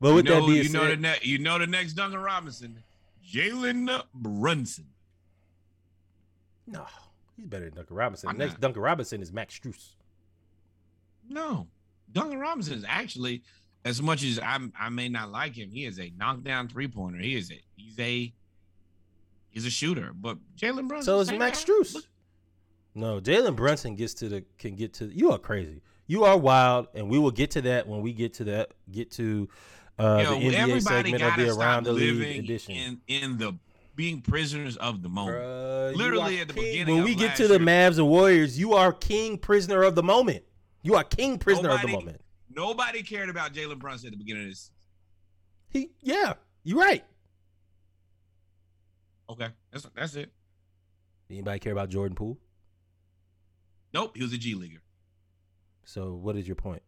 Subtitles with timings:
[0.00, 1.94] But with you know, that being you know the said, ne- you know the next
[1.94, 2.82] Duncan Robinson,
[3.26, 4.86] Jalen Brunson.
[6.66, 6.86] no,
[7.36, 8.28] he's better than Duncan Robinson.
[8.28, 8.60] I'm Next not.
[8.60, 9.94] Duncan Robinson is Max Strus.
[11.28, 11.66] No,
[12.12, 13.42] Duncan Robinson is actually,
[13.84, 17.18] as much as I I may not like him, he is a knockdown three pointer.
[17.18, 18.32] He is a he's a
[19.50, 20.12] he's a shooter.
[20.14, 21.04] But Jalen Brunson.
[21.04, 21.64] So is Max.
[21.64, 21.96] Strus.
[22.94, 25.06] No, Jalen Brunson gets to the can get to.
[25.06, 25.82] You are crazy.
[26.06, 28.72] You are wild, and we will get to that when we get to that.
[28.90, 29.48] Get to
[29.98, 32.74] uh, Yo, the NBA everybody segment of gotta the Around the League living edition.
[32.74, 33.58] in in the
[33.94, 35.38] being prisoners of the moment.
[35.38, 36.62] Bruh, Literally at the king.
[36.64, 37.62] beginning When of we get last to the year.
[37.66, 40.44] Mavs and Warriors, you are king prisoner of the moment.
[40.82, 42.20] You are king prisoner of the moment.
[42.50, 44.70] Nobody cared about Jalen Brunson at the beginning of this.
[45.68, 47.04] He, yeah, you're right.
[49.28, 50.30] Okay, that's that's it.
[51.28, 52.38] Anybody care about Jordan Poole?
[53.92, 54.80] Nope, he was a G leaguer.
[55.84, 56.82] So what is your point?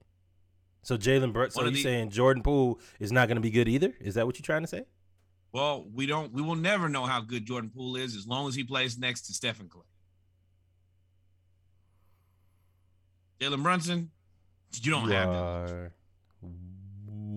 [0.88, 3.42] So Jalen Brunson, so One you of the- saying Jordan Poole is not going to
[3.42, 3.92] be good either?
[4.00, 4.84] Is that what you're trying to say?
[5.52, 6.32] Well, we don't.
[6.32, 9.26] We will never know how good Jordan Poole is as long as he plays next
[9.26, 9.82] to Steph and Klay.
[13.38, 14.10] Jalen Brunson,
[14.80, 15.36] you don't You have that.
[15.36, 15.92] are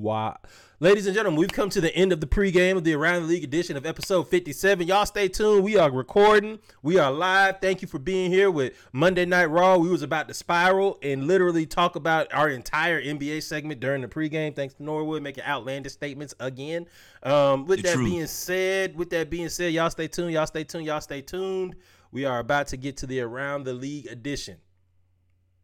[0.02, 0.38] Wow.
[0.80, 3.28] Ladies and gentlemen, we've come to the end of the pregame of the Around the
[3.28, 4.88] League edition of episode 57.
[4.88, 5.64] Y'all stay tuned.
[5.64, 6.58] We are recording.
[6.82, 7.62] We are live.
[7.62, 9.78] Thank you for being here with Monday Night Raw.
[9.78, 14.08] We was about to spiral and literally talk about our entire NBA segment during the
[14.08, 14.56] pregame.
[14.56, 16.88] Thanks to Norwood making outlandish statements again.
[17.22, 18.10] Um, with The that truth.
[18.10, 20.34] being said, with that being said, y'all stay tuned.
[20.34, 20.88] Y'all stay tuned.
[20.88, 21.76] Y'all stay tuned.
[22.12, 24.58] We are about to get to the Around the League edition.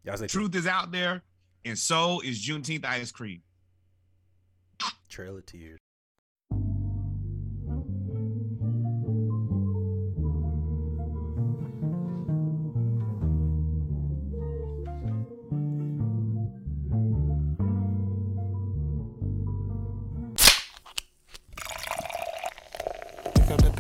[0.04, 0.30] Y'all tuned.
[0.30, 1.24] Truth is out there,
[1.66, 3.42] and so is Juneteenth ice cream.
[5.10, 5.87] Trail it to Pick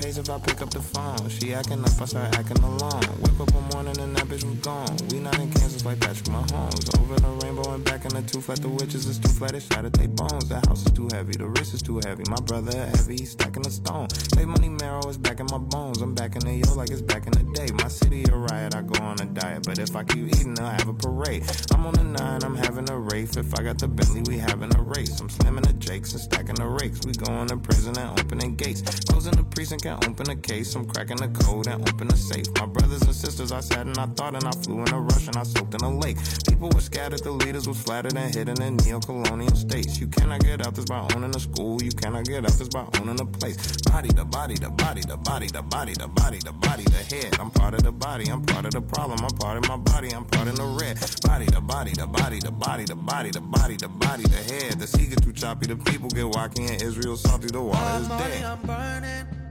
[0.07, 1.29] the pace if I pick up the phone.
[1.29, 3.01] She acting up, I start acting alone.
[3.21, 4.97] Wake up one morning and that bitch was gone.
[5.09, 6.99] We not in Kansas like Patrick Mahomes.
[6.99, 9.53] Over the rainbow and back in the tooth like the witches is too flat.
[9.53, 10.49] They shot they bones.
[10.49, 12.23] The house is too heavy, the wrist is too heavy.
[12.29, 14.07] My brother heavy, he's stacking a stone.
[14.33, 16.01] Play money marrow is back in my bones.
[16.01, 17.67] I'm back in the yo like it's back in the day.
[17.73, 19.65] My city a riot, I go on a diet.
[19.65, 21.43] But if I keep eating, I'll have a parade.
[21.73, 23.35] I'm on the nine, I'm having a race.
[23.37, 25.19] If I got the Bentley, we having a race.
[25.19, 26.99] I'm slamming the Jakes and stacking the rakes.
[27.05, 28.81] We going to prison and opening gates.
[29.05, 30.75] Closing the precinct and open a case.
[30.75, 32.47] I'm cracking the code and open the safe.
[32.59, 35.27] My brothers and sisters, I sat and I thought and I flew in a rush
[35.27, 36.17] and I soaked in a lake.
[36.47, 39.99] People were scattered, the leaders was flattered and hidden in neo-colonial states.
[39.99, 41.81] You cannot get out this by owning a school.
[41.81, 43.57] You cannot get out this by owning a place.
[43.81, 47.39] Body, the body, the body, the body, the body, the body, the body, the head.
[47.39, 48.29] I'm part of the body.
[48.29, 49.19] I'm part of the problem.
[49.23, 50.13] I'm part of my body.
[50.13, 50.99] I'm part in the red.
[51.23, 54.79] Body, the body, the body, the body, the body, the body, the body, the head.
[54.79, 55.67] The sea get too choppy.
[55.67, 57.47] The people get wacky in Israel salty.
[57.47, 59.46] The water is dead.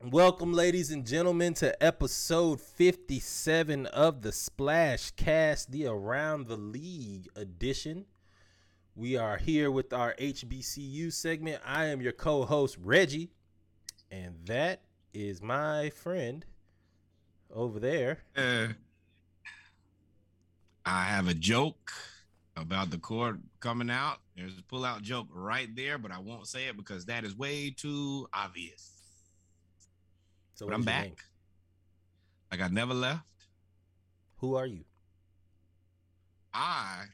[0.00, 7.28] Welcome, ladies and gentlemen, to episode 57 of the Splash Cast, the Around the League
[7.36, 8.06] edition.
[8.96, 11.60] We are here with our HBCU segment.
[11.66, 13.28] I am your co host, Reggie,
[14.10, 14.80] and that
[15.12, 16.46] is my friend
[17.52, 18.20] over there.
[18.34, 18.68] Uh,
[20.86, 21.92] I have a joke
[22.56, 24.20] about the court coming out.
[24.38, 27.70] There's a pull-out joke right there, but I won't say it because that is way
[27.76, 28.92] too obvious.
[30.54, 31.04] So, But I'm back.
[31.06, 31.14] name?
[32.52, 33.24] Like I never left.
[34.36, 34.84] Who are you?
[36.54, 37.04] I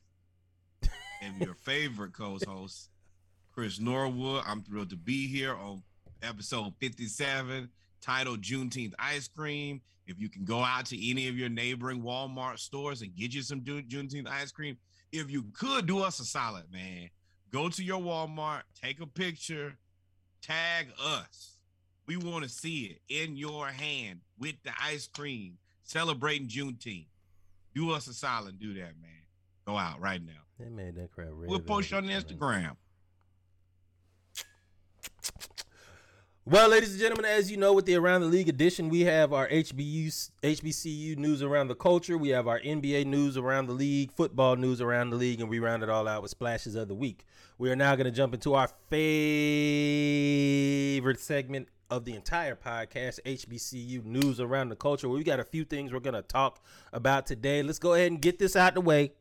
[1.23, 2.91] am your favorite co-host,
[3.53, 4.43] Chris Norwood.
[4.47, 5.83] I'm thrilled to be here on
[6.23, 7.71] episode 57,
[8.03, 9.81] titled Juneteenth Ice Cream.
[10.07, 13.41] If you can go out to any of your neighboring Walmart stores and get you
[13.41, 14.77] some June- Juneteenth ice cream,
[15.15, 17.09] if you could do us a solid, man,
[17.53, 19.77] go to your Walmart, take a picture,
[20.43, 21.59] tag us.
[22.07, 27.07] We want to see it in your hand with the ice cream, celebrating Juneteenth.
[27.75, 29.23] Do us a solid, do that, man.
[29.67, 30.33] Go out right now.
[30.59, 31.29] That man, that crap.
[31.33, 32.77] We'll post you on Instagram.
[36.47, 39.33] Well, ladies and gentlemen, as you know, with the Around the League edition, we have
[39.33, 42.19] our HBU, HBCU news around the culture.
[42.19, 45.59] We have our NBA news around the league, football news around the league, and we
[45.59, 47.25] round it all out with splashes of the week.
[47.57, 49.49] We are now going to jump into our favorite
[51.19, 55.09] segment of the entire podcast, HBCU news around the culture.
[55.09, 56.63] We got a few things we're going to talk
[56.93, 57.63] about today.
[57.63, 59.13] Let's go ahead and get this out the way.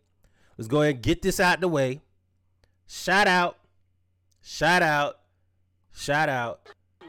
[0.57, 2.01] Let's go ahead and get this out the way.
[2.85, 3.59] Shout out,
[4.41, 5.19] shout out,
[5.93, 6.67] shout out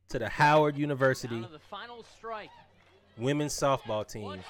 [0.09, 2.51] to the Howard University the final strike.
[3.19, 4.45] women's softball team One, two,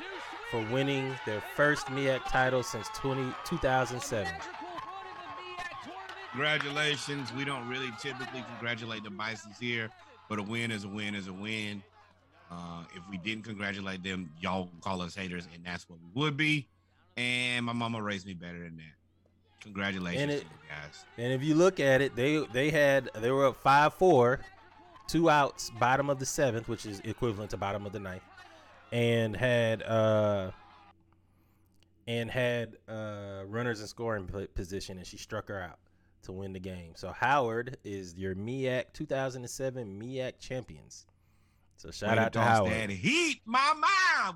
[0.51, 0.67] swing.
[0.67, 4.27] for winning their first MEAC title since 20, 2007.
[4.27, 6.11] Symmetrical run in the MEAC tournament.
[6.33, 7.33] congratulations.
[7.33, 9.91] We don't really typically congratulate the Bisons here,
[10.29, 11.83] but a win is a win is a win.
[12.50, 16.37] Uh, if we didn't congratulate them, y'all call us haters, and that's what we would
[16.37, 16.69] be.
[17.17, 18.95] And my mama raised me better than that.
[19.61, 21.05] Congratulations, And it- to you guys.
[21.17, 24.41] And if you look at it, they they had they were up five four,
[25.06, 28.23] two outs, bottom of the seventh, which is equivalent to bottom of the ninth,
[28.93, 30.51] and had uh
[32.06, 35.79] and had uh runners in scoring position, and she struck her out
[36.23, 36.93] to win the game.
[36.97, 41.07] So Howard is your MEAC 2007 MEAC champions.
[41.77, 42.91] So shout Way out to toss Howard.
[42.91, 43.87] heat, mama.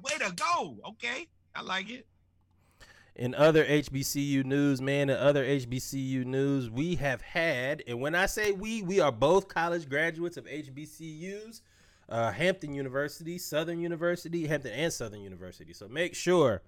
[0.02, 0.76] Way to go.
[0.90, 2.06] Okay, I like it.
[3.18, 8.26] In other HBCU news, man, in other HBCU news, we have had, and when I
[8.26, 11.62] say we, we are both college graduates of HBCUs,
[12.08, 15.72] uh, Hampton University, Southern University, Hampton and Southern University.
[15.72, 16.62] So make sure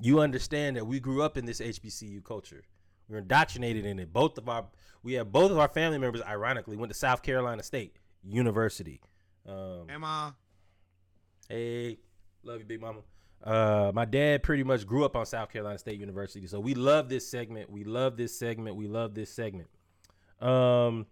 [0.00, 2.62] you understand that we grew up in this HBCU culture.
[3.10, 4.14] We're indoctrinated in it.
[4.14, 4.64] Both of our,
[5.02, 9.02] we have both of our family members, ironically, went to South Carolina State University.
[9.46, 10.34] Um, Emma.
[11.50, 11.98] Hey,
[12.44, 13.00] love you, big mama.
[13.42, 17.08] Uh, my dad pretty much grew up on South Carolina State University, so we love
[17.08, 17.70] this segment.
[17.70, 18.76] We love this segment.
[18.76, 19.68] We love this segment.
[20.40, 21.06] Um,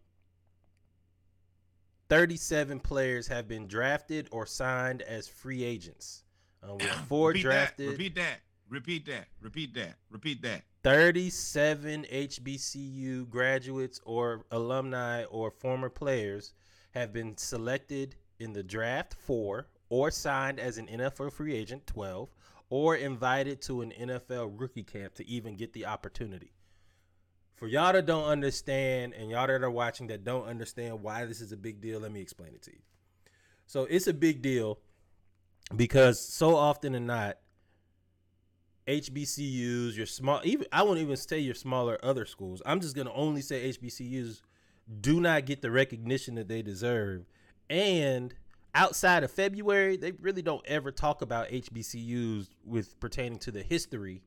[2.10, 6.24] thirty-seven players have been drafted or signed as free agents.
[6.62, 7.86] Uh, we have four repeat drafted.
[7.86, 8.40] That, repeat that.
[8.68, 9.28] Repeat that.
[9.40, 9.94] Repeat that.
[10.10, 10.62] Repeat that.
[10.84, 16.52] 37 HBCU graduates or alumni or former players
[16.90, 22.28] have been selected in the draft four or signed as an NFL free agent 12
[22.70, 26.52] or invited to an NFL rookie camp to even get the opportunity.
[27.56, 31.40] For y'all that don't understand and y'all that are watching that don't understand why this
[31.40, 32.78] is a big deal, let me explain it to you.
[33.66, 34.78] So it's a big deal
[35.74, 37.38] because so often and not,
[38.86, 42.62] HBCUs, your small, even I won't even say your smaller other schools.
[42.64, 44.40] I'm just gonna only say HBCUs
[45.00, 47.26] do not get the recognition that they deserve.
[47.68, 48.34] And
[48.74, 54.22] outside of February, they really don't ever talk about HBCUs with pertaining to the history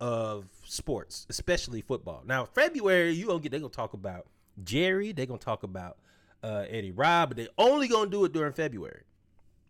[0.00, 2.22] of sports, especially football.
[2.26, 4.26] Now, February, you gonna get they gonna talk about
[4.62, 5.98] Jerry, they gonna talk about
[6.42, 9.02] uh, Eddie Robb, but they only gonna do it during February.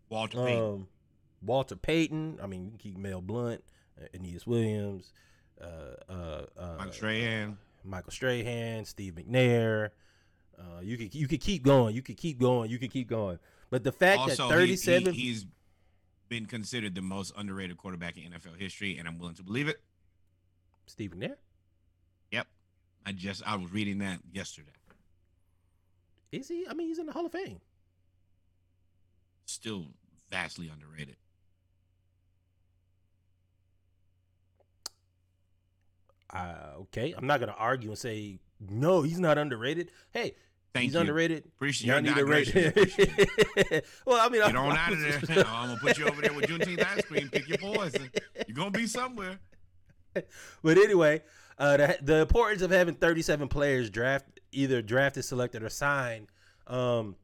[0.09, 0.63] Walter Payton.
[0.63, 0.87] Um,
[1.41, 2.39] Walter Payton.
[2.41, 3.63] I mean, you keep Mel Blount,
[4.01, 5.13] uh, Aeneas Williams,
[5.61, 7.57] uh, uh, uh, Mike Strahan.
[7.83, 9.89] Michael Strahan, Steve McNair.
[10.57, 11.95] Uh, you could you could keep going.
[11.95, 12.69] You could keep going.
[12.69, 13.39] You could keep going.
[13.75, 15.45] But the fact Also, that 37 he, he's
[16.29, 19.81] been considered the most underrated quarterback in NFL history, and I'm willing to believe it.
[20.87, 21.35] Stephen McNair
[22.31, 22.47] Yep.
[23.05, 24.71] I just I was reading that yesterday.
[26.31, 26.65] is he?
[26.69, 27.59] I mean, he's in the Hall of Fame.
[29.43, 29.87] Still
[30.31, 31.17] vastly underrated.
[36.29, 39.01] Uh, okay, I'm not gonna argue and say no.
[39.01, 39.91] He's not underrated.
[40.13, 40.35] Hey,
[40.75, 40.99] Thank he's you.
[40.99, 41.45] underrated.
[41.45, 43.85] Appreciate Y'all need it.
[44.05, 45.19] well, I mean, Get I- on out of there.
[45.47, 47.29] I'm gonna put you over there with Juneteenth ice cream.
[47.29, 48.11] Pick your poison.
[48.45, 49.39] You're gonna be somewhere.
[50.13, 51.23] But anyway,
[51.57, 56.27] uh, the, the importance of having 37 players draft either drafted, selected, or signed
[56.67, 57.15] um,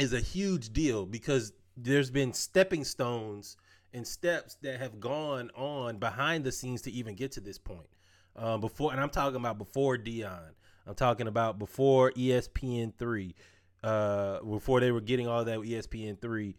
[0.00, 3.56] is a huge deal because there's been stepping stones
[3.92, 7.88] and steps that have gone on behind the scenes to even get to this point.
[8.34, 10.50] Um, before, and I'm talking about before Deion.
[10.90, 13.36] I'm talking about before ESPN three,
[13.84, 16.56] uh, before they were getting all that ESPN three.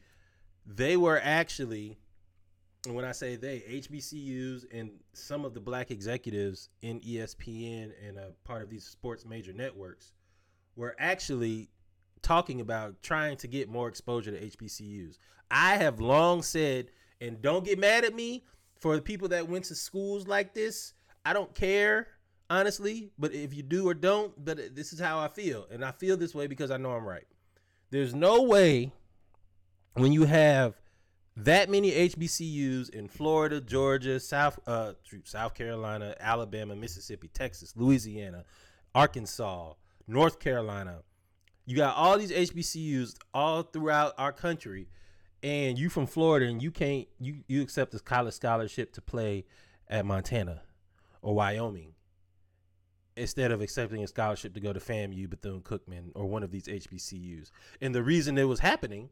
[0.65, 1.97] They were actually
[2.85, 8.17] and when I say they, HBCUs and some of the black executives in ESPN and
[8.17, 10.13] a part of these sports major networks
[10.77, 11.69] were actually
[12.21, 15.17] talking about trying to get more exposure to HBCUs.
[15.51, 18.45] I have long said, and don't get mad at me
[18.79, 20.93] for the people that went to schools like this.
[21.25, 22.07] I don't care,
[22.51, 25.65] honestly, but if you do or don't, but this is how I feel.
[25.71, 27.25] And I feel this way because I know I'm right.
[27.89, 28.91] There's no way
[29.93, 30.75] when you have
[31.37, 34.93] that many HBCUs in Florida, Georgia, South uh
[35.23, 38.43] South Carolina, Alabama, Mississippi, Texas, Louisiana,
[38.93, 39.73] Arkansas,
[40.07, 40.99] North Carolina.
[41.65, 44.89] You got all these HBCUs all throughout our country
[45.41, 49.45] and you from Florida and you can't you you accept a college scholarship to play
[49.87, 50.63] at Montana
[51.21, 51.93] or Wyoming
[53.15, 56.65] instead of accepting a scholarship to go to FAMU, Bethune Cookman, or one of these
[56.65, 57.51] HBCUs.
[57.81, 59.09] And the reason it was happening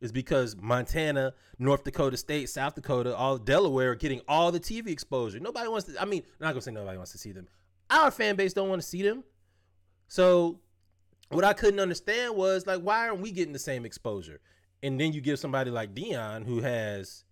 [0.00, 4.88] is because Montana, North Dakota State, South Dakota, all Delaware are getting all the TV
[4.88, 5.40] exposure.
[5.40, 6.00] Nobody wants to.
[6.00, 7.48] I mean, I'm not gonna say nobody wants to see them.
[7.90, 9.24] Our fan base don't want to see them.
[10.08, 10.60] So,
[11.28, 14.40] what I couldn't understand was like, why aren't we getting the same exposure?
[14.82, 17.24] And then you give somebody like Deion, who has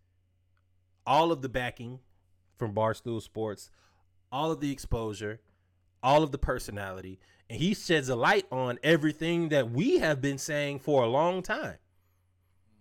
[1.06, 2.00] all of the backing
[2.58, 3.70] from Barstool Sports,
[4.30, 5.40] all of the exposure,
[6.02, 7.18] all of the personality,
[7.50, 11.42] and he sheds a light on everything that we have been saying for a long
[11.42, 11.76] time.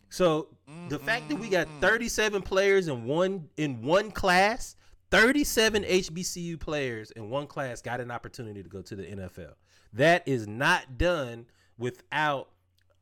[0.10, 1.06] So the mm-hmm.
[1.06, 4.76] fact that we got 37 players in one in one class,
[5.12, 9.54] 37 HBCU players in one class got an opportunity to go to the NFL.
[9.94, 11.48] That is not done
[11.78, 12.50] without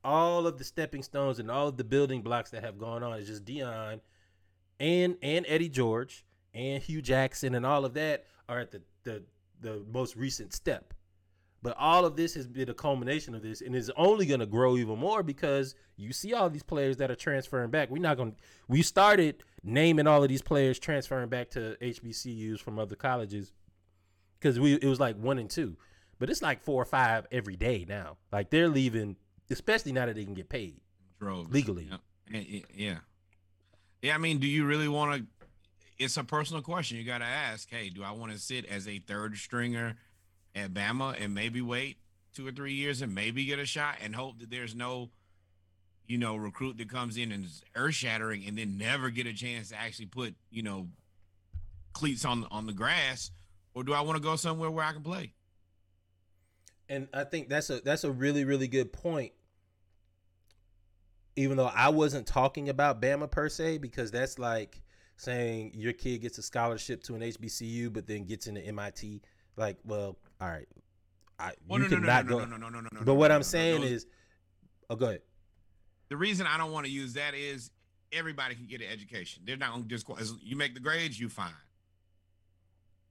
[0.04, 3.18] all of the stepping stones and all of the building blocks that have gone on.
[3.18, 4.00] It's just Deion
[4.80, 9.24] and and Eddie George and Hue Jackson and all of that are at the the
[9.62, 10.94] the most recent step.
[11.62, 14.46] But all of this has been a culmination of this, and is only going to
[14.46, 17.90] grow even more because you see all these players that are transferring back.
[17.90, 18.34] We're not going.
[18.34, 23.52] to We started naming all of these players transferring back to HBCUs from other colleges
[24.40, 25.76] because we it was like one and two,
[26.20, 28.18] but it's like four or five every day now.
[28.32, 29.16] Like they're leaving,
[29.50, 30.80] especially now that they can get paid
[31.20, 31.52] Droves.
[31.52, 31.88] legally.
[31.90, 31.98] Yeah.
[32.30, 32.98] Yeah, yeah.
[34.02, 35.28] Yeah, I mean, do you really want to?
[35.98, 36.98] It's a personal question.
[36.98, 37.70] You got to ask.
[37.70, 39.96] Hey, do I want to sit as a third stringer
[40.54, 41.98] at Bama and maybe wait
[42.34, 45.10] two or three years and maybe get a shot and hope that there's no,
[46.06, 49.34] you know, recruit that comes in and is earth shattering and then never get a
[49.34, 50.88] chance to actually put, you know,
[51.94, 53.32] cleats on on the grass,
[53.74, 55.34] or do I want to go somewhere where I can play?
[56.90, 59.32] And I think that's a that's a really really good point.
[61.38, 64.82] Even though I wasn't talking about Bama per se, because that's like
[65.18, 69.22] saying your kid gets a scholarship to an HBCU, but then gets into MIT.
[69.58, 70.68] Like, well, all right,
[71.40, 72.40] I Well, you no, no, no, no, go.
[72.40, 74.06] no, no, no, no, no, no, but what I'm saying is,
[74.90, 75.22] oh, go ahead.
[76.10, 77.72] the reason I don't want to use that is
[78.12, 79.44] everybody can get an education.
[79.46, 81.52] They're not going to just as you make the grades, you fine.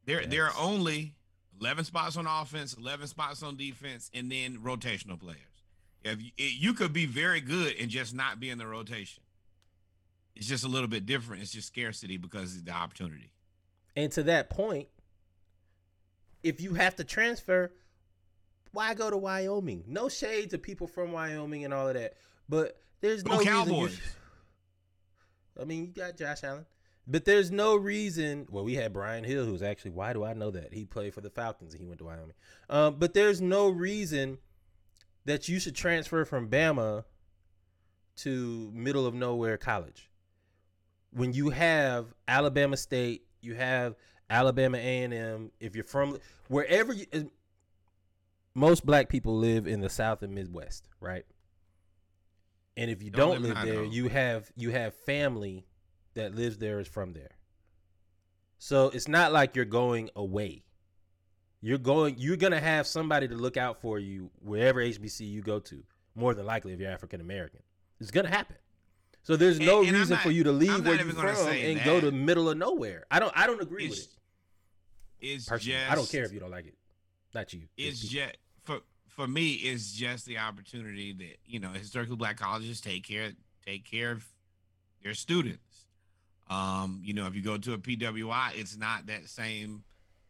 [0.06, 1.14] There, there are only
[1.60, 5.38] eleven spots on offense, eleven spots on defense, and then rotational players.
[6.02, 9.22] If you, it, you could be very good and just not be in the rotation,
[10.36, 11.42] it's just a little bit different.
[11.42, 13.32] It's just scarcity because of the opportunity.
[13.96, 14.88] And to that point,
[16.42, 17.72] if you have to transfer,
[18.72, 19.84] why go to Wyoming?
[19.86, 22.14] No shade to people from Wyoming and all of that,
[22.48, 23.52] but there's Go no reason.
[23.54, 23.94] you Cowboys.
[23.96, 24.00] sh-
[25.60, 26.66] I mean, you got Josh Allen,
[27.06, 28.46] but there's no reason.
[28.50, 29.92] Well, we had Brian Hill, who's actually.
[29.92, 32.34] Why do I know that he played for the Falcons and he went to Wyoming?
[32.68, 34.38] Um, but there's no reason
[35.24, 37.04] that you should transfer from Bama
[38.16, 40.10] to middle of nowhere college
[41.14, 43.94] when you have Alabama State, you have
[44.28, 45.50] Alabama A and M.
[45.60, 46.18] If you're from
[46.48, 47.06] wherever you,
[48.54, 51.24] most black people live in the South and Midwest, right?
[52.76, 55.64] And if you Don't don't, live live there, you have you have family
[56.14, 57.30] that lives there is from there.
[58.58, 60.64] So it's not like you're going away.
[61.60, 62.16] You're going.
[62.18, 65.84] You're gonna have somebody to look out for you wherever HBC you go to.
[66.14, 67.60] More than likely, if you're African American,
[68.00, 68.56] it's gonna happen.
[69.24, 71.48] So there's no and I'm reason not- for you to leave I'm where you're from
[71.48, 72.12] and go to that.
[72.16, 73.04] middle of nowhere.
[73.10, 73.32] I don't.
[73.36, 75.26] I don't agree with It's, it.
[75.26, 76.76] it's Personally, just I don't care if you don't like it.
[77.34, 77.62] Not you.
[77.76, 78.14] it's people.
[78.26, 78.78] just for
[79.08, 83.32] for me it's just the opportunity that you know historically black colleges take care
[83.66, 84.24] take care of
[85.02, 85.86] their students
[86.48, 89.82] um you know if you go to a pwi it's not that same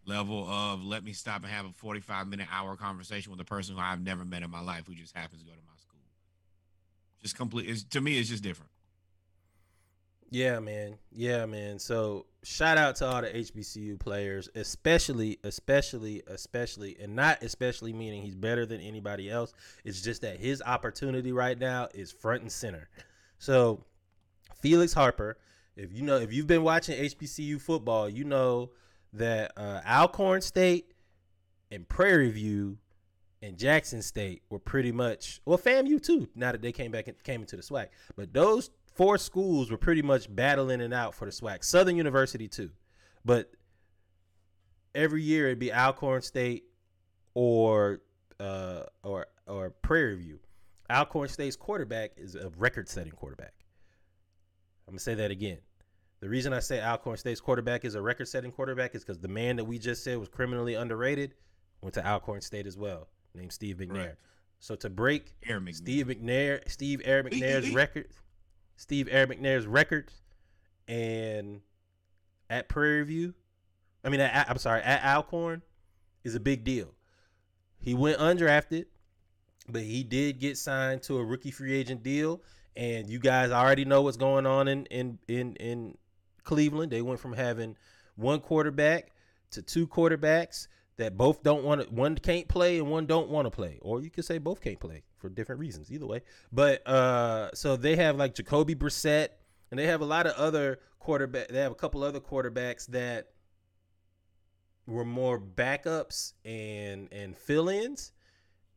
[0.06, 3.74] level of let me stop and have a 45 minute hour conversation with a person
[3.74, 6.00] who i've never met in my life who just happens to go to my school
[7.22, 8.70] just complete it's, to me it's just different
[10.34, 10.96] Yeah, man.
[11.12, 11.78] Yeah, man.
[11.78, 18.20] So shout out to all the HBCU players, especially, especially, especially, and not especially meaning
[18.20, 19.52] he's better than anybody else.
[19.84, 22.88] It's just that his opportunity right now is front and center.
[23.38, 23.84] So
[24.56, 25.38] Felix Harper,
[25.76, 28.70] if you know, if you've been watching HBCU football, you know
[29.12, 30.94] that uh, Alcorn State
[31.70, 32.78] and Prairie View
[33.40, 36.28] and Jackson State were pretty much well FAMU too.
[36.34, 37.86] Now that they came back and came into the SWAC,
[38.16, 41.64] but those four schools were pretty much battling it out for the SWAC.
[41.64, 42.70] Southern University too,
[43.24, 43.50] but
[44.94, 46.64] every year it'd be Alcorn State
[47.34, 48.00] or
[48.40, 50.40] uh, or or Prairie View.
[50.90, 53.54] Alcorn State's quarterback is a record-setting quarterback.
[54.86, 55.58] I'm gonna say that again.
[56.20, 59.56] The reason I say Alcorn State's quarterback is a record-setting quarterback is because the man
[59.56, 61.34] that we just said was criminally underrated
[61.80, 63.94] went to Alcorn State as well, named Steve McNair.
[63.94, 64.18] Correct.
[64.60, 65.74] So to break Air McNair.
[65.74, 68.08] Steve McNair, Steve Eric McNair's record,
[68.76, 70.10] Steve Eric McNair's record,
[70.88, 71.60] and
[72.50, 73.34] at Prairie View,
[74.04, 75.62] I mean, at, I'm sorry, at Alcorn,
[76.24, 76.94] is a big deal.
[77.78, 78.86] He went undrafted,
[79.68, 82.42] but he did get signed to a rookie free agent deal,
[82.76, 85.98] and you guys already know what's going on in in in in
[86.42, 86.92] Cleveland.
[86.92, 87.76] They went from having
[88.16, 89.12] one quarterback
[89.52, 93.46] to two quarterbacks that both don't want to one can't play and one don't want
[93.46, 96.22] to play or you could say both can't play for different reasons either way
[96.52, 99.28] but uh so they have like Jacoby Brissett
[99.70, 103.28] and they have a lot of other quarterback they have a couple other quarterbacks that
[104.86, 108.12] were more backups and and fill-ins.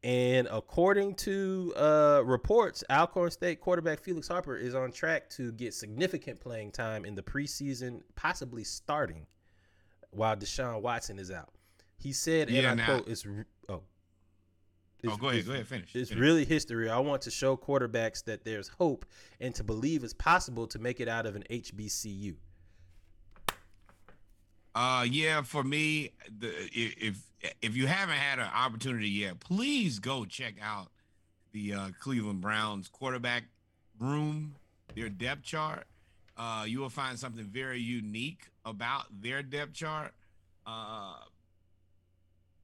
[0.03, 5.73] And according to uh, reports, Alcorn State quarterback Felix Harper is on track to get
[5.73, 9.25] significant playing time in the preseason, possibly starting
[10.11, 11.49] while Deshaun Watson is out.
[11.97, 13.81] He said, Yeah, and I quote, "It's re- oh,
[15.05, 15.95] Oh, go ahead, go ahead, finish.
[15.95, 16.21] It's finish.
[16.21, 16.89] really history.
[16.89, 19.05] I want to show quarterbacks that there's hope
[19.39, 22.35] and to believe it's possible to make it out of an HBCU."
[24.75, 27.17] Uh, yeah, for me, the if
[27.61, 30.89] if you haven't had an opportunity yet, please go check out
[31.51, 33.45] the uh, Cleveland Browns quarterback
[33.99, 34.55] room,
[34.95, 35.87] their depth chart.
[36.37, 40.13] Uh, you will find something very unique about their depth chart.
[40.67, 41.15] Uh,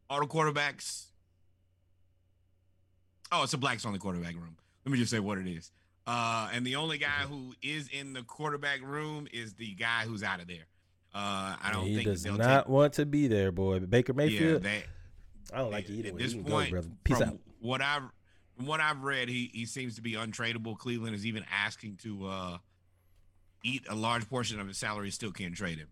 [0.09, 1.05] all the quarterbacks.
[3.31, 4.57] Oh, it's a blacks only quarterback room.
[4.85, 5.71] Let me just say what it is.
[6.05, 10.21] Uh, and the only guy who is in the quarterback room is the guy who's
[10.21, 10.67] out of there.
[11.15, 13.79] Uh, I don't he think does not take, want to be there, boy.
[13.79, 14.63] Baker yeah, Mayfield.
[14.63, 14.83] they,
[15.53, 16.21] I don't like you either at way.
[16.21, 16.87] this point, go, brother.
[17.03, 17.39] Peace from out.
[17.61, 18.03] what I've
[18.57, 20.77] from what I've read, he he seems to be untradeable.
[20.77, 22.57] Cleveland is even asking to uh,
[23.63, 25.11] eat a large portion of his salary.
[25.11, 25.87] Still can't trade him.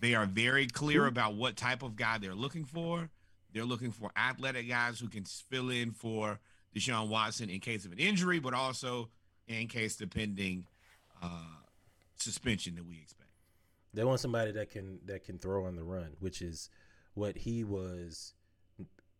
[0.00, 3.10] They are very clear about what type of guy they're looking for.
[3.52, 6.40] They're looking for athletic guys who can fill in for
[6.74, 9.10] Deshaun Watson in case of an injury, but also
[9.46, 10.66] in case the pending
[11.22, 11.60] uh,
[12.16, 13.30] suspension that we expect.
[13.94, 16.70] They want somebody that can that can throw on the run, which is
[17.14, 18.32] what he was.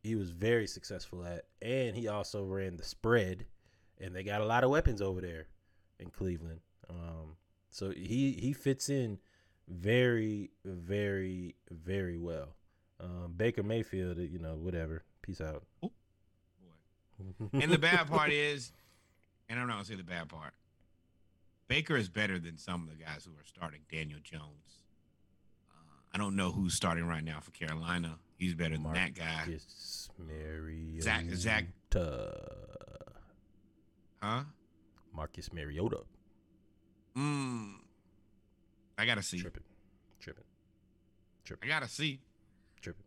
[0.03, 3.45] He was very successful at, and he also ran the spread,
[4.01, 5.47] and they got a lot of weapons over there
[6.01, 6.61] in Cleveland.
[6.89, 7.37] Um,
[7.71, 9.19] so he he fits in
[9.69, 12.57] very very very well.
[13.03, 15.03] Um, Baker Mayfield, you know, whatever.
[15.23, 15.65] Peace out.
[15.81, 15.89] Boy.
[17.53, 18.73] And the bad part is,
[19.49, 20.55] and I'm not gonna say the bad part.
[21.69, 23.81] Baker is better than some of the guys who are starting.
[23.91, 24.81] Daniel Jones.
[25.71, 25.75] Uh,
[26.15, 28.19] I don't know who's starting right now for Carolina.
[28.39, 29.45] He's better than that guy.
[29.47, 31.03] Marcus Mariota.
[31.03, 31.67] Zach- Zach-
[34.23, 34.45] Huh?
[35.15, 36.01] Marcus Mariota.
[37.17, 37.75] Mm.
[38.99, 39.41] I gotta see.
[39.41, 39.63] Tripping.
[40.21, 40.45] Tripping.
[41.63, 42.21] I gotta see.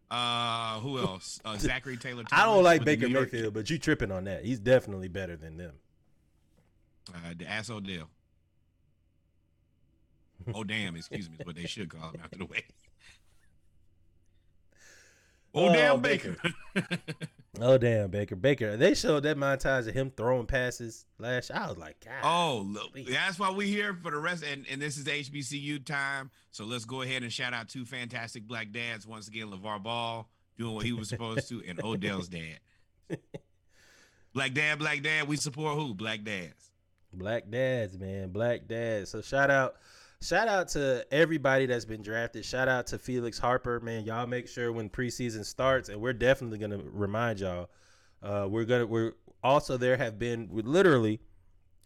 [0.09, 1.39] Uh, who else?
[1.43, 2.23] Uh, Zachary Taylor.
[2.31, 4.45] I don't like Baker Mayfield, but you tripping on that.
[4.45, 5.73] He's definitely better than them.
[7.13, 8.09] Uh, the ass Odell.
[10.53, 10.95] Oh damn!
[10.95, 12.63] Excuse me, is what they should call him after the way.
[15.55, 16.35] Oh, Oh, damn, um, Baker.
[16.73, 16.97] Baker.
[17.61, 18.35] Oh damn, Baker.
[18.35, 18.75] Baker.
[18.75, 21.51] They showed that montage of him throwing passes last.
[21.51, 22.13] I was like, God.
[22.21, 24.43] Oh, look, that's why we here for the rest.
[24.43, 26.31] And, and this is HBCU time.
[26.51, 29.07] So let's go ahead and shout out two fantastic black dads.
[29.07, 32.59] Once again, LeVar Ball doing what he was supposed to, and Odell's dad.
[34.33, 35.29] Black dad, black dad.
[35.29, 35.93] We support who?
[35.93, 36.71] Black dads.
[37.13, 38.29] Black dads, man.
[38.31, 39.11] Black dads.
[39.11, 39.75] So shout out.
[40.21, 42.45] Shout out to everybody that's been drafted.
[42.45, 44.05] Shout out to Felix Harper, man.
[44.05, 47.69] Y'all make sure when preseason starts, and we're definitely gonna remind y'all.
[48.23, 51.19] Uh, we're gonna we're also there have been literally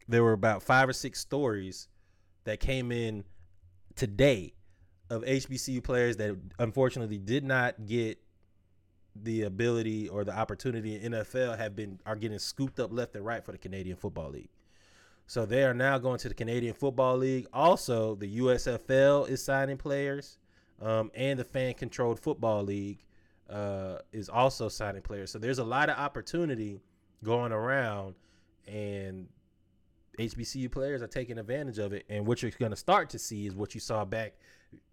[0.07, 1.87] there were about five or six stories
[2.45, 3.23] that came in
[3.95, 4.53] today
[5.09, 8.19] of HBCU players that unfortunately did not get
[9.15, 13.25] the ability or the opportunity in NFL have been are getting scooped up left and
[13.25, 14.49] right for the Canadian Football League.
[15.29, 17.45] So they are now going to the Canadian Football League.
[17.53, 20.39] Also, the USFL is signing players,
[20.81, 23.05] um, and the Fan Controlled Football League
[23.47, 25.31] uh, is also signing players.
[25.31, 26.81] So there's a lot of opportunity
[27.23, 28.15] going around,
[28.67, 29.27] and
[30.17, 32.07] HBCU players are taking advantage of it.
[32.09, 34.33] And what you're going to start to see is what you saw back.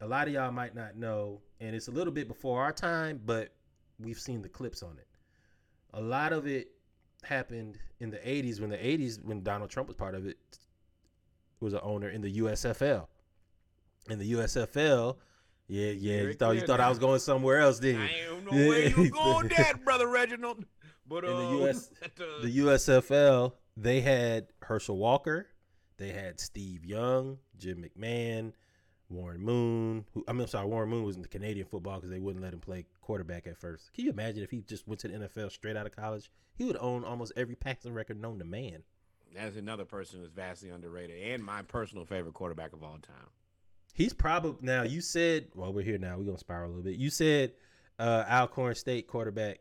[0.03, 3.23] A lot of y'all might not know, and it's a little bit before our time,
[3.25, 3.55] but
[3.99, 5.09] we've seen the clips on it.
[5.95, 6.76] A lot of it
[7.27, 10.39] happened in the 80s when the 80s when Donald Trump was part of it
[11.61, 13.07] was an owner in the USFL.
[14.09, 15.17] In the USFL,
[15.69, 18.07] yeah, yeah, you thought you thought I was going somewhere else, didn't you?
[18.09, 20.65] I don't know where you going that, brother Reginald.
[21.09, 25.49] But uh, In the US the- the USFL, they had Herschel Walker,
[25.99, 28.53] they had Steve Young, Jim McMahon,
[29.09, 30.05] Warren Moon.
[30.15, 32.43] Who I mean, I'm sorry, Warren Moon was in the Canadian football because they wouldn't
[32.43, 33.93] let him play quarterback at first.
[33.93, 36.31] Can you imagine if he just went to the NFL straight out of college?
[36.55, 38.83] He would own almost every passing record known to man.
[39.35, 43.29] That's another person who's vastly underrated and my personal favorite quarterback of all time.
[43.93, 44.83] He's probably now.
[44.83, 46.17] You said, well, we're here now.
[46.17, 46.97] We're gonna spiral a little bit.
[46.97, 47.53] You said
[47.99, 49.61] uh, Alcorn State quarterback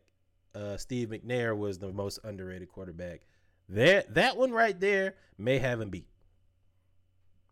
[0.55, 3.21] uh, Steve McNair was the most underrated quarterback.
[3.69, 6.07] That that one right there may have him beat.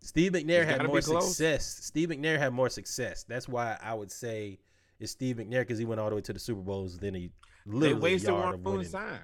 [0.04, 1.66] Steve McNair had more success.
[1.82, 3.24] Steve McNair had more success.
[3.24, 4.60] That's why I would say
[5.00, 7.00] it's Steve McNair because he went all the way to the Super Bowls.
[7.00, 7.32] Then he
[7.66, 8.92] They literally wasted a yard of winning.
[8.92, 9.22] time.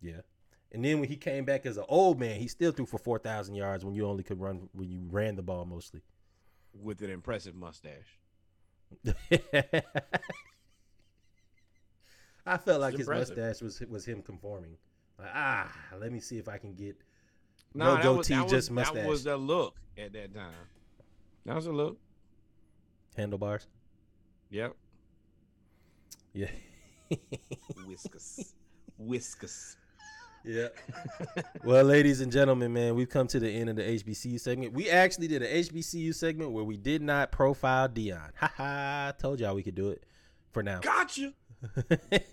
[0.00, 0.20] Yeah.
[0.72, 3.18] And then when he came back as an old man, he still threw for four
[3.18, 6.02] thousand yards when you only could run when you ran the ball mostly.
[6.72, 8.18] with an impressive mustache.
[12.46, 13.36] I felt like It's his impressive.
[13.36, 14.76] mustache was was him conforming.
[15.18, 16.96] Like, ah, let me see if I can get
[17.74, 18.94] No, no goatee, was, that just was, mustache.
[18.94, 20.52] That was the look at that time.
[21.44, 21.98] That was a look.
[23.16, 23.66] handlebars.
[24.50, 24.74] Yep.
[26.32, 26.46] Yeah.
[27.86, 28.54] Whiskers.
[28.98, 29.76] Whiskers.
[30.44, 30.68] Yeah.
[31.64, 34.74] well, ladies and gentlemen, man, we've come to the end of the HBCU segment.
[34.74, 38.30] We actually did an HBCU segment where we did not profile Deion.
[38.36, 39.12] Ha ha!
[39.18, 40.04] Told y'all we could do it
[40.52, 40.80] for now.
[40.80, 41.32] Gotcha.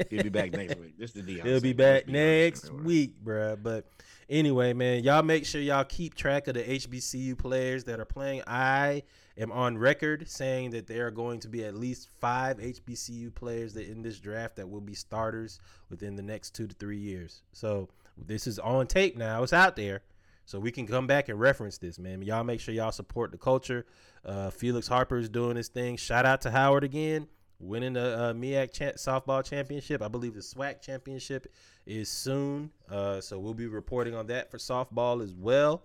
[0.09, 0.97] He'll be back next week.
[0.97, 1.45] This is the Deion.
[1.45, 3.61] He'll be back Let's be honest, next week, bruh.
[3.61, 3.85] But
[4.29, 8.43] anyway, man, y'all make sure y'all keep track of the HBCU players that are playing.
[8.47, 9.03] I
[9.37, 13.73] am on record saying that there are going to be at least five HBCU players
[13.73, 17.41] that in this draft that will be starters within the next two to three years.
[17.53, 19.43] So this is on tape now.
[19.43, 20.01] It's out there.
[20.45, 22.21] So we can come back and reference this, man.
[22.21, 23.85] Y'all make sure y'all support the culture.
[24.25, 25.97] Uh, Felix Harper is doing his thing.
[25.97, 27.27] Shout out to Howard again,
[27.62, 30.02] winning the uh, MEAC cha- softball championship.
[30.02, 31.47] I believe the SWAC championship
[31.86, 32.71] is soon.
[32.89, 35.84] Uh, so we'll be reporting on that for softball as well.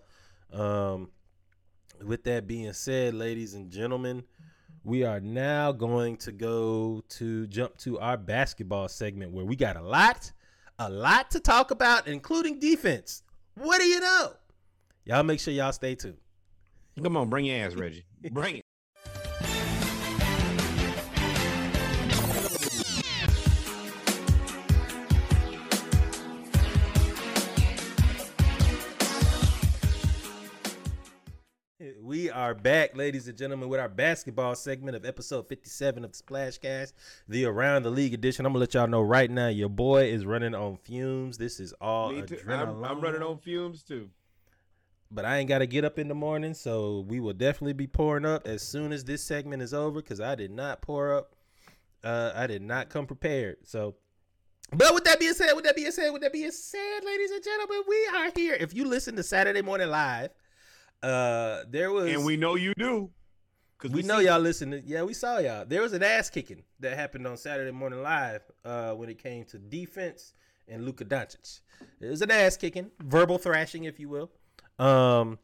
[0.51, 1.09] Um,
[2.03, 4.23] with that being said, ladies and gentlemen,
[4.83, 9.75] we are now going to go to jump to our basketball segment where we got
[9.75, 10.31] a lot,
[10.79, 13.23] a lot to talk about, including defense.
[13.55, 14.33] What do you know?
[15.05, 16.17] Y'all make sure y'all stay tuned.
[17.01, 18.05] Come on, bring your ass, Reggie.
[18.31, 18.66] Bring it.
[32.47, 36.93] Are back, ladies and gentlemen, with our basketball segment of episode 57 of the Splashcast,
[37.27, 38.45] the Around the League edition.
[38.45, 41.37] I'm gonna let y'all know right now, your boy is running on fumes.
[41.37, 42.35] This is all Me too.
[42.37, 42.77] adrenaline.
[42.77, 44.09] I'm, I'm running on fumes too.
[45.11, 47.85] but I ain't got to get up in the morning, so we will definitely be
[47.85, 51.35] pouring up as soon as this segment is over because I did not pour up.
[52.01, 53.57] Uh, I did not come prepared.
[53.65, 53.95] So,
[54.71, 57.43] but with that being said, with that being said, with that being said, ladies and
[57.43, 58.55] gentlemen, we are here.
[58.57, 60.29] If you listen to Saturday Morning Live,
[61.03, 63.09] uh, there was And we know you do.
[63.79, 64.81] Cause we know y'all listening.
[64.87, 65.63] Yeah, we saw y'all.
[65.63, 69.45] There was an ass kicking that happened on Saturday Morning Live uh, when it came
[69.45, 70.33] to defense
[70.67, 71.59] and Luka Doncic.
[72.01, 74.31] It was an ass kicking, verbal thrashing, if you will.
[74.79, 75.37] Um,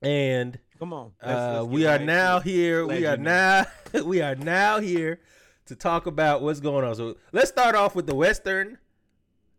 [0.00, 1.12] and Come on.
[1.22, 2.50] Let's- uh, let's we are now to it.
[2.50, 2.86] here.
[2.86, 3.66] We are now
[4.04, 5.20] we are now here
[5.66, 6.94] to talk about what's going on.
[6.94, 8.78] So let's start off with the Western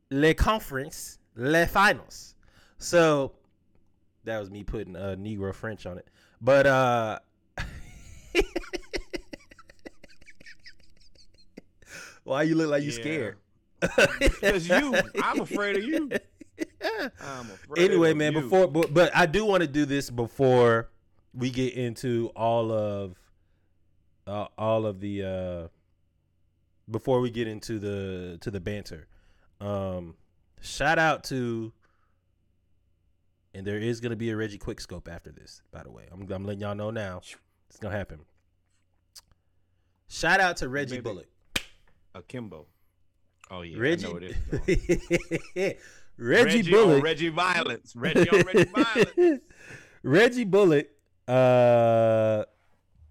[0.09, 2.33] Le Conference Le Finals.
[2.79, 3.33] So
[4.27, 6.07] that was me putting uh, Negro French on it,
[6.41, 7.19] but uh.
[12.23, 12.95] Why you look like you Yeah.
[12.95, 13.37] scared?
[14.19, 16.09] Because you, I'm afraid of you.
[17.21, 18.41] I'm afraid anyway, of man, you.
[18.41, 20.89] before but, but I do want to do this before
[21.33, 23.15] we get into all of
[24.25, 25.67] uh, all of the uh
[26.89, 29.07] before we get into the to the banter.
[29.61, 30.15] Um
[30.59, 31.71] shout out to
[33.57, 36.03] and there is going to be a Reggie Quick scope after this, by the way.
[36.11, 37.21] I'm I'm letting y'all know now.
[37.69, 38.19] It's going to happen.
[40.07, 41.01] Shout out to Reggie Maybe.
[41.01, 41.27] Bullock.
[42.13, 42.67] Akimbo.
[43.49, 44.35] Oh yeah, Reggie I know it
[44.67, 45.73] is.
[46.17, 47.95] Reggie, Reggie Bullock Reggie Violence.
[47.95, 49.41] Reggie on Reggie Violence.
[50.03, 50.87] Reggie Bullock
[51.27, 52.43] uh,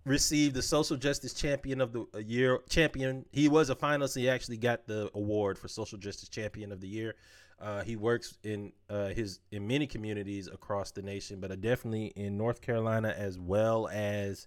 [0.05, 3.25] received the social justice champion of the year champion.
[3.33, 4.17] He was a finalist.
[4.17, 7.17] He actually got the award for social justice champion of the year.
[7.59, 12.07] Uh, he works in uh, his in many communities across the nation, but uh, definitely
[12.17, 14.47] in North Carolina as well as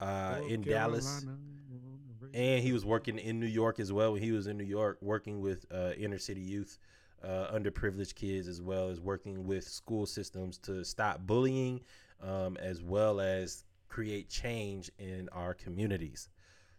[0.00, 1.26] uh, in Dallas.
[2.32, 4.12] And he was working in New York as well.
[4.12, 6.78] When he was in New York, working with uh, inner city youth,
[7.22, 11.80] uh, underprivileged kids, as well as working with school systems to stop bullying,
[12.22, 16.30] um, as well as create change in our communities.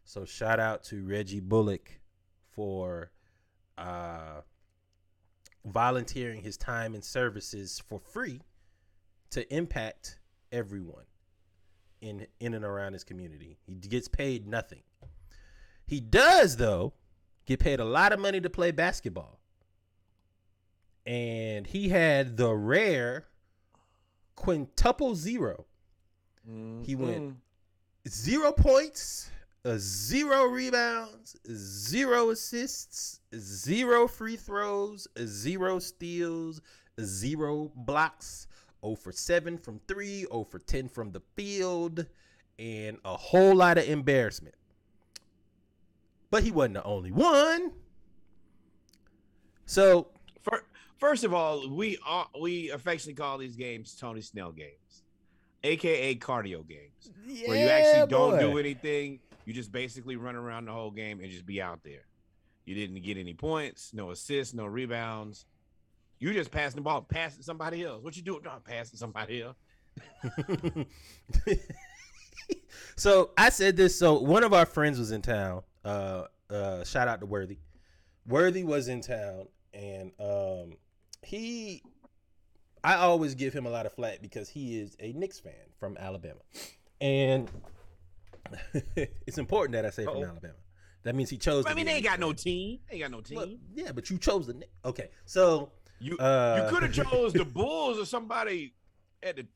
[0.06, 1.92] So shout out to Reggie Bullock
[2.50, 3.12] for
[3.78, 4.42] uh,
[5.66, 8.42] volunteering his time and services for free
[9.30, 10.20] to impact
[10.52, 11.06] everyone
[12.02, 13.58] in in and around his community.
[13.66, 14.84] He gets paid nothing.
[15.86, 16.94] He does though
[17.46, 19.40] get paid a lot of money to play basketball.
[21.06, 23.28] And he had the rare
[24.36, 25.66] quintuple zero.
[26.84, 28.10] He went mm-hmm.
[28.10, 29.30] zero points,
[29.64, 36.62] uh, zero rebounds, zero assists, zero free throws, zero steals,
[37.00, 38.48] zero blocks,
[38.84, 42.06] 0 for 7 from 3, 0 for 10 from the field,
[42.58, 44.56] and a whole lot of embarrassment.
[46.32, 47.72] But he wasn't the only one.
[49.66, 50.08] So,
[50.42, 50.64] Fir-
[50.98, 55.04] First of all, we are, we affectionately call these games Tony Snell games,
[55.64, 57.12] aka cardio games,
[57.48, 58.40] where you actually don't boy.
[58.40, 59.20] do anything.
[59.46, 62.06] You just basically run around the whole game and just be out there.
[62.66, 65.46] You didn't get any points, no assists, no rebounds.
[66.20, 68.04] You just passing the ball, passing somebody else.
[68.04, 68.44] What you doing?
[68.44, 69.58] No, passing somebody else.
[72.96, 73.98] so I said this.
[73.98, 75.64] So one of our friends was in town.
[75.84, 77.58] Uh, uh, shout out to Worthy.
[78.28, 80.78] Worthy was in town, and um,
[81.24, 81.82] he.
[82.84, 85.98] I always give him a lot of flack because he is a Knicks fan from
[85.98, 86.42] Alabama,
[87.00, 87.50] and
[88.96, 90.24] it's important that I say from Uh-oh.
[90.26, 90.54] Alabama.
[91.04, 91.66] That means he chose.
[91.68, 92.80] I mean, they ain't got no team.
[92.88, 93.60] They ain't got no team.
[93.74, 98.00] Yeah, but you chose the Okay, so you uh, you could have chose the Bulls
[98.00, 98.74] or somebody
[99.24, 99.48] at the.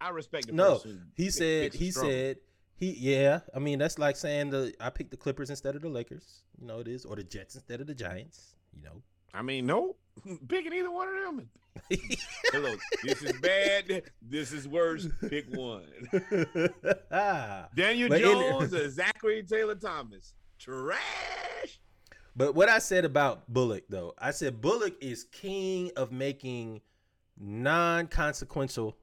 [0.00, 0.82] I respect the No,
[1.14, 1.72] he said.
[1.74, 2.10] He struggle.
[2.10, 2.36] said.
[2.76, 3.40] He yeah.
[3.54, 6.42] I mean, that's like saying the I picked the Clippers instead of the Lakers.
[6.60, 8.56] You know it is, or the Jets instead of the Giants.
[8.76, 9.02] You know.
[9.34, 9.96] I mean, no,
[10.48, 11.48] picking either one of them.
[12.52, 14.02] Hello, this is bad.
[14.22, 15.08] This is worse.
[15.28, 15.82] Pick one.
[17.10, 17.66] Ah.
[17.74, 20.34] Daniel But in- Jones or Zachary Taylor Thomas.
[20.58, 21.80] Trash.
[22.36, 26.80] But what I said about Bullock, though, I said Bullock is king of making
[27.38, 28.96] non-consequential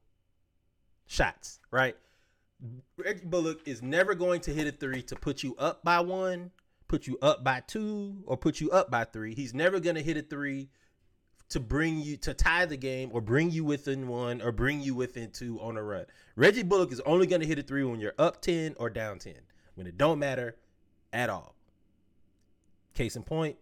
[1.08, 1.60] shots.
[1.72, 1.96] Right?
[2.98, 6.52] Reggie Bullock is never going to hit a three to put you up by one,
[6.92, 9.34] put you up by two, or put you up by three.
[9.34, 10.68] He's never going to hit a three
[11.48, 14.94] to bring you to tie the game or bring you within one or bring you
[14.94, 16.06] within two on a run.
[16.36, 19.20] Reggie Bullock is only going to hit a three when you're up 10 or down
[19.20, 19.36] 10,
[19.76, 20.58] when it don't matter
[21.14, 21.56] at all.
[22.94, 23.56] Case in point,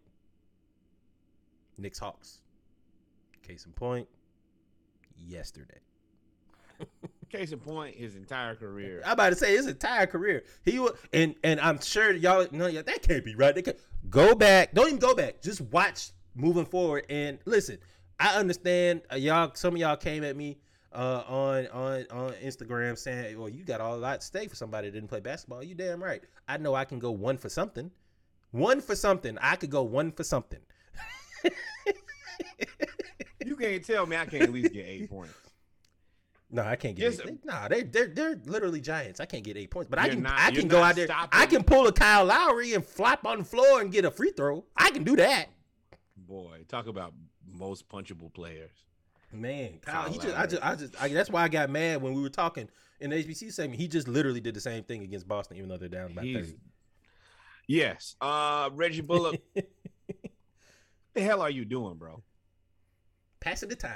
[1.78, 2.40] Knicks Hawks.
[3.44, 4.08] Case in point,
[5.16, 5.82] yesterday.
[7.30, 9.02] Case in point, his entire career.
[9.06, 10.44] I'm about to say his entire career.
[10.64, 13.54] He was, and and I'm sure y'all no, yeah, that can't be right.
[13.54, 13.76] They can
[14.10, 14.74] go back.
[14.74, 15.42] Don't even go back.
[15.42, 17.06] Just watch moving forward.
[17.10, 17.78] And listen,
[18.20, 19.52] I understand uh, y'all.
[19.54, 20.58] Some of y'all came at me
[20.92, 24.56] uh, on on on Instagram saying, "Well, you got all a lot at stake for
[24.56, 26.24] somebody that didn't play basketball." You damn right.
[26.48, 27.92] I know I can go one for something.
[28.52, 29.38] One for something.
[29.40, 30.60] I could go one for something.
[33.50, 35.34] You can't tell me I can't at least get eight points.
[36.52, 37.04] No, I can't get.
[37.12, 37.46] Yes, eight.
[37.46, 39.20] Nah, they they're they're literally giants.
[39.20, 41.06] I can't get eight points, but I can not- I can go out there.
[41.06, 44.10] stopping- I can pull a Kyle Lowry and flop on the floor and get a
[44.12, 44.66] free throw.
[44.76, 45.50] I can do that.
[46.18, 47.14] Boy, talk about
[47.46, 48.72] most punchable players.
[49.32, 52.02] Man, Kyle, Kyle he just I just I just I, that's why I got mad
[52.02, 52.68] when we were talking
[53.00, 53.80] in the HBC segment.
[53.80, 56.46] He just literally did the same thing against Boston, even though they're down by He's-
[56.48, 56.58] thirty.
[57.68, 58.16] Yes.
[58.20, 59.40] Uh Reggie Bullock.
[61.14, 62.24] the hell are you doing, bro?
[63.40, 63.94] Passing the time,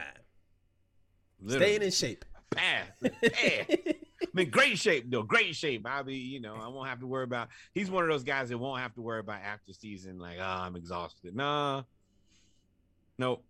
[1.42, 1.66] Literally.
[1.66, 2.26] staying in shape.
[2.56, 2.88] Pass.
[3.02, 3.66] pass.
[4.34, 5.24] I'm in great shape, though.
[5.24, 5.86] Great shape.
[5.88, 7.50] I'll be, you know, I won't have to worry about.
[7.74, 10.44] He's one of those guys that won't have to worry about after season, like, oh,
[10.44, 11.36] I'm exhausted.
[11.36, 11.84] Nah.
[13.18, 13.44] Nope.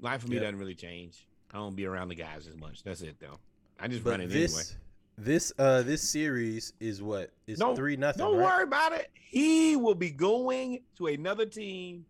[0.00, 0.42] Life for me Yep.
[0.44, 1.26] doesn't really change.
[1.52, 2.82] I don't be around the guys as much.
[2.82, 3.38] That's it, though.
[3.78, 4.80] I just But run it this anyway.
[5.18, 8.18] this uh this series is what is No, three nothing.
[8.24, 8.44] Don't right?
[8.44, 9.10] worry about it.
[9.14, 12.06] He will be going to another team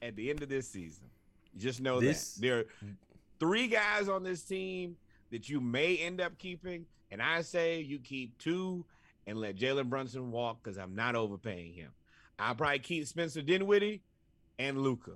[0.00, 1.08] at the end of this season.
[1.56, 2.64] Just know This- that there are
[3.40, 4.96] three guys on this team
[5.30, 8.84] that you may end up keeping, and I say you keep two
[9.26, 11.90] and let Jalen Brunson walk because I'm not overpaying him.
[12.38, 14.02] I'll probably keep Spencer Dinwiddie
[14.58, 15.12] and Luka.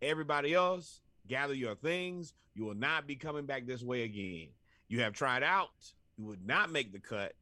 [0.00, 2.32] Everybody else, gather your things.
[2.54, 4.48] You will not be coming back this way again.
[4.88, 5.70] You have tried out.
[6.16, 7.34] You would not make the cut.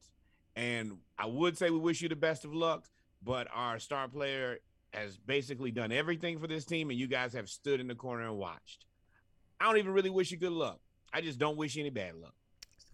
[0.57, 2.87] And I would say we wish you the best of luck,
[3.23, 4.59] but our star player
[4.93, 8.27] has basically done everything for this team, and you guys have stood in the corner
[8.27, 8.87] and watched.
[9.61, 10.81] I don't even really wish you good luck.
[11.12, 12.35] I just don't wish you any bad luck.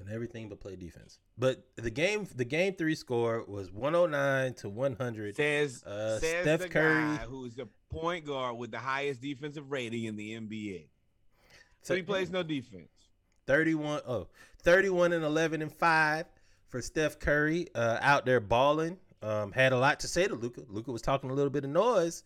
[0.00, 1.18] and everything but play defense.
[1.38, 5.36] But the game, the game three score was 109 to 100.
[5.36, 7.16] Says, Uh, says Steph the Curry.
[7.28, 10.88] who's the point guard with the highest defensive rating in the NBA.
[11.82, 12.88] So he plays no defense.
[13.46, 14.28] 31 oh
[14.62, 16.24] 31 and 11 and 5
[16.68, 18.96] for Steph Curry uh, out there balling.
[19.22, 20.62] Um, had a lot to say to Luka.
[20.68, 22.24] Luka was talking a little bit of noise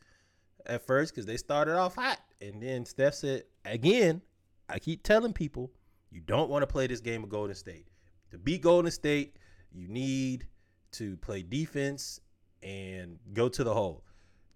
[0.67, 4.21] at first because they started off hot, and then Steph said, "Again,
[4.69, 5.71] I keep telling people
[6.11, 7.87] you don't want to play this game of Golden State.
[8.31, 9.37] To beat Golden State,
[9.73, 10.47] you need
[10.93, 12.21] to play defense
[12.63, 14.05] and go to the hole.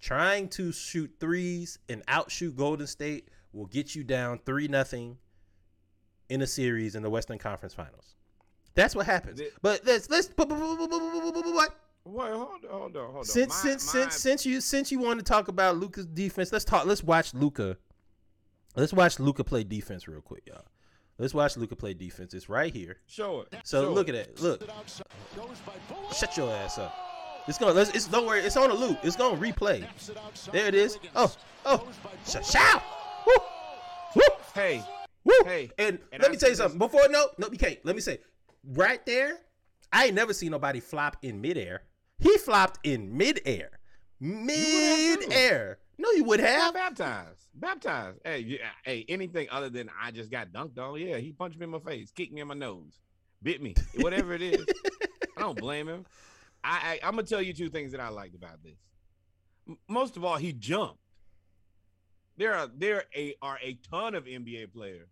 [0.00, 5.16] Trying to shoot threes and outshoot Golden State will get you down 3 nothing
[6.28, 8.14] in a series in the Western Conference Finals.
[8.74, 9.38] That's what happens.
[9.38, 13.24] The, but let's let's but, but, but, Wait, hold on, hold on, hold on.
[13.24, 14.00] Since my, since my...
[14.00, 16.86] since since you since you want to talk about Luka's defense, let's talk.
[16.86, 17.76] Let's watch Luka.
[18.74, 20.64] Let's watch Luka play defense real quick, y'all.
[21.22, 22.34] Let's watch Luka play defense.
[22.34, 22.96] It's right here.
[23.06, 23.54] show it.
[23.62, 24.16] So show look it.
[24.16, 24.42] at that.
[24.42, 24.68] Look,
[26.12, 26.92] shut your ass up.
[27.46, 27.74] It's gonna.
[27.74, 27.90] Let's.
[27.90, 28.40] It's don't worry.
[28.40, 28.98] It's on a loop.
[29.04, 29.86] It's gonna replay.
[30.50, 30.98] There it is.
[31.14, 31.32] Oh
[31.64, 31.86] oh.
[32.26, 32.82] Sh- shout.
[33.24, 33.34] Woo
[34.16, 34.82] woo Hey,
[35.22, 35.32] woo.
[35.44, 36.76] Hey, and, and let I me tell you something.
[36.76, 37.78] Before no no you can't.
[37.84, 38.18] Let me say
[38.74, 39.38] right there.
[39.92, 41.82] I ain't never seen nobody flop in midair.
[42.18, 43.78] He flopped in midair.
[44.18, 45.78] Midair.
[46.02, 46.74] No, you would have.
[46.74, 47.46] baptized.
[47.54, 48.18] Baptized.
[48.24, 50.98] Hey, yeah, uh, hey, anything other than I just got dunked on.
[50.98, 52.98] Yeah, he punched me in my face, kicked me in my nose,
[53.40, 54.66] bit me, whatever it is.
[55.36, 56.04] I don't blame him.
[56.64, 58.78] I, I I'm gonna tell you two things that I liked about this.
[59.68, 60.98] M- Most of all, he jumped.
[62.36, 65.10] There are there a, are a ton of NBA players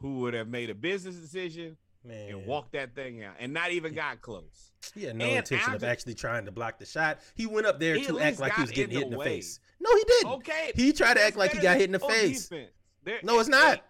[0.00, 3.72] who would have made a business decision Man, and walked that thing out and not
[3.72, 4.66] even got close.
[4.94, 7.20] He had no and intention of actually trying to block the shot.
[7.36, 9.24] He went up there to act like he was getting in hit in the the
[9.24, 9.60] face.
[9.78, 10.30] No, he didn't.
[10.32, 12.48] Okay, He tried to act like he got hit in the face.
[12.48, 12.70] defense.
[13.04, 13.84] There- No, it's not.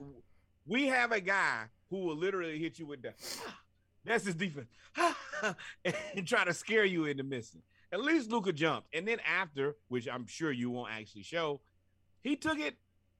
[0.66, 3.14] We have a guy who will literally hit you with that.
[4.05, 4.66] That's his defense,
[5.85, 7.62] and try to scare you into missing.
[7.92, 11.61] At least Luka jumped, and then after, which I'm sure you won't actually show,
[12.23, 12.77] he took it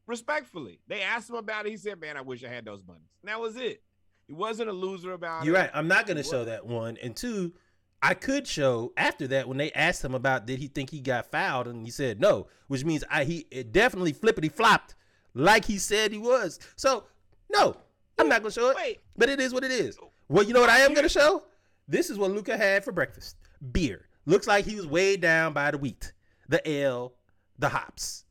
[0.07, 0.81] respectfully.
[0.89, 1.71] They asked him about it.
[1.71, 3.83] He said, "Man, I wish I had those bunnies." And that was it.
[4.31, 5.59] He wasn't a loser about You're it.
[5.59, 5.71] right.
[5.75, 6.97] I'm not going to show that one.
[7.03, 7.53] And two,
[8.01, 11.33] I could show after that when they asked him about did he think he got
[11.33, 14.95] fouled, and he said no, which means I he it definitely flippity flopped
[15.35, 16.61] like he said he was.
[16.77, 17.07] So
[17.53, 17.77] no,
[18.21, 18.77] I'm not going to show it.
[18.77, 19.99] Wait, But it is what it is.
[20.29, 21.43] Well, you know what I am going to show?
[21.89, 23.35] This is what Luka had for breakfast.
[23.73, 24.07] Beer.
[24.27, 26.13] Looks like he was weighed down by the wheat,
[26.49, 27.15] the ale,
[27.59, 28.25] the hops.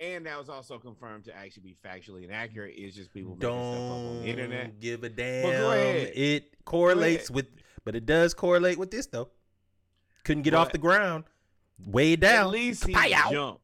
[0.00, 2.74] And that was also confirmed to actually be factually inaccurate.
[2.76, 4.80] It's just people making stuff up on Don't the internet.
[4.80, 5.46] give a damn.
[6.14, 7.46] It correlates with,
[7.84, 9.28] but it does correlate with this though.
[10.24, 11.24] Couldn't get off the ground,
[11.86, 12.46] weighed down.
[12.46, 13.30] At least he Kapow.
[13.30, 13.62] jumped.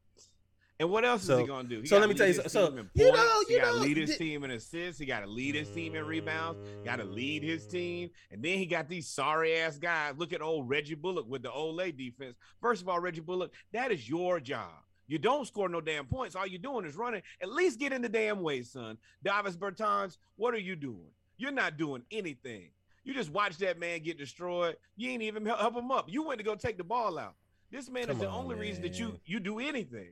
[0.77, 1.79] And what else is he gonna do?
[1.81, 3.81] He so let me tell you so- in you know, you he got to know,
[3.83, 4.99] lead his th- team in assists.
[4.99, 6.59] He got to lead his team in rebounds.
[6.83, 8.09] Got to lead his team.
[8.29, 10.15] And then he got these sorry ass guys.
[10.17, 12.35] Look at old Reggie Bullock with the Olay defense.
[12.59, 14.73] First of all, Reggie Bullock, that is your job.
[15.07, 16.35] You don't score no damn points.
[16.35, 17.21] All you're doing is running.
[17.41, 18.97] At least get in the damn way, son.
[19.23, 21.09] Davis Bertans, what are you doing?
[21.37, 22.69] You're not doing anything.
[23.03, 24.77] You just watch that man get destroyed.
[24.95, 26.11] You ain't even help, him up.
[26.11, 27.35] You went to go take the ball out.
[27.71, 30.09] This man Come is the on, only reason that you you do anything.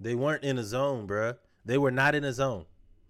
[0.00, 1.36] They weren't in a zone, bruh.
[1.64, 2.64] They were not in a zone.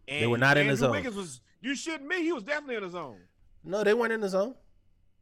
[0.08, 0.90] And They were not in the Andrew zone.
[0.92, 2.16] Wiggins was you shouldn't be.
[2.22, 3.18] He was definitely in the zone.
[3.62, 4.54] No, they weren't in the zone.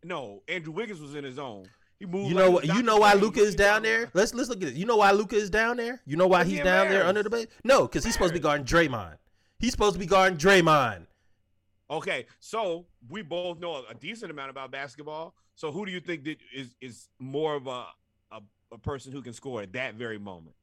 [0.02, 1.66] No, Andrew Wiggins was in his zone.
[1.98, 2.28] He moved.
[2.28, 2.64] You know he what?
[2.66, 4.10] You know why Luka is down there.
[4.14, 4.74] Let's let's look at it.
[4.74, 6.00] You know why Luka is down there?
[6.06, 7.50] You know why he's he down there under the embarrassed.
[7.50, 7.60] bed?
[7.64, 9.16] No, because he's supposed to be guarding Draymond.
[9.58, 11.06] He's supposed to be guarding Draymond.
[11.90, 15.34] Okay, so we both know a, a decent amount about basketball.
[15.54, 17.86] So who do you think that is is more of a
[18.32, 18.40] a,
[18.72, 20.56] a person who can score at that very moment,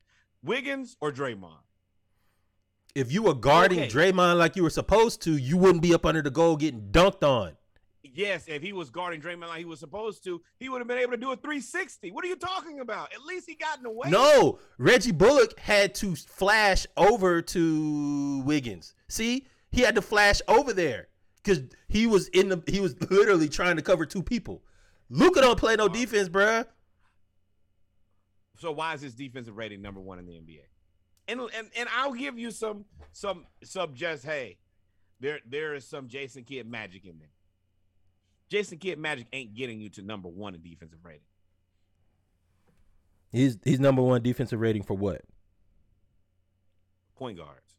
[0.43, 1.59] Wiggins or Draymond?
[2.93, 3.87] If you were guarding Okay.
[3.87, 7.23] Draymond like you were supposed to, you wouldn't be up under the goal getting dunked
[7.23, 7.53] on.
[8.03, 10.97] Yes, if he was guarding Draymond like he was supposed to, he would have been
[10.97, 12.11] able to do a 360.
[12.11, 13.13] What are you talking about?
[13.13, 14.09] At least he got in the way.
[14.09, 18.95] No, Reggie Bullock had to flash over to Wiggins.
[19.07, 21.09] See, he had to flash over there
[21.43, 22.63] because he was in the.
[22.67, 24.63] He was literally trying to cover two people.
[25.09, 26.65] Luka don't play no defense, bruh.
[28.57, 30.61] So why is his defensive rating number one in the NBA?
[31.27, 34.57] And and and I'll give you some some some just hey,
[35.19, 37.29] there there is some Jason Kidd magic in there.
[38.51, 41.21] Jason Kidd magic ain't getting you to number one in defensive rating.
[43.31, 45.21] He's he's number one defensive rating for what?
[47.15, 47.77] Point guards.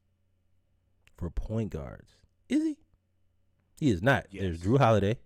[1.18, 2.12] For point guards.
[2.48, 2.78] Is he?
[3.78, 4.26] He is not.
[4.30, 4.42] Yes.
[4.42, 5.18] There's Jrue Holiday,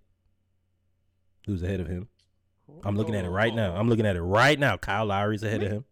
[1.47, 2.09] who's ahead of him.
[2.83, 3.75] I'm looking at it right now.
[3.75, 3.79] Oh.
[3.79, 4.77] I'm looking at it right now.
[4.77, 5.85] Kyle Lowry's ahead of him.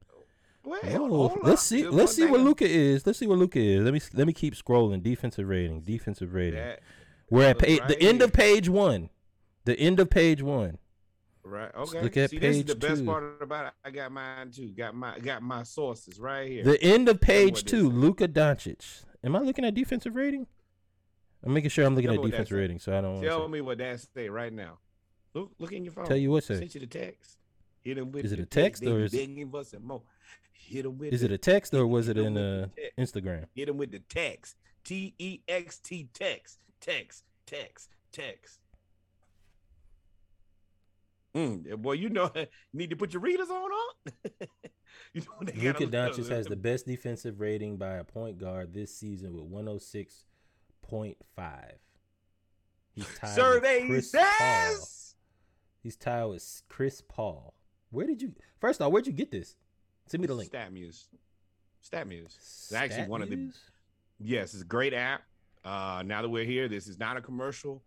[0.66, 1.86] Oh, let's see.
[1.86, 3.06] Let's see what Luka is.
[3.06, 3.84] Let's see what Luka is.
[3.84, 5.00] Let me let me keep scrolling.
[5.00, 5.82] Defensive rating.
[5.82, 6.74] Defensive rating.
[7.30, 9.10] We're at page, the end of page one.
[9.64, 10.78] The end of page one.
[11.42, 11.70] right.
[11.74, 12.02] Okay.
[12.02, 13.06] look at See, this is the best two.
[13.06, 13.72] part about it.
[13.84, 14.68] I got mine too.
[14.68, 16.64] Got my got my sources right here.
[16.64, 17.88] The end of page two.
[17.88, 17.94] is.
[17.94, 19.04] Luka Doncic.
[19.22, 20.46] Am I looking at defensive rating?
[21.42, 22.60] I'm making sure I'm looking Tell at defensive say.
[22.60, 23.22] rating, so I don't.
[23.22, 24.78] Tell me what that say right now.
[25.34, 26.06] Look, look in your phone.
[26.06, 26.58] Tell you what say.
[26.58, 27.38] Sent you the text.
[27.80, 29.12] Hit him with Is it a text or is-
[29.50, 30.02] for some more.
[30.52, 31.12] Hit him with.
[31.12, 32.68] Is it a text or was it in uh.
[32.98, 33.44] Instagram?
[33.54, 34.56] Hit him with the text.
[34.84, 36.60] T E X T text.
[36.80, 37.24] Text.
[37.46, 37.90] Text.
[38.12, 38.60] Text.
[41.34, 43.70] Mm, boy, you know, you need to put your readers on.
[43.70, 44.12] on.
[45.12, 49.34] you know, Luka Doncic has the best defensive rating by a point guard this season
[49.34, 51.14] with 106.5.
[52.94, 54.76] He's tied with survey Chris Paul.
[55.82, 57.54] He's tied with Chris Paul.
[57.90, 58.32] Where did you?
[58.60, 59.56] First off, where'd you get this?
[60.06, 60.52] Send me the link.
[60.52, 61.06] StatMuse.
[61.90, 62.36] StatMuse.
[62.36, 63.50] It's actually one of the
[64.20, 65.22] Yes, it's a great app.
[65.64, 67.82] Uh, now that we're here, this is not a commercial,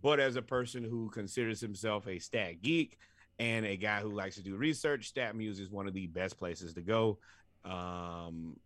[0.00, 2.98] but as a person who considers himself a stat geek
[3.38, 6.74] and a guy who likes to do research, StatMuse is one of the best places
[6.74, 7.18] to go.
[7.64, 8.56] Um,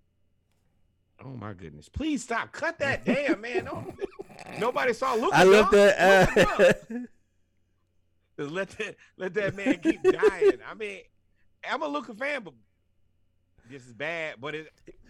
[1.24, 1.88] oh my goodness!
[1.88, 2.52] Please stop.
[2.52, 3.64] Cut that damn man.
[3.64, 3.94] No,
[4.58, 5.36] nobody saw Luka.
[5.36, 5.72] I love dog.
[5.72, 6.86] Look it that.
[6.90, 6.94] Uh,
[8.38, 10.58] Just let that let that man keep dying.
[10.68, 11.00] I mean,
[11.68, 12.54] I'm a Luka fan, but
[13.70, 14.36] this is bad.
[14.40, 14.68] But it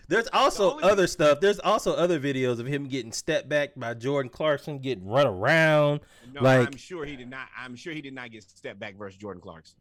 [0.08, 1.40] There's also only- other stuff.
[1.40, 6.00] There's also other videos of him getting stepped back by Jordan Clarkson, getting run around.
[6.32, 7.48] no, Like- I'm sure he did not.
[7.58, 9.76] I'm sure he did not get stepped back versus Jordan Clarkson.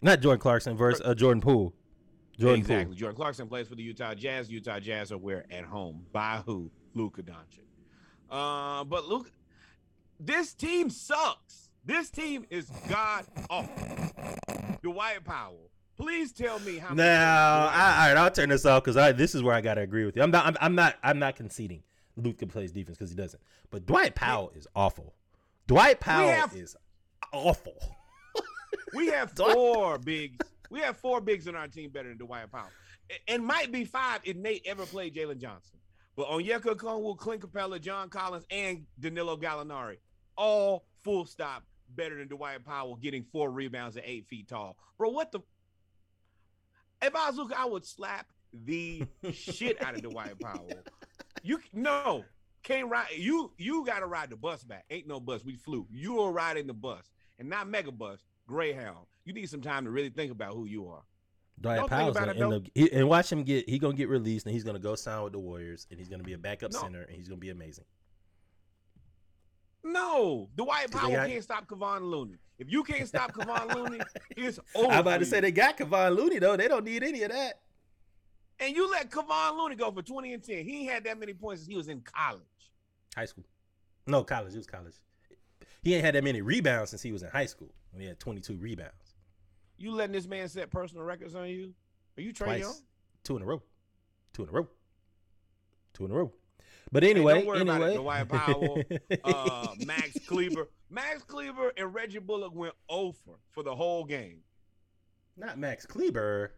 [0.00, 1.74] Not Jordan Clarkson versus uh, Jordan Poole.
[2.38, 2.94] Jordan exactly.
[2.94, 4.48] Jordan Clarkson plays for the Utah Jazz.
[4.48, 6.70] Utah Jazz are where at home by who?
[6.94, 7.64] Luka Doncic.
[8.30, 9.30] Uh, but Luka,
[10.20, 11.68] this team sucks.
[11.84, 14.12] This team is god awful.
[14.82, 15.70] Dwight Powell.
[15.98, 16.94] Please tell me how.
[16.94, 19.80] Now, I, all right, I'll turn this off because I this is where I gotta
[19.80, 20.22] agree with you.
[20.22, 20.46] I'm not.
[20.46, 20.96] I'm, I'm not.
[21.02, 21.82] I'm not conceding.
[22.16, 23.42] Luke can play his defense because he doesn't.
[23.70, 25.14] But Dwight Powell is awful.
[25.66, 26.76] Dwight Powell have- is
[27.32, 27.74] awful.
[28.94, 30.38] We have four bigs.
[30.70, 32.70] We have four bigs on our team better than Dwight Powell.
[33.26, 35.78] And might be five if Nate ever played Jalen Johnson.
[36.16, 39.96] But Onyeka Okongwu, Clint Capela, John Collins, and Danilo Gallinari,
[40.36, 44.76] all full stop better than Dwight Powell getting four rebounds at eight feet tall.
[44.96, 45.40] Bro, what the?
[47.02, 50.70] If I was Luka, I would slap the shit out of Dwight Powell.
[51.42, 52.24] You no
[52.62, 53.08] can't ride.
[53.16, 54.84] You you got to ride the bus back.
[54.90, 55.44] Ain't no bus.
[55.44, 55.86] We flew.
[55.90, 58.20] You are riding the bus and not mega bus.
[58.46, 59.06] Greyhound.
[59.24, 61.02] You need some time to really think about who you are.
[61.60, 63.68] Dwight Don't Powell's gonna it, end up he, and watch him get.
[63.68, 66.22] He gonna get released and he's gonna go sign with the Warriors and he's gonna
[66.22, 66.80] be a backup No.
[66.80, 67.84] center and he's gonna be amazing.
[69.84, 72.34] No, Dwight 'Cause they Powell got- can't stop Kevon Looney.
[72.58, 74.00] If you can't stop Kevon Looney,
[74.36, 74.92] it's over.
[74.92, 76.56] I'm about to say they got Kevon Looney though.
[76.56, 77.60] They don't need any of that.
[78.60, 80.64] and you let Kevon Looney go for 20 and 10.
[80.64, 82.42] He ain't had that many points since he was in college.
[83.14, 83.44] High school.
[84.06, 84.52] No, college.
[84.52, 84.94] It was college.
[85.82, 88.18] He ain't had that many rebounds since he was in high school when he had
[88.18, 89.14] 22 rebounds.
[89.76, 91.72] You letting this man set personal records on you?
[92.16, 92.58] Are you Trae.
[92.58, 92.74] Young?
[93.22, 93.62] Two in a row.
[94.32, 94.66] Two in a row.
[95.94, 96.32] Two in a row.
[96.90, 97.96] But don't anyway, worry about it, anyway.
[97.96, 98.82] Dwight Powell,
[99.24, 100.68] Uh, Max Kleber.
[100.90, 103.16] Max Kleber and Reggie Bullock went over
[103.50, 104.38] for the whole game.
[105.36, 106.52] Not Max Kleber.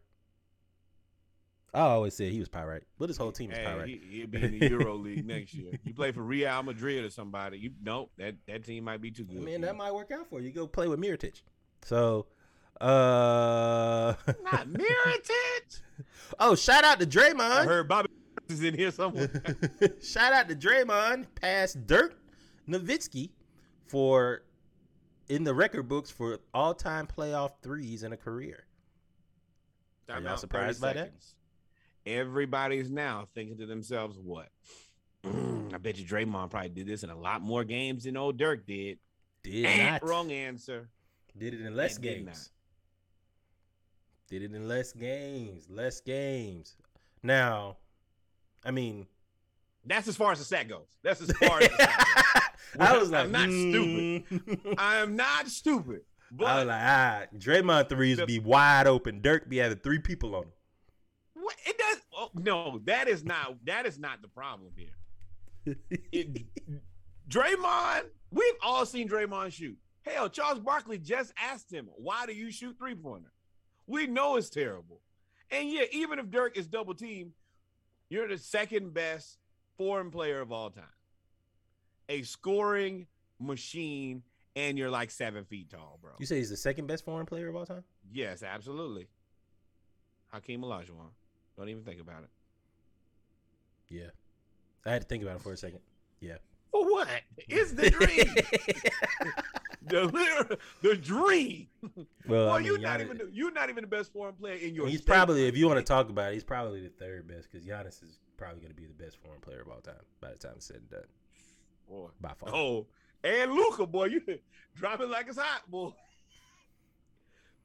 [1.74, 2.83] I always said he was pyrite.
[2.99, 3.87] But his whole team is Hey, pyrite.
[3.89, 5.72] he, he'll be in the Euro League next year.
[5.85, 7.59] You play for Real Madrid or somebody.
[7.59, 9.37] You nope, that that team might be too good.
[9.37, 9.45] I good.
[9.47, 9.78] mean, that you.
[9.78, 10.47] might work out for you.
[10.49, 11.43] You go play with Mirotic.
[11.83, 12.26] So,
[12.81, 15.81] uh, not Mirotic.
[16.41, 17.64] oh, shout out to I Draymond.
[17.66, 18.09] heard Bobby
[18.49, 19.31] is in here somewhere.
[20.03, 22.18] Shout out to Draymond past Dirk
[22.68, 23.31] Nowitzki
[23.87, 24.43] for
[25.28, 28.64] in the record books for all time playoff threes in a career.
[30.09, 31.12] Are Time y'all surprised 30 by that?
[32.07, 34.49] Everybody's now thinking to themselves, "What?
[35.24, 38.66] I bet you Draymond probably did this in a lot more games than old Dirk
[38.66, 38.99] did."
[39.43, 40.89] Did Eh, not Wrong answer.
[41.39, 42.26] did it in less It did games.
[42.26, 42.49] not.
[44.28, 45.66] Did it in less games.
[45.70, 46.76] Less games.
[47.22, 47.76] Now,
[48.64, 49.06] I mean,
[49.84, 50.86] That's as far as the sack goes.
[51.02, 52.06] That's as far as the sack
[52.78, 52.86] goes.
[52.88, 54.74] I was like, I'm not stupid.
[54.78, 59.20] I am not stupid, but I was like, ah, Draymond threes The- be wide open.
[59.22, 60.52] Dirk be having three people on him.
[61.34, 61.96] what, it does.
[62.16, 63.56] Oh, no, that is not.
[63.64, 65.76] That is not the problem here.
[66.12, 66.46] It,
[67.28, 69.76] Draymond, we've all seen Draymond shoot.
[70.02, 73.32] Hell, Charles Barkley just asked him, "Why do you shoot three pointer?"
[73.86, 75.00] We know it's terrible,
[75.50, 77.32] and yeah, even if Dirk is double teamed,
[78.11, 79.38] you're the second best
[79.78, 80.84] foreign player of all time,
[82.11, 83.06] a scoring
[83.38, 84.22] machine,
[84.56, 86.11] and you're like seven feet tall, bro.
[86.18, 87.84] You say he's the second best foreign player of all time?
[88.12, 89.08] Yes, absolutely.
[90.32, 91.11] Hakeem Olajuwon.
[91.56, 92.30] Don't even think about it.
[93.88, 94.11] Yeah.
[94.84, 95.80] I had to think about it for a second.
[96.20, 96.36] Yeah.
[96.70, 97.08] For what?
[97.38, 98.34] It's the dream.
[99.83, 101.66] the, the dream.
[102.26, 104.35] Well, Boy, I mean, you're not Giannis- even the, you're not even the best foreign
[104.35, 104.87] player in your.
[104.87, 107.66] he's probably, if you want to talk about it, he's probably the third best because
[107.66, 110.37] Giannis is probably going to be the best foreign player of all time by the
[110.37, 111.05] time it's said and done.
[111.89, 112.09] Boy.
[112.20, 112.51] By far.
[112.55, 112.87] Oh,
[113.24, 114.22] and Luka, boy, you
[114.76, 115.93] dropping like it's hot, boy.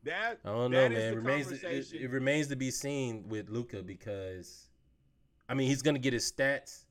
[0.03, 1.11] That I don't know, that is man.
[1.11, 4.68] the Remains it, it remains to be seen with Luka because,
[5.49, 6.86] I mean, he's going to get his stats,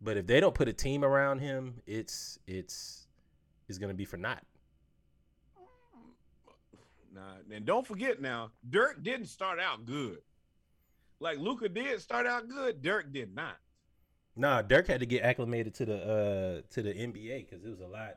[0.00, 3.06] but if they don't put a team around him, it's it's
[3.68, 4.42] it's going to be for naught.
[7.14, 10.18] Nah, and don't forget now, Dirk didn't start out good.
[11.20, 13.56] Like Luka did start out good, Dirk did not.
[14.36, 17.80] Nah, Dirk had to get acclimated to the uh to the NBA because it was
[17.80, 18.16] a lot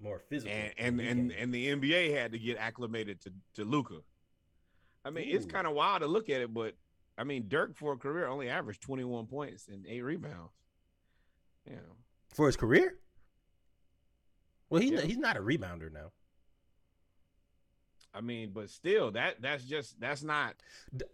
[0.00, 0.54] more physical.
[0.56, 3.98] and and and, and the NBA had to get acclimated to to Luka.
[5.04, 6.74] I mean, it's kind of wild to look at it, but
[7.18, 10.50] I mean, Dirk for a career only averaged 21 points and eight rebounds.
[11.70, 11.76] Yeah,
[12.32, 12.96] for his career.
[14.70, 15.02] Well, he's Yeah.
[15.02, 16.10] he's not a rebounder now.
[18.14, 20.54] I mean, but still, that that's just that's not.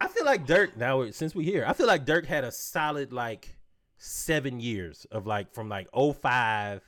[0.01, 3.13] I feel like Dirk now since we here, I feel like Dirk had a solid
[3.13, 3.57] like
[3.97, 6.83] seven years of like from like 05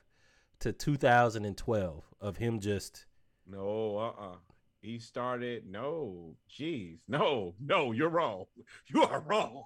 [0.61, 3.07] to 2012 of him just
[3.47, 4.37] No, uh-uh.
[4.81, 5.65] He started.
[5.67, 7.93] No, jeez, no, no.
[7.93, 8.45] You're wrong.
[8.89, 9.63] You are wrong.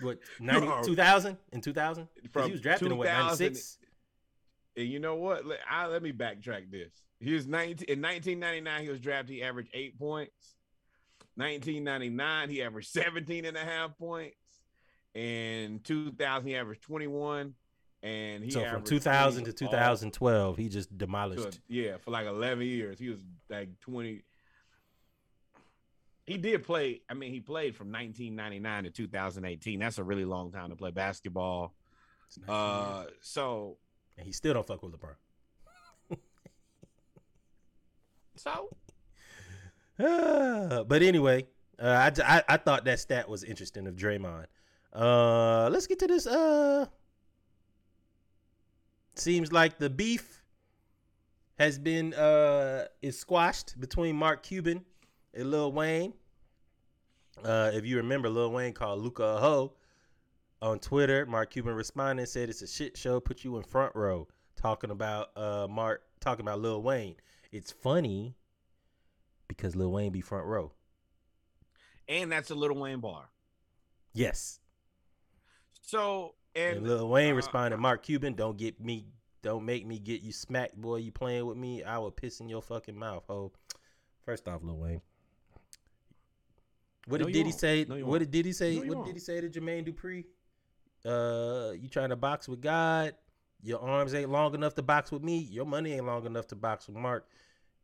[0.00, 2.04] What 90, are- 2000 in 2000?
[2.06, 3.78] 'Cause From he was drafted in what 2000 96?
[4.76, 5.44] And you know what?
[5.46, 6.92] Let, I, let me backtrack this.
[7.22, 8.82] He was 19 in 1999.
[8.82, 9.34] He was drafted.
[9.34, 10.56] He averaged eight points.
[11.36, 14.36] 1999, he averaged 17 and a half points.
[15.14, 17.54] In 2000, he averaged 21.
[18.02, 21.60] And he So from 2000 to 20 all- 2012, he just demolished.
[21.68, 22.98] yeah, for like 11 years.
[22.98, 24.22] He was like 20.
[26.26, 27.02] He did play.
[27.08, 29.78] I mean, he played from 1999 to 2018.
[29.78, 31.74] That's a really long time to play basketball.
[32.48, 33.76] Uh, so
[34.16, 35.14] and he still don't fuck with LeBron.
[38.42, 38.70] So
[40.88, 41.46] but anyway,
[41.78, 44.46] uh, I, I I thought that stat was interesting of Draymond.
[44.92, 46.26] Uh, let's get to this.
[46.26, 46.86] Uh,
[49.14, 50.42] seems like the beef
[51.58, 54.84] has been uh is squashed between Mark Cuban
[55.34, 56.12] and Lil Wayne.
[57.44, 59.72] Uh, if you remember, Lil Wayne called Luka a hoe
[60.60, 61.26] on Twitter.
[61.26, 63.20] Mark Cuban responded said it's a shit show.
[63.20, 64.26] Put you in front row
[64.56, 67.14] talking about uh Mark talking about Lil Wayne.
[67.52, 68.34] It's funny
[69.48, 70.72] because Lil Wayne be front row.
[72.08, 73.28] and that's a Little Wayne bar.
[74.14, 74.58] Yes.
[75.82, 79.06] So And, and Lil Wayne uh, responded, Mark Cuban, don't get me
[79.42, 80.96] don't make me get you smacked, boy.
[80.96, 83.52] You playing with me, I will piss in your fucking mouth, ho.
[84.24, 85.00] First off, Lil Wayne.
[87.08, 87.60] What No, did you Diddy won't.
[87.60, 87.86] say?
[87.88, 88.18] No, what won't.
[88.20, 88.74] did Diddy say?
[88.76, 89.06] No, what won't.
[89.06, 90.24] did he say to Jermaine Dupri?
[91.04, 93.14] Uh, you trying to box with God?
[93.62, 95.38] Your arms ain't long enough to box with me.
[95.38, 97.28] Your money ain't long enough to box with Mark.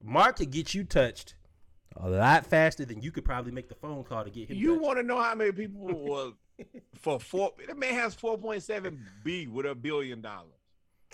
[0.03, 1.35] Mark could get you touched
[1.97, 4.57] a lot faster than you could probably make the phone call to get him.
[4.57, 6.35] you want to know how many people will
[6.97, 7.53] for four?
[7.67, 10.53] That man has 4.7 B with a billion dollars.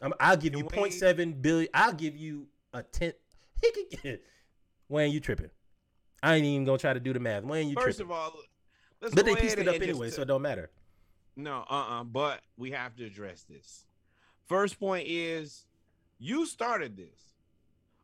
[0.03, 1.69] I'm, I'll give you Dwayne- 0.7 billion.
[1.75, 3.15] I'll give you a tenth.
[3.63, 4.25] He could get
[4.91, 5.49] Wayne, you tripping?
[6.23, 7.45] I ain't even gonna try to do the math.
[7.45, 8.13] Wayne, you First tripping?
[8.13, 8.35] of all,
[9.01, 10.71] let's but they pieced it up anyway, so it don't matter.
[11.37, 13.87] No, uh uh But we have to address this.
[14.47, 15.67] First point is
[16.19, 17.35] you started this.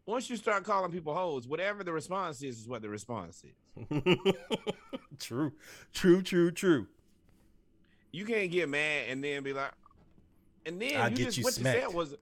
[0.06, 4.14] Once you start calling people hoes, whatever the response is, is what the response is.
[5.18, 5.52] true,
[5.92, 6.86] true, true, true.
[8.10, 9.70] You can't get mad and then be like,
[10.66, 12.16] and then I'll you just you what you said was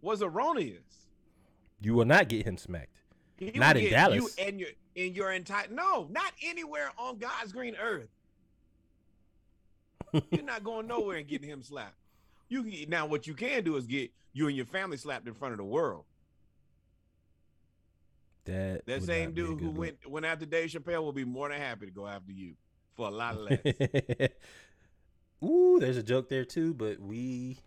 [0.00, 1.08] was erroneous.
[1.80, 2.96] You will not get him smacked.
[3.36, 4.16] He Not in Dallas.
[4.16, 8.08] You and your in your entire no, not anywhere on God's green earth.
[10.30, 11.96] You're not going nowhere and getting him slapped.
[12.48, 15.34] You can, now what you can do is get you and your family slapped in
[15.34, 16.04] front of the world.
[18.44, 21.12] That That same not be a dude who good went went after Dave Chappelle will
[21.12, 22.54] be more than happy to go after you
[22.94, 23.58] for a lot less.
[23.64, 24.30] look.
[25.42, 27.58] Ooh, there's a joke there too, but we.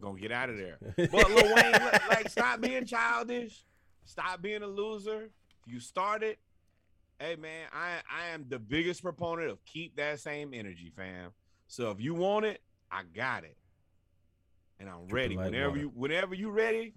[0.00, 0.78] Gonna get out of there.
[0.96, 3.64] But Lil Wayne, like, like, stop being childish.
[4.04, 5.30] Stop being a loser.
[5.66, 6.38] If you started,
[7.18, 11.32] hey man, I I am the biggest proponent of keep that same energy, fam.
[11.66, 13.56] So if you want it, I got it,
[14.80, 15.36] and I'm Drip ready.
[15.36, 15.80] whenever water.
[15.80, 16.94] you whenever you ready,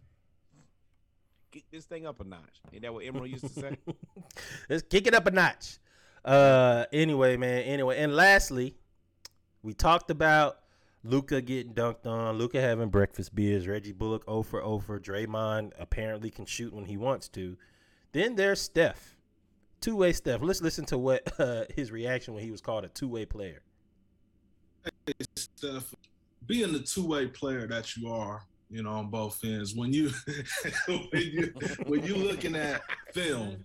[1.51, 2.61] get this thing up a notch.
[2.71, 3.77] Ain't that what Emeril used to say?
[4.69, 5.77] Let's kick it up a notch.
[6.25, 7.63] Uh, anyway, man.
[7.63, 8.75] Anyway, and lastly,
[9.61, 10.57] we talked about
[11.03, 15.71] Luka getting dunked on, Luka having breakfast beers, Reggie Bullock 0 for 0 for Draymond
[15.77, 17.57] apparently can shoot when he wants to.
[18.13, 19.17] Then there's Steph,
[19.81, 20.41] two way Steph.
[20.41, 23.63] Let's listen to what uh, his reaction when he was called a two way player.
[25.05, 25.93] Hey, Steph,
[26.47, 30.11] being the two-way player that you are, you know, on both ends, when you
[30.87, 31.53] when you
[31.85, 32.81] when you looking at
[33.13, 33.63] film,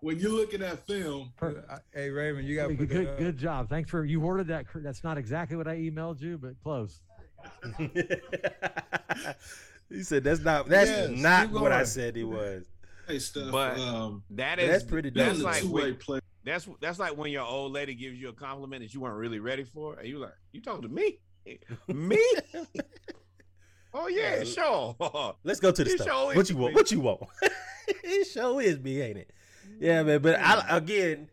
[0.00, 3.68] when you're looking at film, Per- uh, Hey Raymond, you got Good, good, good job.
[3.68, 4.66] Thanks for you worded that.
[4.74, 7.00] That's not exactly what I emailed you, but close.
[9.88, 12.66] he said that's not that's Yes, not what I said he was.
[13.08, 16.20] hey Steph, But- um, That But is that's pretty being That's like two-way when, player,
[16.44, 19.40] that's that's like when your old lady gives you a compliment that you weren't really
[19.40, 21.18] ready for, and you like, you talking to me,
[21.88, 22.24] me?
[23.94, 24.44] oh yeah, Yeah.
[24.44, 24.96] sure.
[25.44, 26.06] Let's go to the It stuff.
[26.08, 26.72] sure what you want?
[26.72, 26.76] me.
[26.76, 27.22] What you want?
[27.88, 29.30] it sure is me, ain't it?
[29.78, 30.20] Yeah, man.
[30.22, 31.28] But I, again,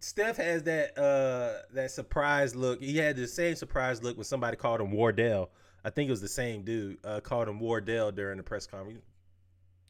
[0.00, 2.80] Steph has that uh that surprise look.
[2.80, 5.50] He had the same surprise look when somebody called him Wardell.
[5.84, 9.02] I think it was the same dude uh, called him Wardell during the press conference.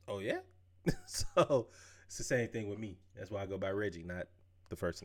[0.09, 0.38] Oh yeah,
[1.07, 1.68] so
[2.07, 2.96] it's the same thing with me.
[3.16, 4.26] That's why I go by Reggie, not
[4.72, 5.04] the first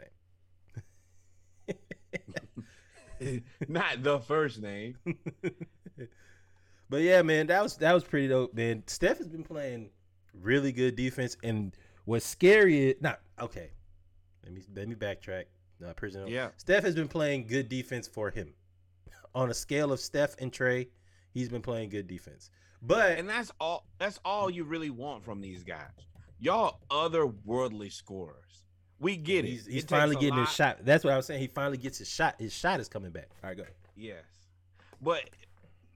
[3.20, 3.44] name.
[3.68, 4.98] Not the first name.
[6.90, 8.84] but yeah, man, that was that was pretty dope, man.
[8.88, 9.90] Steph has been playing
[10.34, 13.72] really good defense, and what's scary is not okay.
[14.44, 15.46] Let me let me backtrack.
[15.86, 16.28] Uh, prisoner.
[16.28, 16.50] Yeah.
[16.58, 18.54] Steph has been playing good defense for him.
[19.36, 20.88] On a scale of Steph and Trae,
[21.34, 22.50] he's been playing good defense.
[22.82, 25.92] But And that's all that's all you really want from these guys.
[26.40, 28.64] Y'all otherworldly scorers.
[29.00, 29.50] We get it.
[29.50, 30.80] he's, he's It finally getting his shot.
[30.84, 31.40] That's what I was saying.
[31.42, 32.36] He finally gets his shot.
[32.40, 33.28] His shot is coming back.
[33.44, 33.64] All right, go.
[33.96, 34.24] Yes.
[35.02, 35.30] But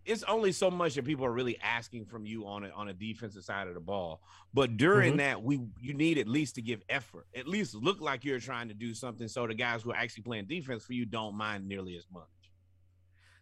[0.06, 2.94] it's only so much that people are really asking from you on a on a
[2.94, 4.22] defensive side of the ball.
[4.54, 5.18] But during Mhm.
[5.18, 7.26] that, we you need at least to give effort.
[7.36, 10.24] At least look like you're trying to do something so the guys who are actually
[10.24, 12.26] playing defense for you don't mind nearly as much.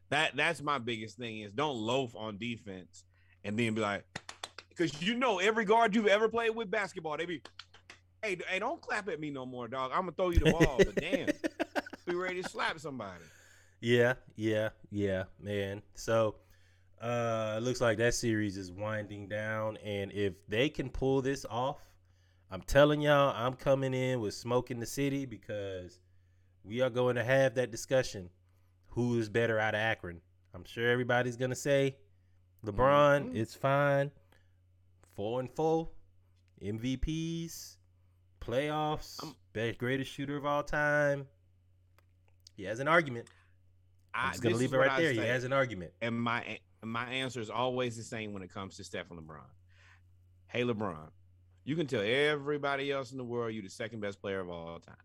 [0.09, 3.03] That that's my biggest thing is don't loaf on defense
[3.43, 4.03] and then be like,
[4.69, 7.41] because you know every guard you've ever played with basketball, they be,
[8.23, 9.91] hey, hey, don't clap at me no more, dog.
[9.93, 11.27] I'm gonna throw you the ball, but damn,
[12.05, 13.23] be ready to slap somebody.
[13.81, 15.81] Yeah, yeah, yeah, man.
[15.95, 16.35] So
[17.01, 21.45] uh it looks like that series is winding down and if they can pull this
[21.49, 21.77] off,
[22.51, 25.99] I'm telling y'all, I'm coming in with smoke in the city because
[26.65, 28.29] we are going to have that discussion.
[28.89, 30.19] Who is better out of Akron?
[30.53, 31.95] I'm sure everybody's gonna say
[32.65, 33.35] LeBron, Mhm.
[33.37, 34.11] it's fine.
[35.15, 35.89] Four and four,
[36.61, 37.77] MVPs,
[38.39, 41.27] playoffs, I'm- best greatest shooter of all time.
[42.55, 43.27] He has an argument.
[44.13, 45.11] I'm I, just gonna leave it right I there.
[45.13, 45.93] He has an argument.
[46.01, 49.41] and my my answer is always the same when it comes to Steph and LeBron.
[50.47, 51.09] Hey LeBron,
[51.63, 54.79] you can tell everybody else in the world you're the second best player of all
[54.79, 54.95] time.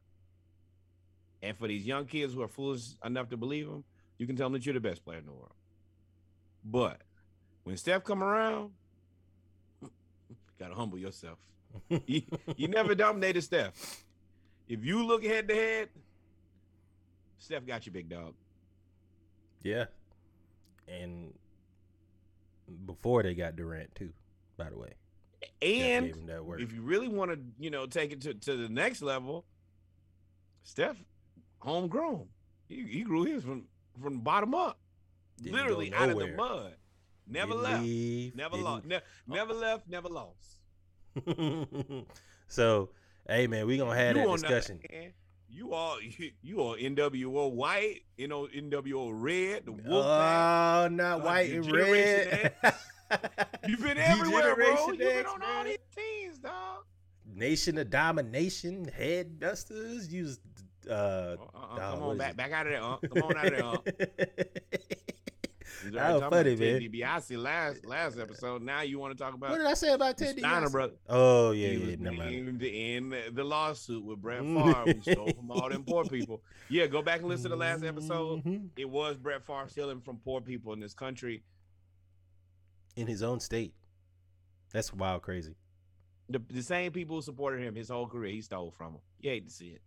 [1.43, 3.85] And for these young kids who are foolish enough to believe him,
[4.19, 5.53] you can tell them that you're the best player in the world.
[6.65, 7.03] But
[7.65, 8.71] when Steph come around,
[10.59, 11.39] gotta humble yourself.
[12.07, 12.23] you,
[12.57, 14.05] you never dominated Steph.
[14.69, 15.89] If you look head to head,
[17.39, 18.35] Steph got you, big dog.
[19.63, 19.87] Yeah.
[20.89, 21.35] And
[22.87, 24.13] before they got Durant too,
[24.57, 24.95] by the way.
[25.61, 26.15] And
[26.59, 29.45] if you really want to, you know, take it to, to the next level,
[30.63, 30.97] Steph,
[31.59, 32.27] homegrown.
[32.69, 33.65] He, he grew his from
[34.03, 34.79] from bottom up,
[35.41, 36.75] Didn't literally out of the mud.
[37.27, 37.83] Never Didn't left.
[37.83, 38.85] leave, Never lost.
[38.85, 39.35] Ne- oh.
[39.35, 39.89] never left.
[39.89, 40.59] Never lost.
[42.49, 42.91] so,
[43.29, 44.81] hey man, we gonna have You that discussion.
[44.91, 45.13] man,
[45.49, 50.85] You all you, you are NWO white, you know NWO red, the Wolfpack.
[50.85, 52.53] Oh, not Uh, white and red.
[53.67, 54.87] You've been everywhere, bro.
[54.89, 56.85] You've been on all these teams, dog.
[57.27, 60.39] Nation of Domination, Head Dusters, use
[60.89, 62.37] uh, Uh, uh, oh, come on back, it?
[62.37, 62.83] back out of there.
[62.83, 62.97] Uh.
[63.09, 64.47] Come on out of there.
[65.93, 66.81] That was funny, man.
[66.81, 68.63] Ted DiBiase last last episode.
[68.63, 70.73] Now you want to talk about what did I say about Ted DiBiase?
[70.73, 70.95] brother?
[71.09, 72.61] Oh yeah, he yeah, was never mind.
[73.37, 76.43] the lawsuit with Brett Favre, who stole from all them poor people.
[76.69, 78.45] Yeah, go back and listen to the last episode.
[78.45, 78.69] Mhm.
[78.77, 81.43] It was Brett Favre stealing from poor people in this country.
[82.97, 83.75] in his own state.
[84.73, 85.55] That's wild, crazy.
[86.29, 89.03] The, the same people who supported him his whole career, he stole from them.
[89.21, 89.83] You hate to see it.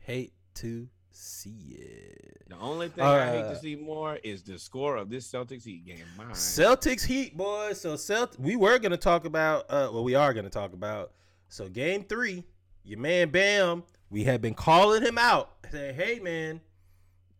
[0.00, 2.44] Hate to see it.
[2.48, 5.64] The only thing I hate Uh, to see more is the score of this Celtics
[5.64, 6.04] Heat game.
[6.16, 6.30] Mine.
[6.30, 7.80] Celtics Heat, boys.
[7.80, 9.64] So Celt, we were gonna talk about.
[9.68, 11.12] Uh, well, we are gonna talk about.
[11.48, 12.44] So game three,
[12.84, 13.84] your man Bam.
[14.10, 16.62] We had been calling him out, saying, "Hey, man,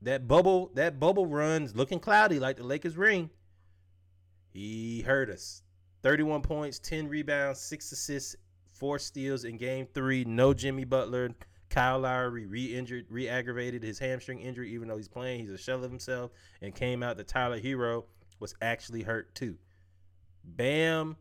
[0.03, 3.31] that bubble, that bubble runs looking cloudy like the Lakers ring."
[4.51, 5.62] He hurt us.
[6.03, 8.37] Thirty-one points, ten rebounds, six assists,
[8.73, 10.25] four steals in game three.
[10.25, 11.31] No Jimmy Butler.
[11.71, 15.41] Kyle Lowry re-injured, re-aggravated his hamstring injury, even though he's playing.
[15.41, 16.31] He's a shell of himself,
[16.62, 17.16] and came out.
[17.16, 18.05] The Tyler Herro
[18.41, 19.57] was actually hurt too.
[20.45, 21.16] Bam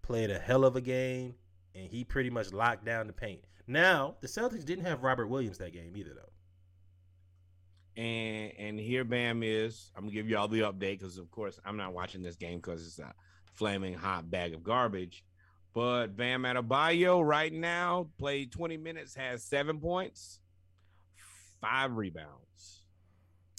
[0.00, 1.34] played a hell of a game,
[1.74, 3.44] and he pretty much locked down the paint.
[3.66, 6.32] Now the Celtics didn't have Robert Williams that game either, though.
[8.02, 9.90] And and here Bam is.
[9.94, 12.86] I'm gonna give y'all the update because of course I'm not watching this game because
[12.86, 13.12] it's a
[13.52, 15.24] flaming hot bag of garbage.
[15.74, 20.40] But Bam Adebayo right now played 20 minutes, has seven points,
[21.60, 22.82] five rebounds,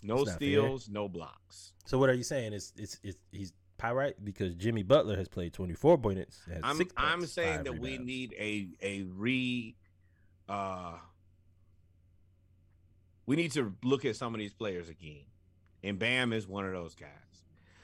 [0.03, 0.35] no not fair.
[0.35, 1.73] steals, no blocks.
[1.85, 2.53] So what are you saying?
[2.53, 6.39] It's it's, it's he's pyrite because Jimmy Butler has played 24 points.
[6.47, 9.75] has I'm six I'm saying that we need a a re
[10.47, 10.93] uh
[13.25, 15.25] we need to look at some of these players again.
[15.83, 17.09] And Bam is one of those guys.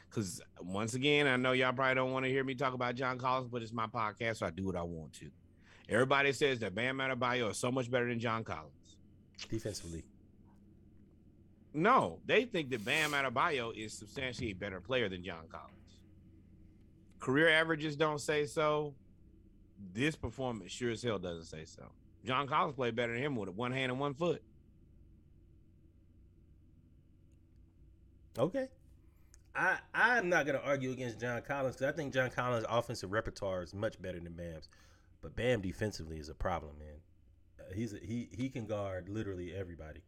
[0.09, 2.95] Cause uh, once again, I know y'all probably don't want to hear me talk about
[2.95, 5.29] John Collins, but it's my podcast, so I do what I want to.
[5.87, 8.97] Everybody says that Bam Adebayo is so much better than John Collins.
[9.49, 10.03] defensively.
[11.73, 15.75] No, they think that Bam Adebayo is substantially a better player than John Collins.
[17.19, 18.95] Career averages don't say so.
[19.93, 21.83] This performance sure as hell doesn't say so.
[22.25, 24.41] John Collins played better than him with one hand and one foot.
[28.37, 28.67] Okay.
[29.55, 33.63] I I'm not gonna argue against John Collins because I think John Collins' offensive repertoire
[33.63, 34.69] is much better than Bam's,
[35.21, 36.99] but Bam defensively is a problem, man.
[37.59, 40.01] Uh, he's a, he he can guard literally everybody.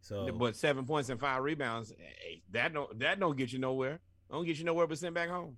[0.00, 4.00] So But seven points and five rebounds, eh, that don't that don't get you nowhere.
[4.30, 5.56] Don't get you nowhere but sent back home.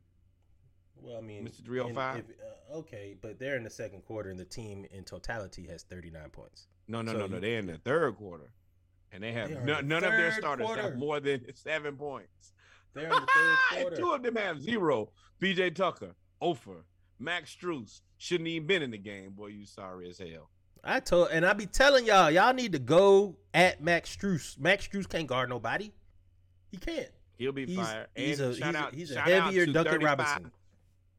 [1.02, 1.64] Well, I mean, Mr.
[1.64, 2.18] 305?
[2.18, 5.82] if- uh, okay, but they're in the second quarter, and the team in totality has
[5.84, 6.66] 39 points.
[6.88, 7.34] No, no, So no, no.
[7.36, 8.52] you- They're in the third quarter,
[9.10, 10.82] and they have They no, none of their starters quarter.
[10.82, 12.52] have more than seven points.
[12.94, 13.96] They're in the third quarter.
[13.96, 15.10] Two of them have zero.
[15.40, 16.84] PJ Tucker, Ofer,
[17.18, 19.30] Max Strus shouldn't even been in the game.
[19.32, 20.50] Boy, you sorry as hell.
[20.82, 24.58] I told, and I be telling y'all, y'all need to go at Max Strus.
[24.58, 25.92] Max Strus can't guard nobody.
[26.70, 27.08] He can't.
[27.36, 28.06] He'll be He's- fired.
[28.14, 30.50] he's and a- shout he's a- out, he's a shout heavier Duncan Robinson.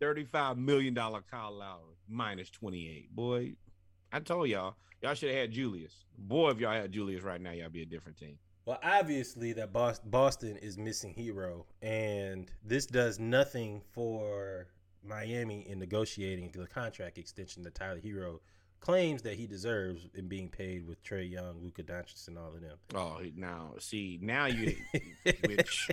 [0.02, 3.16] $35 million Kyle Lowry minus 28.
[3.16, 3.54] Boy,
[4.12, 6.06] I told y'all, y'all should have had Julius.
[6.18, 8.38] Boy, if y'all had Julius right now, y'all be a different team.
[8.66, 14.68] Well, obviously that Bos- Boston is missing hero, and this does nothing for
[15.04, 18.40] Miami in negotiating the contract extension that Tyler Herro
[18.80, 22.62] claims that he deserves in being paid with Trae Young, Luka Doncic, and all of
[22.62, 22.78] them.
[22.94, 24.76] Oh, now see, now you,
[25.46, 25.90] which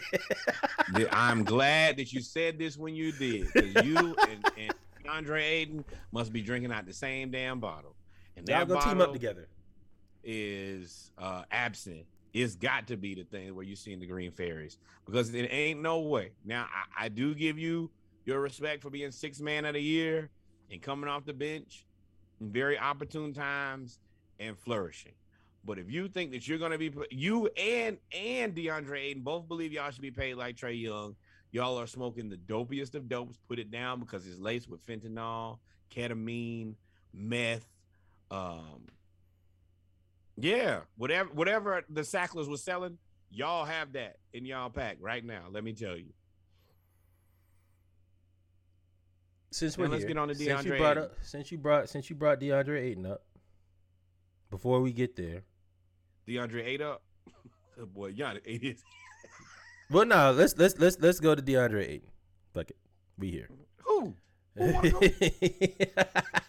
[1.11, 4.75] I'm glad that you said this when you did, because you and, and
[5.09, 7.95] Andre Ayton must be drinking out the same damn bottle,
[8.37, 9.49] and Y'all that go team up together.
[10.23, 12.05] is uh, absent.
[12.33, 15.81] It's got to be the thing where you seen the green fairies because it ain't
[15.81, 16.33] no way.
[16.45, 17.91] Now I, I do give you
[18.25, 20.31] your respect for being six man of the year
[20.71, 21.87] and coming off the bench
[22.41, 23.99] in very opportune times
[24.39, 25.13] and flourishing.
[25.65, 29.73] But if you think that you're gonna be you and and DeAndre Ayton both believe
[29.73, 31.17] y'all should be paid like Trae Young,
[31.51, 33.39] y'all are smoking the dopiest of dopes.
[33.49, 35.59] Put it down because it's laced with fentanyl,
[35.95, 36.75] ketamine,
[37.13, 37.67] meth,
[38.31, 38.87] um,
[40.41, 42.99] yeah, whatever whatever the Sacklers was selling,
[43.31, 45.45] y'all have that in y'all pack right now.
[45.51, 46.13] Let me tell you.
[49.51, 51.59] Since Now we're let's here, get on to since you DeAndre brought up, since you
[51.59, 53.23] brought since you brought DeAndre Ayton up,
[54.51, 55.43] before we get there,
[56.27, 57.03] DeAndre ate up.
[57.95, 58.79] Boy, y'all ate it.
[59.91, 62.11] well, no, let's let's let's let's go to DeAndre Ayton.
[62.55, 62.77] Fuck it,
[63.19, 63.49] we here.
[63.85, 64.15] Who?
[64.57, 65.01] Who?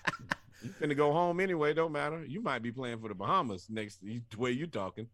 [0.61, 1.73] You finna go home anyway.
[1.73, 2.23] Don't matter.
[2.25, 4.01] You might be playing for the Bahamas next.
[4.01, 5.07] The way you talking.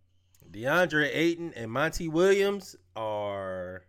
[0.51, 3.83] DeAndre Ayton and Monty Williams are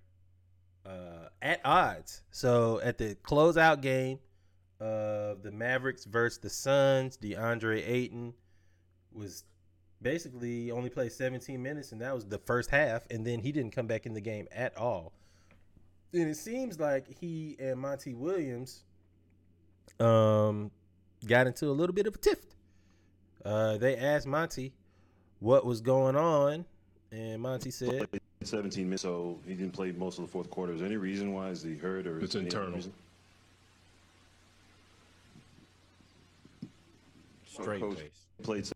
[0.84, 2.22] uh, at odds.
[2.30, 4.18] So at the closeout game
[4.80, 8.34] of the Mavericks versus the Suns, DeAndre Ayton
[9.12, 9.44] was
[10.02, 13.72] basically only played 17 minutes, and that was the first half, and then he didn't
[13.72, 15.12] come back in the game at all.
[16.12, 18.84] And it seems like he and Monty Williams
[19.98, 20.70] um,
[21.27, 22.39] got into a little bit of a tiff.
[23.45, 24.72] Uh, they asked Monty
[25.41, 26.64] what was going on,
[27.12, 28.09] and Monty said,
[28.43, 30.72] 17 minutes, so he didn't play most of the fourth quarter.
[30.72, 31.49] Is there any reason why?
[31.51, 32.72] Is he hurt or is It's any internal.
[32.77, 32.93] reason?
[37.47, 37.99] Straight Coach.
[37.99, 38.11] face.
[38.43, 38.68] Played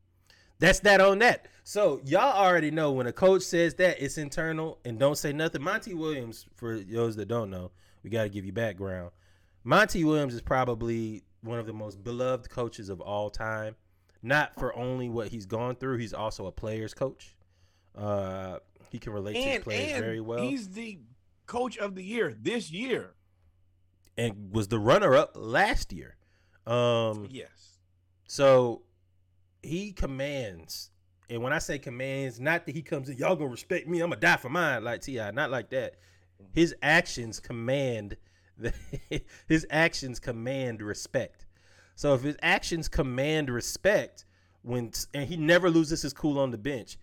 [0.59, 4.79] "That's that on that." So y'all already know when a coach says that it's internal
[4.85, 5.63] and don't say nothing.
[5.63, 7.71] Monty Williams, for those that don't know,
[8.03, 9.11] we got to give you background.
[9.63, 13.77] Monty Williams is probably one of the most beloved coaches of all time.
[14.23, 17.37] Not for only what he's gone through, he's also a player's coach.
[17.97, 18.59] Uh,
[18.91, 20.43] he can relate to his players and very well.
[20.43, 20.99] he's the
[21.47, 23.15] coach of the year this year.
[24.19, 26.17] and was the runner up last year.
[26.67, 27.79] Um, Yes.
[28.29, 28.83] so
[29.63, 30.91] he commands,
[31.31, 34.11] and when I say commands, not that he comes in, y'all gonna respect me, I'm
[34.11, 35.95] gonna die for mine, like Ti, not like that.
[36.53, 38.17] His actions command
[39.47, 41.47] his actions command respect.
[41.95, 44.25] So if his actions command respect,
[44.63, 46.99] when and he never loses his cool on the bench,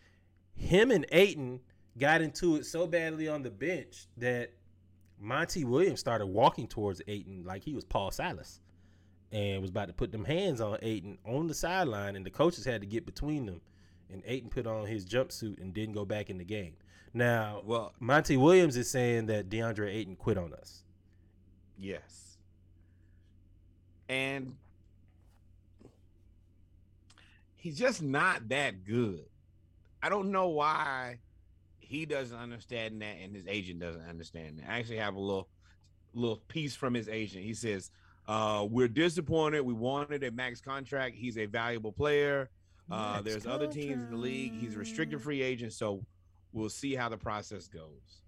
[0.54, 1.60] him and Ayton
[1.98, 4.52] got into it so badly on the bench that
[5.20, 8.60] Monty Williams started walking towards Ayton like he was Paul Silas
[9.32, 12.66] and was about to put them hands on Ayton on the sideline, and the coaches
[12.66, 13.62] had to get between them.
[14.10, 16.76] And Ayton put on his jumpsuit and didn't go back in the game.
[17.14, 20.84] Now, Well, Monty Williams is saying that DeAndre Ayton quit on us.
[21.78, 22.38] Yes.
[24.10, 24.56] And
[27.56, 29.26] he's just not that good.
[30.02, 31.20] I don't know why
[31.80, 34.70] he doesn't understand that and his agent doesn't understand that.
[34.70, 35.48] I actually have a little
[36.14, 37.44] little piece from his agent.
[37.44, 37.92] He says,
[38.28, 39.62] uh, we're disappointed.
[39.62, 41.16] We wanted a max contract.
[41.16, 42.50] He's a valuable player.
[42.90, 44.54] Uh, there's other teams in the league.
[44.54, 46.06] He's a restricted free agent, so
[46.54, 48.22] we'll see how the process goes.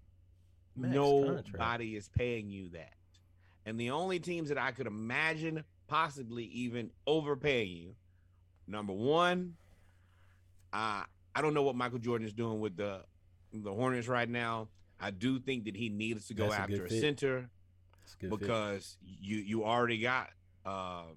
[0.76, 1.82] Max Nobody contract.
[1.82, 2.92] is paying you that.
[3.66, 7.94] And the only teams that I could imagine possibly even overpaying you,
[8.66, 9.56] number one,
[10.72, 11.02] uh,
[11.34, 13.02] I don't know what Michael Jordan is doing with the
[13.52, 14.68] the Hornets right now.
[15.00, 17.00] I do think that he needs to go That's a after a fit.
[17.00, 18.40] center a good fit.
[18.40, 20.30] because you you already got
[20.64, 21.16] um,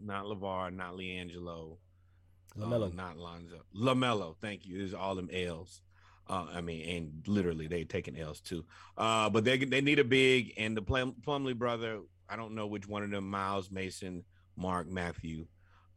[0.00, 1.76] not LaVar, not LiAngelo,
[2.58, 2.92] LaMelo.
[2.92, 4.36] uh, not Lonzo, LaMelo.
[4.40, 4.78] Thank you.
[4.78, 5.80] This is all them L's.
[6.28, 8.64] Uh, I mean, and literally they taking L's too.
[8.96, 12.00] Uh, but they they need a big and the Plum, Plumlee brother.
[12.28, 13.28] I don't know which one of them.
[13.30, 14.24] Miles Mason,
[14.56, 15.46] Mark Matthew,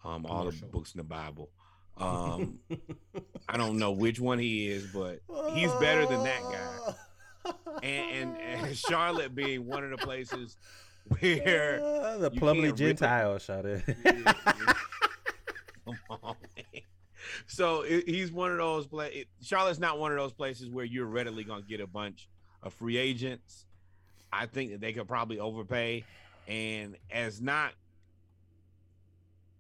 [0.03, 1.49] um, all the books in the Bible.
[1.97, 2.59] Um,
[3.49, 5.19] I don't know which one he is, but
[5.53, 7.53] he's better than that guy.
[7.81, 10.57] And and, and Charlotte being one of the places
[11.19, 13.83] where Uh, the Plumlee Gentile shot it.
[13.85, 14.75] Come on, man.
[17.45, 19.09] So it, he's one of those play.
[19.13, 22.27] It, Charlotte's not one of those places where you're readily going to get a bunch
[22.63, 23.65] of free agents.
[24.31, 26.03] I think that they could probably overpay,
[26.47, 27.71] and as not,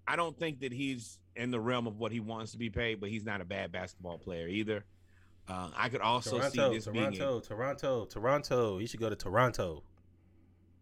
[0.07, 2.99] I don't think that he's in the realm of what he wants to be paid,
[2.99, 4.83] but he's not a bad basketball player either.
[5.47, 8.77] Uh, I could also Toronto, see this being Toronto, Toronto, Toronto.
[8.79, 9.83] He should go to Toronto.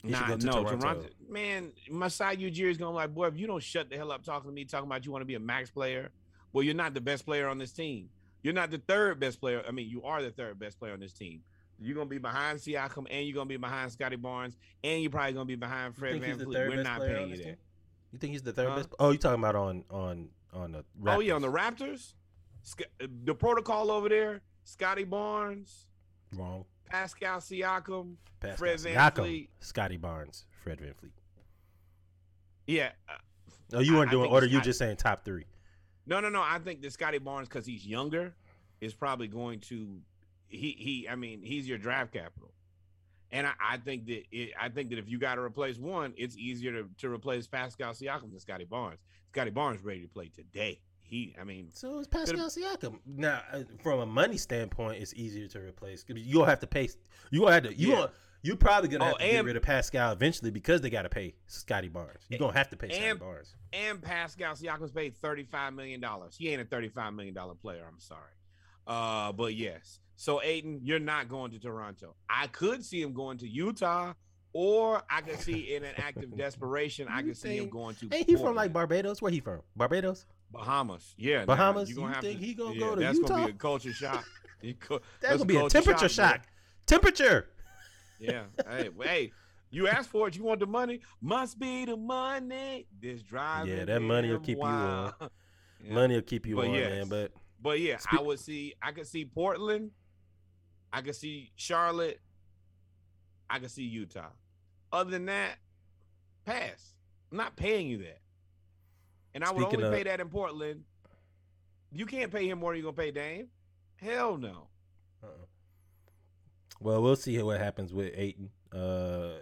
[0.02, 0.78] should nah, go to no Toronto.
[0.78, 1.10] Toronto.
[1.30, 4.24] Man, Masai Ujiri is going to like, boy, if you don't shut the hell up
[4.24, 6.10] talking to me, talking about you want to be a max player,
[6.56, 8.08] well, you're not the best player on this team.
[8.42, 9.62] You're not the third best player.
[9.68, 11.42] I mean, you are the third best player on this team.
[11.78, 15.34] You're gonna be behind Siakam, and you're gonna be behind Scottie Barnes, and you're probably
[15.34, 17.44] gonna be behind Fred think he's Van the We're not paying you that.
[17.44, 17.56] team?
[18.14, 18.76] You think he's the third Huh?
[18.78, 18.90] best?
[18.98, 20.86] Oh, you talking about on on on the?
[21.06, 22.14] Oh yeah, on the Raptors,
[23.26, 25.88] the protocol over there: Scottie Barnes,
[26.38, 26.64] wrong.
[26.86, 31.12] Pascal Siakam, Pascal Fred Van Siakam, Scottie Barnes, Fred VanVleet.
[32.68, 33.14] Yeah, uh,
[33.74, 34.46] Oh, you weren't I doing think order.
[34.46, 35.44] You just saying top three.
[36.06, 36.42] No, no, no.
[36.42, 38.34] I think that Scottie Barnes, because he's younger,
[38.82, 40.00] is probably going to.
[40.48, 41.08] He he.
[41.10, 42.54] I mean, he's your draft capital,
[43.32, 46.14] and I, I think that it, I think that if you got to replace one,
[46.18, 49.00] it's easier to, to replace Pascal Siakam than Scottie Barnes.
[49.30, 50.80] Scottie Barnes ready to play today.
[51.02, 53.00] He, I mean, So is Pascal Siakam.
[53.06, 56.04] Now, uh, from a money standpoint, it's easier to replace.
[56.08, 56.90] You gonna have to pay.
[57.32, 57.76] You gonna have to.
[57.76, 57.96] You Yeah.
[57.96, 58.12] gonna,
[58.46, 61.10] You're probably gonna Oh, have to get rid of Pascal eventually because they got to
[61.10, 62.24] pay Scottie Barnes.
[62.30, 63.56] You're gonna have to pay Scottie and- Barnes.
[63.74, 66.36] and Pascal Siakam's paid thirty five million dollars.
[66.38, 67.84] He ain't a thirty five million dollar player.
[67.88, 68.32] I'm sorry,
[68.86, 70.00] uh, but yes.
[70.16, 72.16] So Ayton, you're not going to Toronto.
[72.30, 74.14] I could see him going to Utah,
[74.54, 78.10] or I could see in an act of desperation, I could see him going to.
[78.14, 79.22] Ain't he from like Barbados?
[79.24, 79.62] Where he from?
[79.76, 80.26] Barbados?
[80.52, 81.16] Bahamas?
[81.18, 81.90] Yeah, nah, Bahamas?
[81.90, 84.24] you gonna think to, he gonna yeah, go to That's gonna be a culture shock.
[84.88, 86.08] Go- That's gonna be a temperature bro.
[86.08, 86.42] shock.
[86.86, 87.50] Temperature.
[88.20, 88.44] Yeah.
[88.70, 89.32] Hey, hey,
[89.72, 90.36] you asked for it.
[90.36, 91.02] You want the money?
[91.22, 92.88] Must be the money.
[93.02, 93.78] This driving.
[93.78, 95.14] Yeah, that money will keep you wild.
[95.20, 95.30] on.
[95.84, 95.94] Yeah.
[95.94, 96.90] Money will keep you But on, yes.
[96.90, 97.08] man.
[97.10, 98.74] But But yeah, Spe- I would see.
[98.82, 99.92] I could see Portland.
[100.92, 102.20] I could see Charlotte.
[103.50, 104.30] I could see Utah.
[104.92, 105.58] Other than that,
[106.46, 106.96] pass.
[107.32, 108.20] I'm not paying you that.
[109.36, 110.86] And I would Speaking only of- pay that in Portland.
[111.92, 113.50] You can't pay him more than you're gonna pay Dame.
[113.98, 114.70] Hell no.
[115.24, 115.30] uh-uh.
[116.86, 118.52] Well, we'll see what happens with Ayton.
[118.72, 119.40] Uh,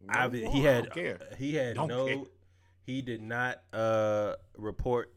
[0.00, 1.18] No, he had care.
[1.36, 2.16] he had Don't no care.
[2.84, 5.12] he did not uh report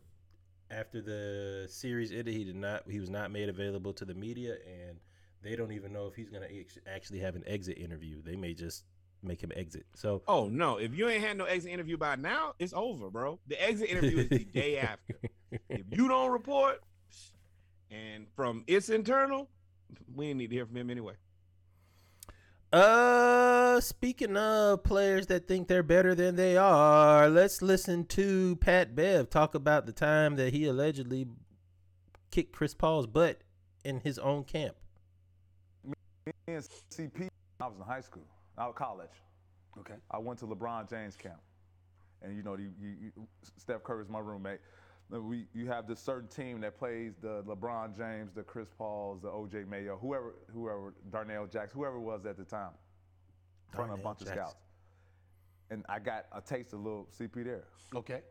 [0.71, 4.55] after the series ended he did not he was not made available to the media
[4.65, 4.97] and
[5.43, 8.53] they don't even know if he's going to actually have an exit interview they may
[8.55, 8.83] just
[9.21, 10.77] make him exit so Oh no!
[10.77, 13.37] If you ain't had no exit interview by now, it's over, bro.
[13.47, 15.15] The exit interview is the day after.
[15.69, 16.81] If you don't report,
[17.91, 19.49] and from it's internal,
[20.15, 21.13] we need to hear from him anyway.
[22.71, 28.95] Uh speaking of players that think they're better than they are let's listen to Pat
[28.95, 31.25] Bev talk about the time that he allegedly
[32.31, 33.41] kicked Chris Paul's butt
[33.83, 34.75] in his own camp
[35.83, 35.93] Me
[36.47, 37.27] and CP,
[37.59, 38.25] I was in high school,
[38.57, 39.09] I was college.
[39.79, 39.95] Okay.
[40.11, 41.39] I went to LeBron James camp,
[42.21, 44.59] and you know, you, you, you, Steph Curry is my roommate.
[45.09, 49.21] Then We, you have this certain team that plays the LeBron James, the Chris Pauls,
[49.21, 52.71] the OJ Mayo, whoever, whoever, Darnell Jackson, whoever it was at the time,
[53.71, 54.55] in front of a Darnell bunch of scouts.
[55.71, 57.63] And I got a taste of little CP there.
[57.95, 58.21] Okay.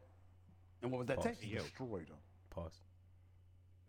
[0.83, 1.27] And what was that Pause.
[1.27, 1.41] taste?
[1.43, 2.17] Destroyed him.
[2.51, 2.81] pause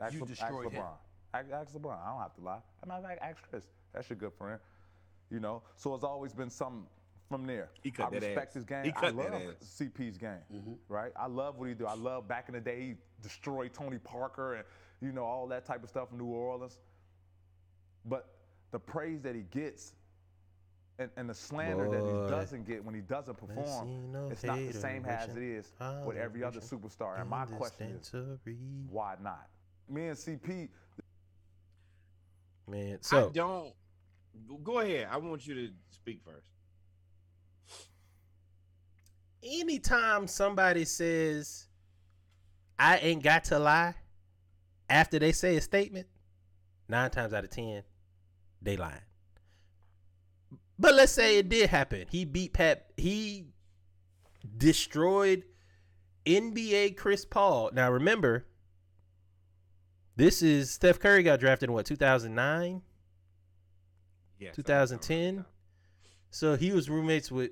[0.01, 0.81] Ask, You Le- ask destroyed him.
[0.81, 0.97] LeBron.
[1.33, 2.01] Ask, ask LeBron.
[2.03, 2.59] I don't have to lie.
[2.83, 3.63] I matter of fact, ask Chris.
[3.93, 4.59] That's your good friend.
[5.29, 6.87] You know, so it's always been something
[7.29, 7.69] from there.
[7.81, 8.53] He cut I that respect ass.
[8.55, 8.83] his game.
[8.83, 9.79] He I cut that love ass.
[9.79, 10.31] CP's game.
[10.53, 10.73] Mm-hmm.
[10.87, 11.11] Right?
[11.15, 11.85] I love what he do.
[11.85, 14.63] I love back in the day he destroyed Tony Parker and
[15.01, 16.79] you know all that type of stuff in New Orleans.
[18.05, 18.27] But
[18.71, 19.93] the praise that he gets
[20.97, 24.57] and, and the slander that he doesn't get when he doesn't perform, no it's not
[24.57, 25.71] the same as it is
[26.05, 27.19] with every other superstar.
[27.19, 28.57] And my question is, Dispensary.
[28.89, 29.47] why not?
[29.87, 30.69] Me and CP,
[32.67, 33.73] man so I so don't.
[34.63, 35.07] Go ahead.
[35.11, 36.47] I want you to speak first.
[39.43, 41.67] Anytime somebody says
[42.77, 43.95] I ain't got to lie
[44.89, 46.07] after they say a statement,
[46.87, 47.83] nine times out of ten,
[48.61, 49.01] they lying.
[50.77, 52.05] But let's say it did happen.
[52.09, 52.87] He beat Pat.
[52.95, 53.47] He
[54.57, 55.43] destroyed
[56.25, 57.71] NBA Chris Paul.
[57.73, 58.45] Now remember,
[60.15, 62.81] This is Steph Curry got drafted in what 2009,
[64.39, 65.45] Yes, 2010.
[66.29, 67.51] So he was roommates with.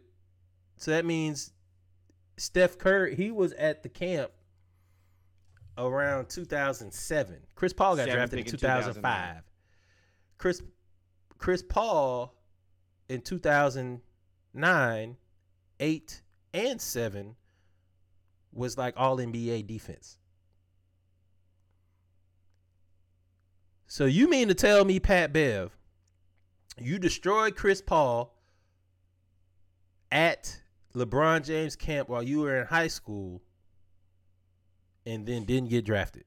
[0.77, 1.51] So that means
[2.37, 3.15] Steph Curry.
[3.15, 4.31] He was at the camp
[5.77, 7.35] around 2007.
[7.55, 9.43] Chris Paul got Seventh drafted in pick in 2005.
[10.37, 10.61] Chris
[11.37, 12.33] Chris Paul
[13.09, 15.17] in 2009,
[15.79, 16.21] eight
[16.53, 17.35] and seven
[18.51, 20.17] was like all NBA defense.
[23.87, 25.75] So you mean to tell me, Pat Bev,
[26.79, 28.35] you destroyed Chris Paul
[30.11, 30.61] at
[30.95, 33.41] LeBron James camp while you were in high school
[35.05, 36.23] and then didn't get drafted?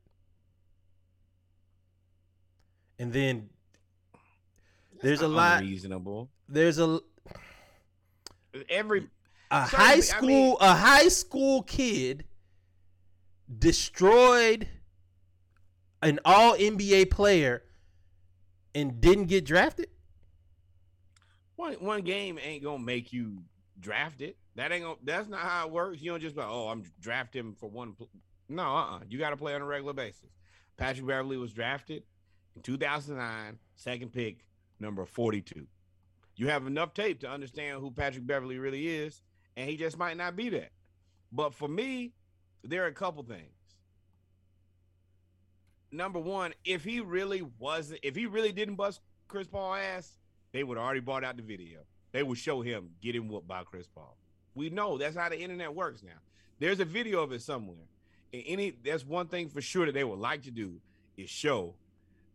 [2.98, 3.48] And then
[5.02, 6.28] there's a lot reasonable.
[6.48, 7.00] there's a
[8.68, 9.08] Every
[9.50, 12.24] a Certainly, high I school mean- a high school kid
[13.58, 14.68] destroyed
[16.02, 17.62] an all NBA player
[18.74, 19.88] and didn't get drafted?
[21.56, 23.42] one one game ain't gonna make you
[23.78, 24.36] draft it.
[24.56, 24.96] That ain't gonna.
[25.02, 26.00] That's not how it works.
[26.00, 27.92] You don't just like, oh, I'm draft him for one.
[27.92, 28.10] Pl-.
[28.48, 30.30] No, uh, uh you got to play on a regular basis.
[30.76, 32.02] Patrick Beverley was drafted
[32.56, 34.44] in 2009, second pick,
[34.80, 35.66] number 42.
[36.36, 39.20] You have enough tape to understand who Patrick Beverley really is,
[39.56, 40.70] and he just might not be that.
[41.30, 42.14] But for me,
[42.64, 43.52] there are a couple things.
[45.92, 50.16] Number one, if he really wasn't, if he really didn't bust Chris Paul ass,
[50.52, 51.80] they would already brought out the video.
[52.12, 54.16] They would show him getting whooped by Chris Paul.
[54.60, 56.18] We know that's how the internet works now.
[56.58, 57.78] There's a video of it somewhere.
[58.34, 60.74] And any that's one thing for sure that they would like to do
[61.16, 61.72] is show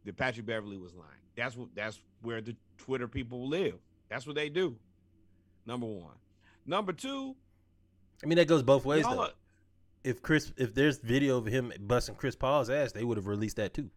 [0.06, 1.12] that Patrick Beverley was lying.
[1.38, 3.76] That's what that's where the Twitter people live.
[4.10, 4.76] That's what they do.
[5.68, 6.16] Number one.
[6.66, 7.36] Number two,
[8.24, 9.20] I mean that goes both ways though.
[9.22, 9.30] are-
[10.04, 13.58] If Chris if there's video of him busting Chris Paul's ass, they would have released
[13.58, 13.92] that too.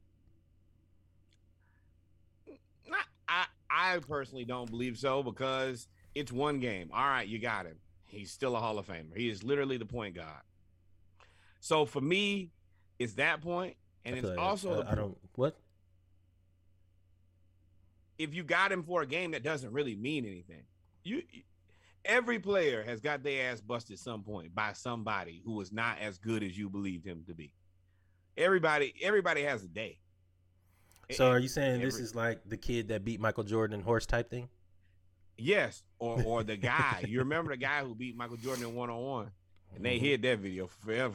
[2.86, 6.90] not I I personally don't believe so because it's one game.
[6.92, 7.76] All right, you got him.
[8.08, 9.16] He's still a Hall of Famer.
[9.16, 10.42] He is literally the point guard.
[11.60, 12.50] So for me,
[12.98, 15.56] it's that point, and it's like- also I, I don't what?
[18.18, 20.62] if you got him for a game that doesn't really mean anything.
[21.04, 21.22] You
[22.04, 26.18] every player has got their ass busted some point by somebody who was not as
[26.18, 27.52] good as you believed him to be.
[28.36, 29.98] Everybody, everybody has a day.
[31.10, 34.06] So are you saying this is like the kid that beat Michael Jordan in horse
[34.06, 34.48] type thing?
[35.38, 37.04] Yes, or or the guy.
[37.06, 39.30] you remember the guy who beat Michael Jordan in one on one,
[39.74, 41.14] and they hid that video forever.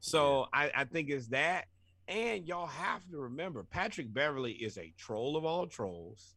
[0.00, 1.64] So I, I think it's that,
[2.06, 6.34] and y'all have to remember Patrick Beverley is a troll of all trolls.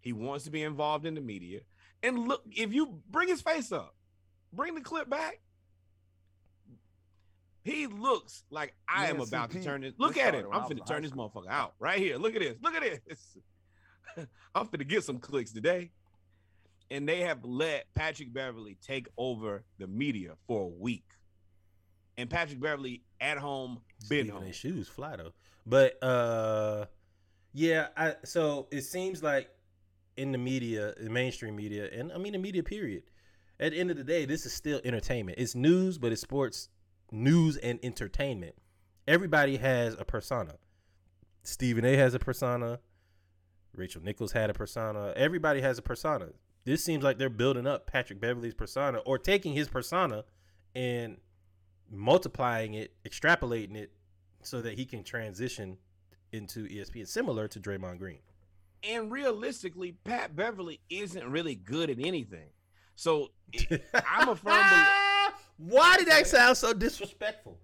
[0.00, 1.60] He wants to be involved in the media,
[2.02, 3.94] and look if you bring his face up,
[4.52, 5.40] bring the clip back.
[7.64, 9.92] He looks like I am Man, about to turn this.
[9.98, 10.46] Look at him.
[10.50, 12.16] I'm finna turn this motherfucker out right here.
[12.16, 12.56] Look at this.
[12.60, 13.36] Look at this.
[14.54, 15.90] I'm finna get some clicks today.
[16.90, 21.06] And they have let Patrick Beverley take over the media for a week.
[22.18, 24.44] And Patrick Beverley at home, been home.
[24.44, 25.32] their shoes fly though.
[25.64, 26.86] But uh
[27.54, 29.48] yeah, I so it seems like
[30.16, 33.04] in the media, the mainstream media, and I mean the media period.
[33.58, 35.38] At the end of the day, this is still entertainment.
[35.38, 36.68] It's news, but it's sports
[37.10, 38.54] news and entertainment.
[39.06, 40.54] Everybody has a persona.
[41.42, 42.80] Stephen A has a persona.
[43.74, 45.12] Rachel Nichols had a persona.
[45.16, 46.28] Everybody has a persona.
[46.64, 50.24] This seems like they're building up Patrick Beverley's persona or taking his persona
[50.74, 51.16] and
[51.90, 53.92] multiplying it, extrapolating it
[54.42, 55.78] so that he can transition
[56.30, 58.20] into ESPN, similar to Draymond Green.
[58.88, 62.48] And realistically, Pat Beverley isn't really good at anything.
[62.96, 63.28] So
[63.94, 65.36] I'm a firm believer.
[65.58, 67.58] Why did that sound so disrespectful?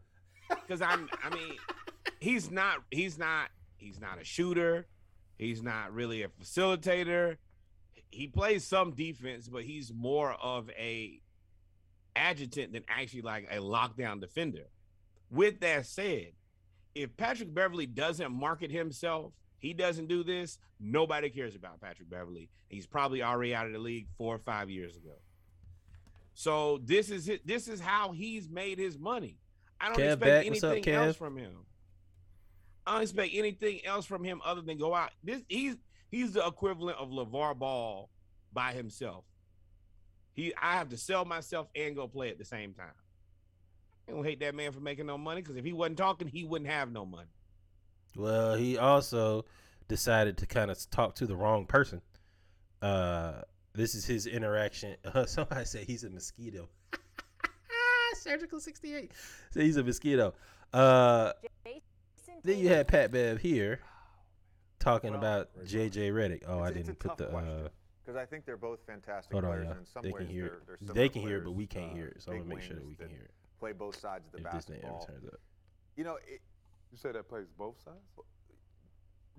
[0.48, 1.56] because I'm I mean
[2.20, 4.86] he's not he's not he's not a shooter.
[5.38, 7.36] He's not really a facilitator.
[8.10, 11.20] He plays some defense, but he's more of a
[12.16, 14.66] adjutant than actually like a lockdown defender.
[15.30, 16.32] With that said,
[16.94, 22.48] if Patrick Beverley doesn't market himself, he doesn't do this, nobody cares about Patrick Beverley.
[22.68, 25.14] He's probably already out of the league four or five years ago.
[26.34, 27.46] So this is it.
[27.46, 29.38] This is how he's made his money.
[29.80, 30.40] I don't Kev expect back.
[30.40, 31.52] Up, anything else from him.
[32.88, 35.10] I don't expect anything else from him other than go out.
[35.22, 35.76] This he's
[36.10, 38.08] he's the equivalent of LaVar Ball
[38.52, 39.24] by himself.
[40.32, 42.86] He I have to sell myself and go play at the same time.
[44.08, 46.44] I don't hate that man for making no money because if he wasn't talking, he
[46.44, 47.28] wouldn't have no money.
[48.16, 49.44] Well, he also
[49.86, 52.00] decided to kind of talk to the wrong person.
[52.80, 53.42] Uh,
[53.74, 54.96] this is his interaction.
[55.04, 56.68] Uh, somebody said he's a mosquito.
[58.14, 59.12] Surgical 68.
[59.50, 60.34] So he's a mosquito.
[60.72, 61.32] Uh,
[61.64, 61.80] Jason
[62.44, 63.80] then you had Pat Bev here
[64.78, 66.44] talking Well, about JJ Redick.
[66.46, 67.26] Oh, I It's- it's didn't put tough the.
[67.26, 67.68] question, uh
[68.04, 69.76] Because I think they're both fantastic Hold on, players, y'all.
[69.78, 70.66] in some They ways can hear they're, it.
[70.66, 72.22] they're They similar can hear it, but we can't uh, hear it.
[72.22, 73.30] So I'm gonna make sure that we can that hear it.
[73.58, 75.02] Play both sides of the If this thing basketball.
[75.08, 75.40] ever turns up.
[75.96, 76.40] You know, it,
[76.90, 77.98] You said that plays both sides.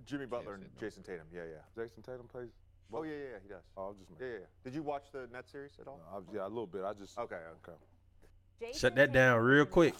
[0.05, 1.27] Jimmy Butler and Jayson Jayson Tatum.
[1.33, 1.61] Yeah, yeah.
[1.75, 2.49] Jayson Tatum plays.
[2.93, 3.63] Oh yeah, yeah, yeah, he does.
[3.75, 4.11] Oh, I'll just.
[4.19, 4.45] Yeah, yeah, yeah.
[4.63, 5.99] Did you watch the net series at all?
[6.11, 6.83] I, yeah, a little bit.
[6.83, 7.17] I just.
[7.17, 7.35] Okay,
[7.67, 8.71] okay.
[8.73, 9.93] Shut that down real quick.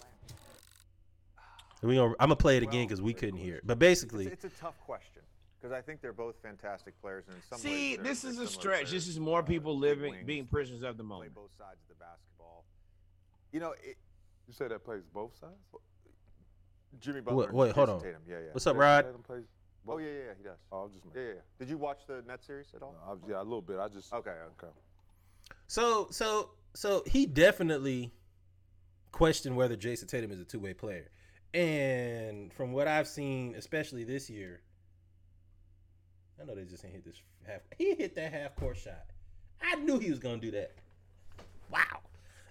[1.81, 3.63] We gonna, I'm gonna play it again because we couldn't hear it.
[3.65, 5.21] But basically, It's, it's a tough question
[5.59, 8.47] because I think they're both fantastic players, and in some See, ways this is a
[8.47, 8.75] stretch.
[8.75, 8.91] players.
[8.91, 11.33] This is more people big living, wings being prisoners of the moment.
[11.33, 12.65] Play both sides of the basketball.
[13.51, 13.97] You know, it,
[14.47, 15.53] You say that plays both sides.
[16.99, 17.45] Jimmy Butler.
[17.47, 18.01] Wait, wait, hold on.
[18.01, 18.21] Tatum.
[18.27, 18.45] Yeah, yeah.
[18.51, 19.05] what's up, Jayson Rod?
[19.05, 19.43] Tatum plays.
[19.87, 20.57] Oh yeah, yeah, yeah, he does.
[20.71, 21.03] Oh, I'll just.
[21.15, 21.33] Yeah, yeah, yeah.
[21.57, 22.95] Did you watch the net series at all?
[23.07, 23.79] I, yeah, a little bit.
[23.79, 24.13] I just.
[24.13, 24.71] Okay, Okay.
[25.67, 28.11] So so so he definitely
[29.11, 31.09] questioned whether Jayson Tatum is a two way player.
[31.53, 34.61] And from what I've seen, especially this year,
[36.39, 37.61] I know they just ain't hit this half.
[37.77, 39.05] He hit that half court shot.
[39.61, 40.73] I knew he was gonna do that.
[41.71, 41.81] Wow.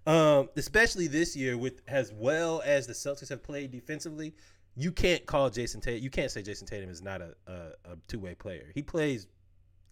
[0.06, 4.34] Um, especially this year, with as well as the Celtics have played defensively,
[4.74, 6.02] you can't call Jayson Tatum.
[6.02, 7.52] You can't say Jayson Tatum is not a, a,
[7.92, 8.70] a two way player.
[8.74, 9.26] He plays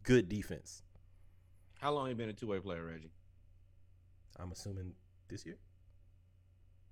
[0.03, 0.83] good defense.
[1.81, 3.13] How long you been a two way player, Reggie?
[4.39, 4.93] I'm assuming
[5.29, 5.57] this year,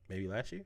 [0.09, 0.65] maybe last year.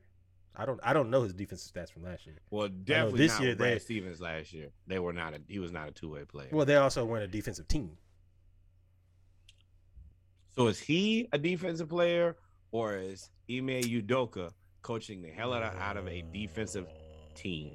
[0.57, 0.80] I don't.
[0.82, 2.36] I don't know his defensive stats from last year.
[2.51, 4.70] Well, definitely this not year Brad they- Stevens last year.
[4.86, 5.40] They were not a.
[5.46, 6.49] He was not a two way player.
[6.51, 7.96] Well, they also weren't a defensive team.
[10.57, 12.36] So is he a defensive player
[12.72, 14.51] or is Ime Udoka
[14.82, 16.88] coaching the hell out of, out of a defensive
[17.36, 17.70] team?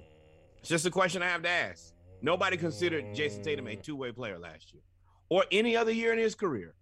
[0.59, 1.93] It's just a question I have to ask.
[2.21, 4.81] Nobody considered Jayson Tatum a two way player last year
[5.29, 6.73] or any other year in his career.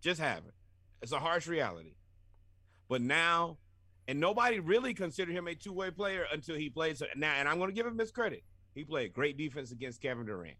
[0.00, 0.54] Just haven't.
[1.02, 1.94] It's a harsh reality.
[2.88, 3.58] But now,
[4.08, 6.98] and nobody really considered him a two way player until he played.
[7.14, 8.42] Now, and I'm going to give him his credit.
[8.74, 10.56] He played great defense against Kevin Durant.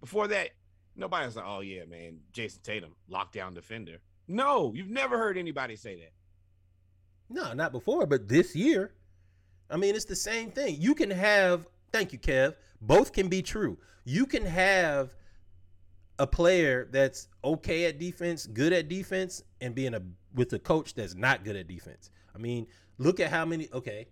[0.00, 0.50] Before that,
[0.96, 3.98] nobody was like, oh, yeah, man, Jayson Tatum, lockdown defender.
[4.26, 6.12] No, you've never heard anybody say that.
[7.30, 8.92] No, not before, but this year.
[9.70, 10.76] I mean, it's the same thing.
[10.80, 11.66] You can have.
[11.92, 12.54] Thank you, Kev.
[12.80, 13.78] Both can be true.
[14.04, 15.14] You can have
[16.18, 20.02] a player that's okay at defense, good at defense, and being a
[20.34, 22.10] with a coach that's not good at defense.
[22.34, 22.66] I mean,
[22.98, 23.68] look at how many.
[23.72, 24.08] Okay.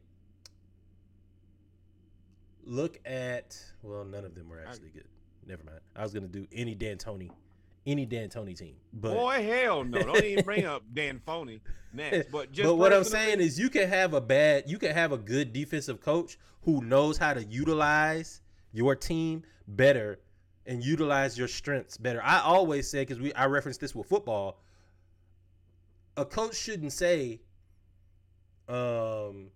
[2.64, 5.07] Look at well, none of them were actually good.
[5.47, 5.78] Never mind.
[5.95, 7.30] I was gonna do any D'Antoni,
[7.87, 10.03] any D'Antoni team, but Boy, hell no.
[10.03, 11.61] Don't even bring up Dan Phoney
[11.93, 12.32] next.
[12.32, 15.12] But just but what I'm saying is, you can have a bad, you can have
[15.12, 18.41] a good defensive coach who knows how to utilize
[18.72, 20.18] your team better
[20.66, 22.20] and utilize your strengths better.
[22.22, 24.61] I always say because we I reference this with football.
[26.16, 27.41] A coach shouldn't say,
[28.68, 29.50] um,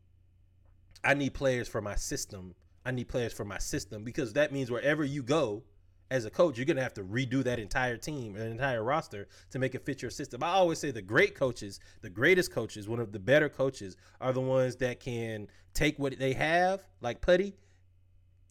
[1.04, 2.54] I need players for my system.
[2.84, 5.62] I need players for my system because that means wherever you go
[6.10, 9.58] as a coach, you're gonna have to redo that entire team, an entire roster to
[9.58, 10.42] make it fit your system.
[10.42, 14.32] I always say the great coaches, the greatest coaches, one of the better coaches are
[14.32, 17.54] the ones that can take what they have, like Putty,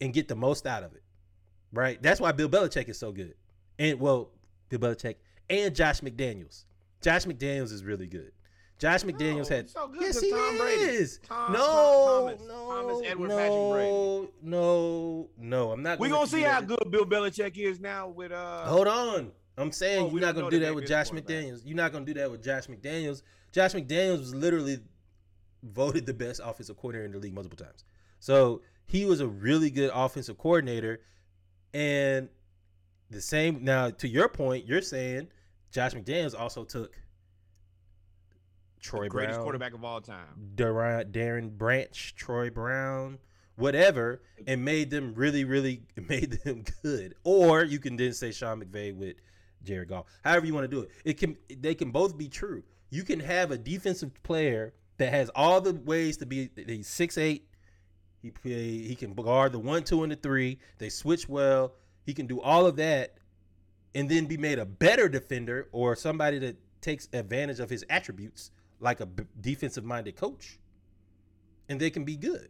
[0.00, 1.02] and get the most out of it.
[1.72, 2.02] Right?
[2.02, 3.34] That's why Bill Belichick is so good.
[3.78, 4.30] And well,
[4.70, 5.16] Bill Belichick
[5.50, 6.64] and Josh McDaniels.
[7.02, 8.32] Josh McDaniels is really good.
[8.80, 10.80] Josh McDaniels had so good yes, he Tom Brady.
[10.82, 11.20] is.
[11.22, 12.40] Tom- no, Tom- Thomas.
[12.48, 14.32] no, Thomas Edward no, Patrick Brady.
[14.42, 15.72] no, no.
[15.72, 15.98] I'm not.
[16.00, 19.32] we gonna see how good Bill Belichick is now with uh Hold on.
[19.58, 21.10] I'm saying Oh, you're not gonna do that with Josh.
[21.10, 21.60] McDaniels.
[21.64, 23.22] You're not gonna do that with Josh McDaniels.
[23.52, 24.78] Josh McDaniels was literally
[25.62, 27.84] voted the best offensive coordinator in the league multiple times.
[28.18, 31.02] So he was a really good offensive coordinator.
[31.74, 32.30] And
[33.10, 35.28] the same now to your point, you're saying
[35.70, 36.98] Josh McDaniels also took
[38.80, 40.52] Troy the greatest Brown, quarterback of all time.
[40.54, 43.18] Darren, Darren Branch, Troy Brown,
[43.56, 47.14] whatever, and made them really, really made them good.
[47.24, 49.16] Or you can then say Sean McVay with
[49.62, 50.06] Jared Goff.
[50.24, 50.90] However you want to do it.
[51.04, 52.62] It can they can both be true.
[52.90, 57.16] You can have a defensive player that has all the ways to be he's six
[57.18, 57.46] eight.
[58.22, 60.58] He play, he can guard the one, two, and the three.
[60.78, 61.74] They switch well.
[62.04, 63.14] He can do all of that,
[63.94, 68.50] and then be made a better defender or somebody that takes advantage of his attributes,
[68.80, 70.58] like a b- defensive minded coach,
[71.68, 72.48] and they can be good.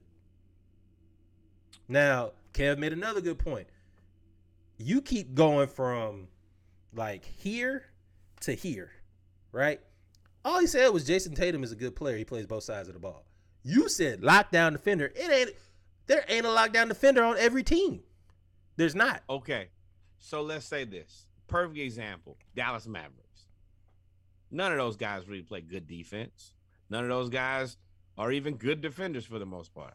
[1.88, 3.66] Now, Kev made another good point.
[4.78, 6.28] You keep going from
[6.94, 7.84] like here
[8.42, 8.92] to here,
[9.52, 9.80] right?
[10.44, 12.16] All he said was Jayson Tatum is a good player.
[12.16, 13.24] He plays both sides of the ball.
[13.62, 15.12] You said lockdown defender.
[15.14, 15.50] It ain't
[16.06, 18.00] there ain't a lockdown defender on every team.
[18.76, 19.22] There's not.
[19.28, 19.68] Okay.
[20.18, 21.26] So let's say this.
[21.46, 22.36] Perfect example.
[22.54, 23.29] Dallas Mavericks.
[24.50, 26.52] None of those guys really play good defense.
[26.88, 27.76] None of those guys
[28.18, 29.94] are even good defenders for the most part.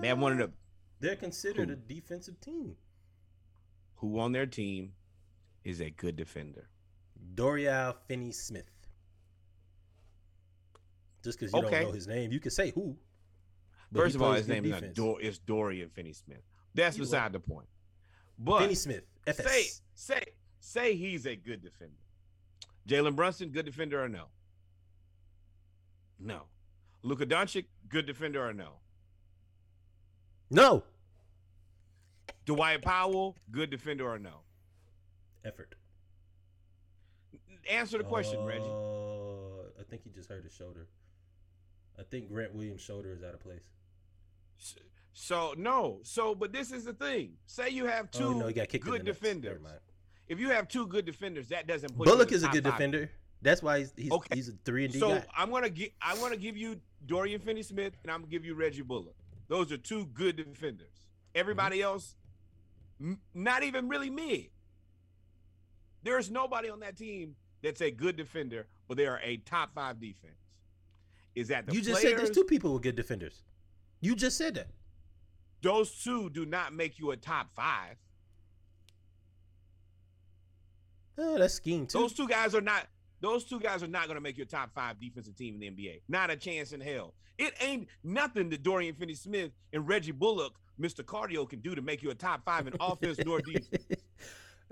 [0.00, 0.52] They have one of uh, the
[1.00, 1.74] They're considered Who?
[1.74, 2.74] a defensive team.
[3.96, 4.92] Who on their team
[5.64, 6.68] is a good defender?
[7.34, 8.64] Dorian Finney Smith.
[11.22, 11.78] Just because you Okay.
[11.80, 12.96] don't know his name, you can say who.
[13.94, 14.96] First of all, his name is defense.
[14.96, 16.42] Dor- it's Dorian Finney-Smith.
[16.74, 17.68] That's You beside the point.
[18.38, 19.04] But Finney Smith.
[19.26, 19.44] FS.
[19.44, 20.22] say say
[20.58, 21.92] say he's a good defender.
[22.88, 24.26] Jalen Brunson, good defender or no?
[26.18, 26.42] No.
[27.02, 28.74] Luka Doncic, good defender or no?
[30.50, 30.82] no
[32.44, 34.40] Dwight Powell, good defender or no?
[35.44, 35.74] effort.
[37.68, 38.64] Answer the question, Reggie.
[38.64, 40.88] Uh, I think he just hurt his shoulder.
[41.98, 43.62] I think Grant Williams' shoulder is out of place.
[45.12, 46.00] So no.
[46.02, 47.34] So but this is the thing.
[47.46, 49.18] Say you have two oh no, he got kicked in good the nuts.
[49.20, 49.60] defenders.
[50.32, 52.72] If you have two good defenders, that doesn't put Bullock is a good five.
[52.72, 53.10] defender.
[53.42, 54.34] That's why he's he's, Okay.
[54.34, 55.26] he's a three and D So guy.
[55.36, 58.54] I'm gonna give I'm gonna give you Dorian Finney Smith and I'm gonna give you
[58.54, 59.14] Reggie Bullock.
[59.48, 60.88] Those are two good defenders.
[61.34, 61.84] Everybody Mm-hmm.
[61.84, 62.14] else,
[62.98, 64.46] m- not even really mid.
[66.02, 70.00] There's nobody on that team that's a good defender, but they are a top five
[70.00, 70.32] defense.
[71.34, 72.16] Is that the You just players?
[72.16, 73.42] said there's two people with good defenders.
[74.00, 74.68] You just said that.
[75.60, 77.96] Those two do not make you a top five.
[81.18, 81.98] Oh, that's scheme too.
[81.98, 82.86] Those two guys are not.
[83.20, 85.68] Those two guys are not going to make your top five defensive team in the
[85.70, 86.00] NBA.
[86.08, 87.14] Not a chance in hell.
[87.38, 91.04] It ain't nothing that Dorian Finney-Smith and Reggie Bullock, Mr.
[91.04, 93.68] Cardio, can do to make you a top five in offense nor defense.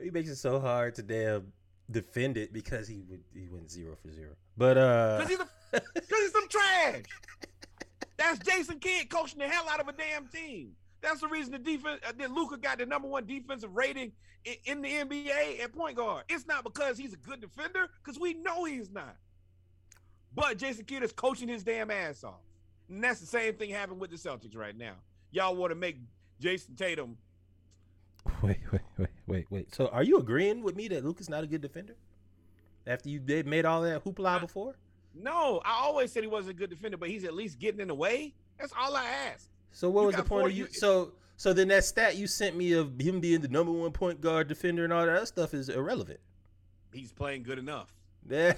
[0.02, 1.52] he makes it so hard to damn
[1.90, 4.32] defend it because he would he went zero for zero.
[4.56, 7.02] But uh, Because he's, a- 'cause he's some trash.
[8.16, 10.72] That's Jason Kidd coaching the hell out of a damn team.
[11.02, 14.12] That's the reason the defense uh, that Luka got the number one defensive rating
[14.44, 16.24] in, in the NBA at point guard.
[16.28, 19.16] It's not because he's a good defender, because we know he's not.
[20.34, 22.40] But Jason Kidd is coaching his damn ass off.
[22.88, 24.94] And that's the same thing happening with the Celtics right now.
[25.30, 25.98] Y'all want to make
[26.40, 27.16] Jayson Tatum.
[28.42, 29.74] wait, wait, wait, wait, wait.
[29.74, 31.94] So are you agreeing with me that Luka's not a good defender?
[32.86, 34.74] After you they made all that hoopla before?
[35.14, 37.88] No, I always said he wasn't a good defender, but he's at least getting in
[37.88, 38.34] the way.
[38.58, 39.49] That's all I ask.
[39.72, 40.68] So what You was the point four- of you?
[40.72, 44.20] So so then that stat you sent me of him being the number one point
[44.20, 46.20] guard defender and all that stuff is irrelevant.
[46.92, 47.94] He's playing good enough.
[48.28, 48.54] good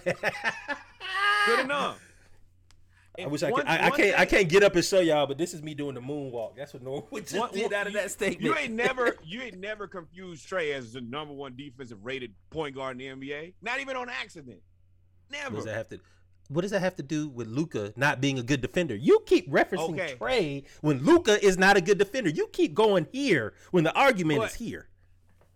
[1.60, 2.01] enough.
[3.22, 3.66] I wish I could.
[3.66, 4.18] I, I can't.
[4.20, 6.56] I can't get up and show y'all, but this is me doing the moonwalk.
[6.56, 8.40] That's what Norwood just One- did one- out of you- that statement.
[8.43, 12.74] You ain't never, you ain't never confused Trae as the number one defensive rated point
[12.74, 13.52] guard in the NBA.
[13.60, 14.60] Not even on accident.
[15.28, 15.56] What Never.
[15.56, 16.01] does that have to?
[16.53, 18.95] What does that have to do with Luka not being a good defender?
[18.95, 20.16] You keep referencing Okay.
[20.20, 22.31] Trae when Luka is not a good defender.
[22.31, 24.89] You keep going here when the argument But- is here.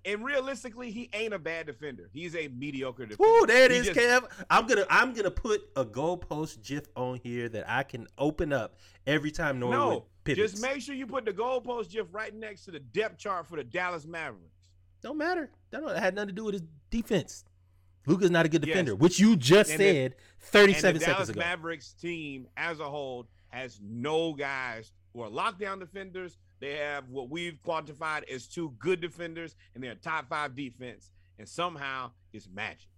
[0.05, 2.09] And realistically, he ain't a bad defender.
[2.12, 3.28] He's a mediocre defender.
[3.28, 4.24] Ooh, there it He is, just- Kev.
[4.48, 8.78] I'm gonna I'm gonna put a goalpost GIF on here that I can open up
[9.05, 10.52] every time Norwood No, pivots.
[10.52, 13.56] just make sure you put the goalpost GIF right next to the depth chart for
[13.56, 14.55] the Dallas Mavericks.
[15.02, 15.51] Don't matter.
[15.70, 17.44] That don't, that had nothing to do with his defense.
[18.06, 18.68] Luka's not a good Yes.
[18.74, 21.40] defender, which you just And said And 37 the seconds Dallas ago.
[21.40, 26.38] Mavericks team as a whole has no guys who are lockdown defenders.
[26.60, 31.10] They have what we've quantified as two good defenders, and they're top five defense.
[31.38, 32.88] And somehow it's magic.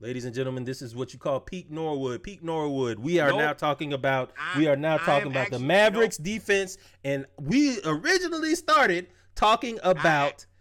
[0.00, 2.22] Ladies and gentlemen, this is what you call peak Norwood.
[2.24, 2.98] Peak Norwood.
[2.98, 3.38] We are Nope.
[3.38, 7.78] now talking about I- we are now talking about the actually- Mavericks defense, and we
[7.84, 10.53] originally started talking about I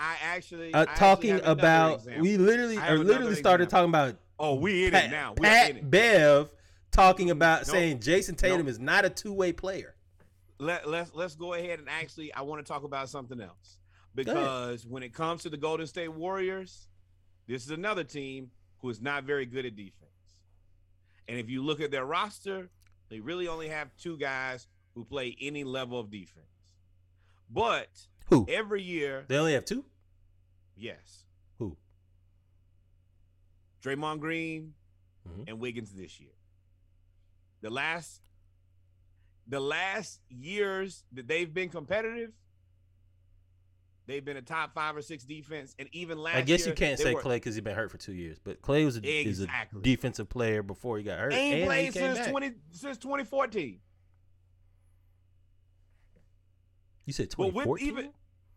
[0.00, 3.90] actually uh, I actually talking have about we literally I or literally started example.
[3.92, 5.34] talking about Oh, we in Pat, it now.
[5.36, 5.90] We Pat it.
[5.90, 6.50] Bev
[6.92, 9.94] talking about saying Jayson Tatum is not a two way player.
[10.60, 13.78] Let, let's let's go ahead and actually I want to talk about something else
[14.14, 16.88] because when it comes to the Golden State Warriors,
[17.46, 20.04] this is another team who is not very good at defense.
[21.28, 22.70] And if you look at their roster,
[23.08, 26.46] they really only have two guys who play any level of defense.
[27.50, 27.88] But
[28.28, 28.46] Who?
[28.48, 29.84] every year, They only have two.
[30.76, 31.24] yes,
[31.58, 31.76] Who?
[33.82, 34.74] Draymond Green
[35.28, 35.44] Mhm.
[35.48, 36.32] and Wiggins this year.
[37.60, 38.22] The last
[39.46, 42.34] the last years that they've been competitive,
[44.04, 45.74] they've been a top five or six defense.
[45.78, 47.90] And even last I guess year, you can't say were- Klay because he's been hurt
[47.90, 49.48] for two years, but Klay was a, is a
[49.80, 51.32] defensive player before he got hurt.
[51.32, 52.30] Ain't and played came since back.
[52.30, 53.80] twenty since twenty fourteen.
[57.08, 57.88] You said But with 2014.
[57.88, 58.10] even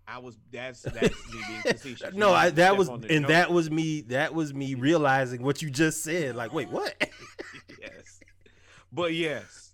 [0.06, 2.14] I was that's that's me being facetious.
[2.14, 3.30] no, You I, need to that step was on the and joke.
[3.30, 4.02] that was me.
[4.02, 6.36] That was me realizing what you just said.
[6.36, 6.94] Like, wait, what?
[7.82, 8.20] yes.
[8.92, 9.72] But yes,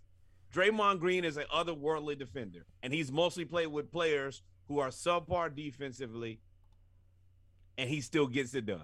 [0.53, 5.55] Draymond Green is an otherworldly defender, and he's mostly played with players who are subpar
[5.55, 6.39] defensively,
[7.79, 8.81] and he still gets it done.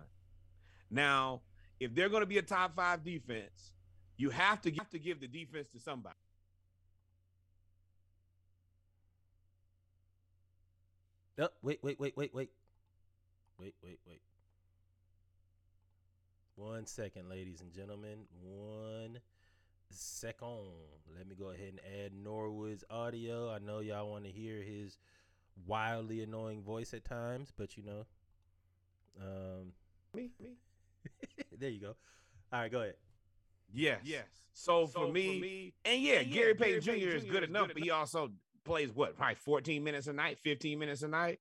[0.90, 1.42] Now,
[1.80, 3.74] if they're going to be a top five defense,
[4.18, 6.16] you have to have to give the defense to somebody.
[11.40, 12.50] Oh, wait, wait, wait, wait, wait.
[13.60, 14.22] Wait, wait, wait.
[16.56, 18.20] One second, ladies and gentlemen.
[18.44, 19.20] One
[19.90, 21.10] second.
[21.18, 23.52] Let me go ahead and add Norwood's audio.
[23.52, 24.98] I know y'all want to hear his
[25.66, 28.06] wildly annoying voice at times, but you know.
[29.20, 29.74] Um,
[30.14, 30.58] Me, me.
[31.60, 31.96] there you go.
[32.52, 32.96] All right, go ahead.
[33.74, 34.02] Yes.
[34.04, 34.26] Yes.
[34.54, 37.16] So, for, me, and yeah, Gary Payton Jr.
[37.16, 38.30] is good enough, but he also
[38.64, 41.40] plays what, probably 14 minutes a night, 15 minutes a night.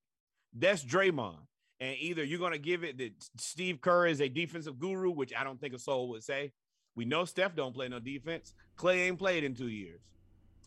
[0.55, 1.39] That's Draymond.
[1.81, 5.33] And either you're going to give it that Steve Kerr is a defensive guru, which
[5.37, 6.53] I don't think a soul would say.
[6.95, 8.53] We know Steph don't play no defense.
[8.77, 10.01] Klay ain't played in two years.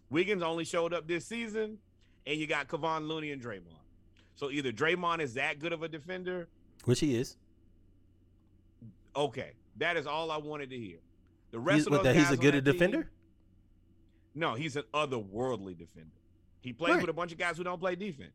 [0.10, 1.78] Wiggins only showed up this season,
[2.26, 3.80] and you got Kevon Looney and Draymond.
[4.36, 6.48] So either Draymond is that good of a defender,
[6.84, 7.38] Which he is.
[9.16, 10.98] okay, that is all I wanted to hear.
[11.52, 13.04] The rest He's, of those that he's a good defender?
[13.04, 13.10] team-
[14.34, 16.10] no, he's an otherworldly defender.
[16.66, 17.02] He plays Right.
[17.02, 18.34] with a bunch of guys who don't play defense.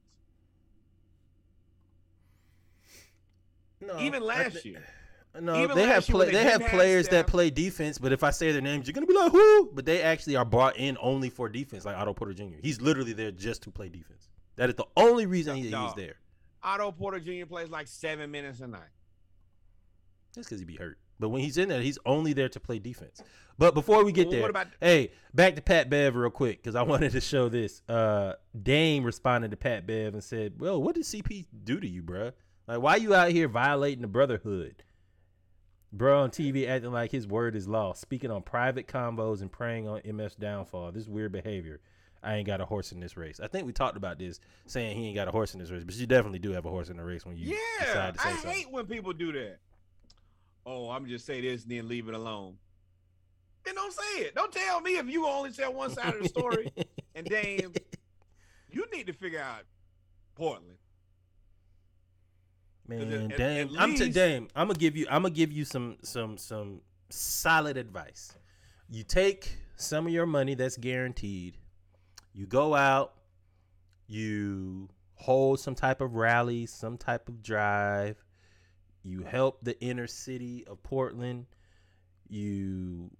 [3.80, 4.84] No, Even last thi- year.
[5.40, 7.98] No, Even they have last year play, they they have didn't players that play defense,
[7.98, 9.70] but if I say their names, you're gonna be like, who?
[9.72, 12.56] But they actually are brought in only for defense, like Otto Porter Jr.
[12.60, 14.28] He's literally there just to play defense.
[14.56, 15.86] That is the only reason he, No.
[15.86, 16.16] he's there.
[16.64, 17.46] Otto Porter Jr.
[17.46, 18.80] plays like seven minutes a night.
[20.34, 20.98] That's because he be hurt.
[21.20, 23.22] But when he's in there, he's only there to play defense.
[23.58, 26.74] But before we get Well, there, about- hey, back to Pat Bev real quick because
[26.74, 27.82] I wanted to show this.
[27.88, 32.02] Uh, Dame responded to Pat Bev and said, "Well, what did CP do to you,
[32.02, 32.32] bruh?
[32.66, 34.82] Like, why you out here violating the brotherhood?"
[35.92, 39.88] Bro on TV acting like his word is law, speaking on private combos and preying
[39.88, 40.92] on MF's downfall.
[40.92, 41.80] This weird behavior.
[42.22, 43.40] I ain't got a horse in this race.
[43.40, 45.82] I think we talked about this, saying he ain't got a horse in this race,
[45.84, 48.20] but you definitely do have a horse in the race when you Yeah, decide to
[48.20, 48.50] say I something.
[48.52, 49.58] hate when people do that.
[50.66, 52.56] Oh, I'm just say this and then leave it alone.
[53.64, 54.34] Then don't say it.
[54.34, 56.72] Don't tell me if you only tell one side of the story.
[57.14, 57.72] and Dame,
[58.70, 59.64] you need to figure out
[60.34, 60.76] Portland.
[62.86, 64.48] Man, at- Dame, at I'm t- Dame.
[64.56, 65.06] I'm gonna give you.
[65.10, 66.80] I'm gonna give you some some some
[67.10, 68.34] solid advice.
[68.88, 71.56] You take some of your money that's guaranteed.
[72.32, 73.14] You go out.
[74.08, 78.24] You hold some type of rally, some type of drive.
[79.02, 81.46] You help the inner city of Portland.
[82.28, 83.10] You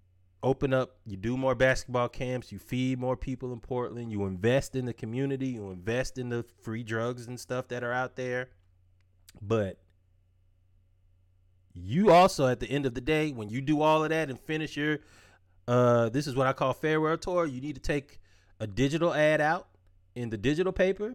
[0.43, 0.97] open up.
[1.07, 2.53] You do more basketball camps.
[2.53, 4.13] You feed more people in Portland.
[4.13, 5.49] You invest in the community.
[5.49, 8.51] You invest in the free drugs and stuff that are out there.
[9.41, 9.79] But
[11.73, 14.39] you also, at the end of the day, when you do all of that and
[14.39, 14.99] finish your,
[15.69, 17.47] uh, this is what I call farewell tour.
[17.47, 18.21] You need to take
[18.59, 19.69] a digital ad out
[20.15, 21.15] in the digital paper.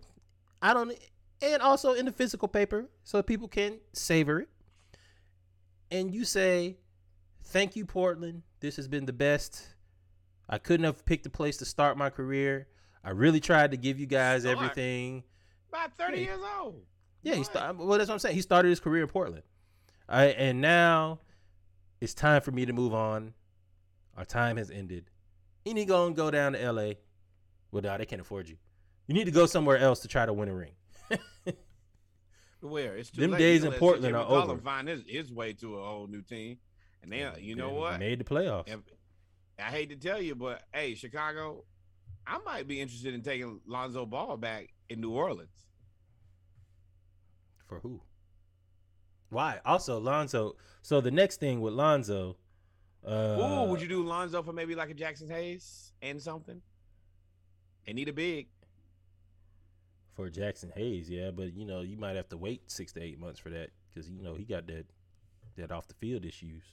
[0.61, 0.97] I don't,
[1.41, 4.49] and also in the physical paper, so people can savor it.
[5.91, 6.77] And you say,
[7.43, 8.43] "Thank you, Portland.
[8.59, 9.75] This has been the best.
[10.49, 12.67] I couldn't have picked a place to start my career.
[13.03, 14.57] I really tried to give you guys Start?
[14.57, 15.23] everything."
[15.69, 16.23] About 30 Yeah.
[16.23, 16.85] years old.
[17.21, 17.77] Yeah, he started.
[17.77, 18.35] Well, that's what I'm saying.
[18.35, 19.43] He started his career in Portland.
[20.07, 21.19] Right, and now
[21.99, 23.33] it's time for me to move on.
[24.15, 25.09] Our time has ended.
[25.65, 26.99] You need to go and go down to L.A.
[27.71, 28.57] Well, no, they can't afford you.
[29.07, 30.73] You need to go somewhere else to try to win a ring.
[32.69, 32.95] Where?
[32.97, 33.39] It's too Them late.
[33.39, 34.57] days You in Portland are over.
[34.57, 36.57] Find his, his way to a whole new team,
[37.03, 37.99] and they, you know They what?
[37.99, 38.67] Made the playoffs.
[38.67, 38.79] If-
[39.57, 41.63] I hate to tell you, but hey, Chicago,
[42.27, 45.67] I might be interested in taking Lonzo Ball back in New Orleans.
[47.67, 48.01] For who?
[49.29, 49.59] Why?
[49.65, 50.55] Also, Lonzo.
[50.81, 52.37] So the next thing with Lonzo.
[53.05, 56.61] Uh, Ooh, would you do Lonzo for maybe like a Jaxson Hayes and something?
[57.87, 58.47] And need a big.
[60.15, 61.09] For Jaxson Hayes?
[61.09, 63.69] Yeah, but you know you might have to wait six to eight months for that
[63.93, 64.85] because you know he got that
[65.57, 66.63] that off the field issues.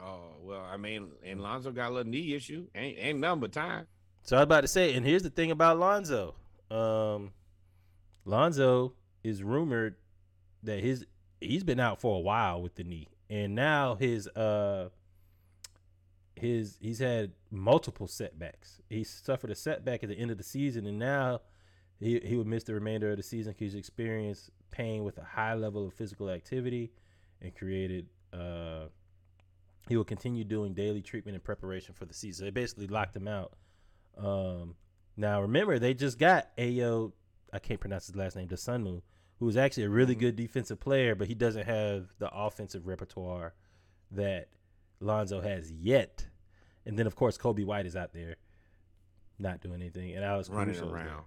[0.00, 2.66] Oh well, I mean, and Lonzo got a little knee issue.
[2.74, 3.86] Ain't ain't nothing but time.
[4.22, 6.34] So I was about to say, and here's the thing about Lonzo.
[6.70, 7.32] Um,
[8.24, 9.96] Lonzo is rumored
[10.62, 11.06] that his
[11.40, 14.90] he's been out for a while with the knee, and now his uh
[16.34, 18.80] his he's had multiple setbacks.
[18.90, 21.40] He suffered a setback at the end of the season, and now
[22.00, 25.24] he he would miss the remainder of the season because he experienced pain with a
[25.24, 26.92] high level of physical activity,
[27.40, 28.86] and created uh
[29.88, 32.44] he will continue doing daily treatment in preparation for the season.
[32.46, 33.52] They basically locked him out.
[34.18, 34.74] Um,
[35.16, 37.12] now remember, they just got Ayo.
[37.52, 38.48] I can't pronounce his last name.
[38.48, 39.02] Dosunmu,
[39.38, 40.20] who is actually a really Mm-hmm.
[40.20, 43.54] good defensive player, but he doesn't have the offensive repertoire
[44.10, 44.48] that
[45.00, 46.26] Lonzo has yet.
[46.84, 48.36] And then of course Coby White is out there,
[49.38, 51.06] not doing anything, and Alex Running Caruso's there.
[51.06, 51.24] around.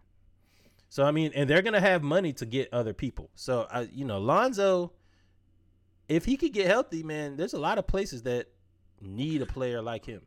[0.90, 3.30] So I mean, and they're gonna have money to get other people.
[3.36, 4.92] So I, you know, Lonzo,
[6.08, 8.48] if he could get healthy, man, there's a lot of places that
[9.00, 10.22] need a player like him.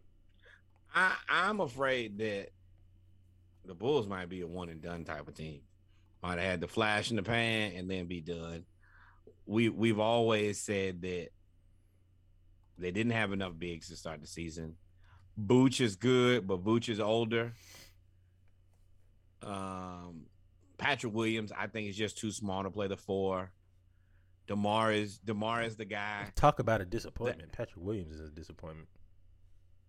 [0.94, 2.50] I I'm afraid that
[3.64, 5.60] the Bulls might be a one and done type of team.
[6.22, 8.64] might have had the flash in the pan and then be done.
[9.46, 11.28] We we've always said that
[12.78, 14.76] they didn't have enough bigs to start the season.
[15.36, 17.52] Booch is good, but Booch is older.
[19.42, 20.26] Um,
[20.82, 23.50] Patrick Williams, I think, is just too small to play the four.
[24.46, 26.26] Demar is Demar is the guy.
[26.34, 27.52] Talk about a disappointment.
[27.52, 28.88] Patrick Williams is a disappointment.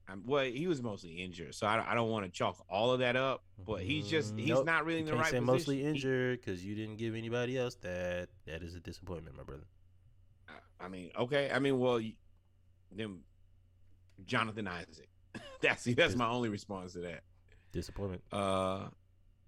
[0.10, 3.00] Um, well, he was mostly injured, so I, I don't want to chalk all of
[3.00, 3.44] that up.
[3.66, 5.46] But he's just he's Nope, not really in the can't right say position.
[5.54, 8.30] mostly injured because you didn't give anybody else that.
[8.46, 9.64] That is a disappointment, my brother.
[10.80, 11.50] I mean, okay.
[11.54, 12.14] I mean, well, you-
[12.92, 13.20] then
[14.26, 15.10] Jonathan Isaac.
[15.62, 17.22] that's that's my only response to that.
[17.72, 18.22] Disappointment.
[18.32, 18.88] Uh,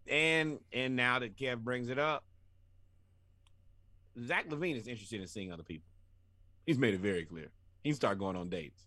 [0.08, 2.24] and and now that Kev brings it up,
[4.20, 5.88] Zach LaVine is interested in seeing other people.
[6.66, 7.52] He's made it very clear.
[7.84, 8.82] He can start going on dates.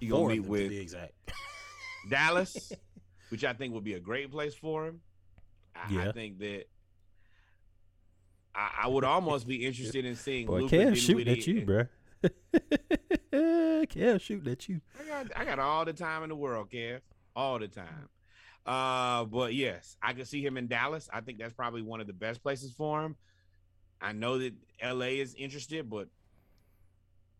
[0.00, 1.12] He gonna meet with be exact.
[2.10, 2.72] Dallas,
[3.30, 5.00] which I think would be a great place for him.
[5.74, 6.64] I, I think that
[8.54, 11.66] I, I would almost be interested in seeing Boy, Luka Cam shooting at you, and-
[11.66, 11.84] bro.
[13.86, 14.80] Cam shooting at you.
[15.00, 17.00] I got I got all the time in the world, Kev.
[17.34, 18.08] All the time.
[18.66, 21.08] Uh, but yes, I can see him in Dallas.
[21.12, 23.16] I think that's probably one of the best places for him.
[24.00, 26.08] I know that LA is interested, but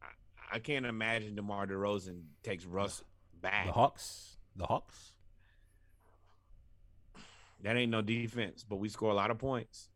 [0.03, 3.03] I, I can't imagine DeMar DeRozan takes Russ
[3.41, 3.67] back.
[3.67, 4.37] The Hawks.
[4.57, 5.13] The Hawks.
[7.63, 9.89] That ain't no defense, but we score a lot of points.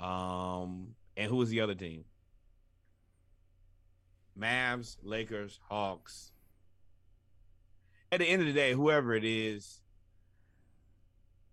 [0.00, 2.04] Um, and who was the other team?
[4.36, 6.32] Mavs, Lakers, Hawks.
[8.10, 9.81] At the end of the day, whoever it is,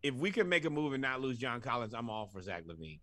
[0.04, 2.64] if we can make a move and not lose John Collins, I'm all for Zach
[2.66, 3.00] LaVine.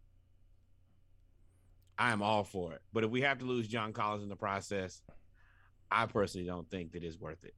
[1.98, 2.82] I am all for it.
[2.92, 5.02] But if we have to lose John Collins in the process,
[5.90, 7.54] I personally don't think that it's worth it.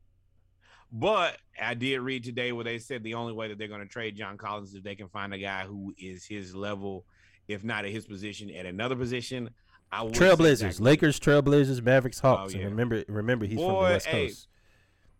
[0.90, 3.86] But I did read today where they said the only way that they're going to
[3.86, 7.04] trade John Collins is if they can find a guy who is his level,
[7.46, 9.50] if not at his position, at another position.
[9.90, 12.54] I Trailblazers, Lakers, Trailblazers, Mavericks, Hawks.
[12.54, 12.64] Oh, yeah.
[12.64, 14.48] And remember, remember he's from the Boy, West hey, Coast.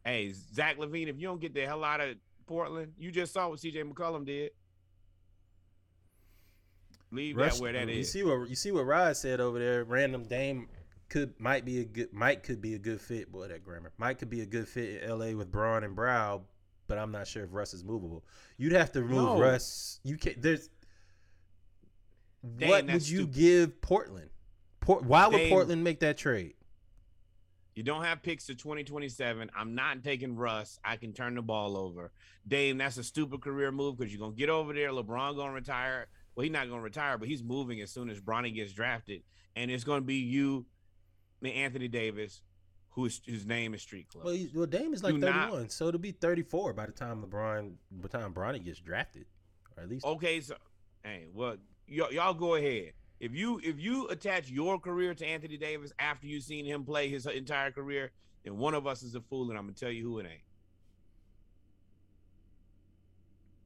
[0.05, 2.17] Hey, Zach LaVine, if you don't get the hell out of
[2.49, 4.51] Portland, you just saw what CJ McCollum did.
[7.11, 8.11] Leave Rush- that where that you is.
[8.13, 9.85] see what you see what Rod said over there.
[9.85, 10.69] Random Dame
[11.09, 13.33] could might be a good Mike could be a good fit.
[13.33, 13.93] Boy, that grammar.
[13.97, 15.35] Mike could be a good fit in L.A.
[15.35, 16.43] with Bron and Brow,
[16.87, 18.25] but I'm not sure if Russ is movable.
[18.59, 19.41] You'd have to move No.
[19.41, 20.01] Russ.
[20.05, 20.41] You can't.
[20.43, 20.69] there's.
[22.43, 23.35] What would you stupid.
[23.35, 24.31] give Portland?
[24.81, 26.55] Port, why would Dame- Portland make that trade?
[27.79, 29.53] You don't have picks to 2027.
[29.57, 30.81] I'm not taking Russ.
[30.85, 32.11] I can turn the ball over.
[32.49, 34.89] Dame, that's a stupid career move because you're gonna get over there.
[34.91, 36.09] LeBron gonna retire.
[36.35, 39.23] Well, he's not gonna retire, but he's moving as soon as Bronny gets drafted,
[39.55, 40.67] and it's gonna be you,
[41.41, 42.43] and Anthony Davis,
[42.91, 44.25] whose whose name is Street Clothes.
[44.25, 47.23] Well, well, Dame is like Do not- 31, so it'll be 34 by the time
[47.23, 49.27] LeBron, by the time Bronny gets drafted,
[49.77, 50.05] or at least.
[50.05, 50.57] Okay, so
[51.05, 52.95] hey, well, y- y'all go ahead.
[53.21, 57.09] If you if you attach your career to Anthony Davis after you've seen him play
[57.09, 58.13] his entire career,
[58.45, 60.41] then one of us is a fool, and I'm gonna tell you who it ain't.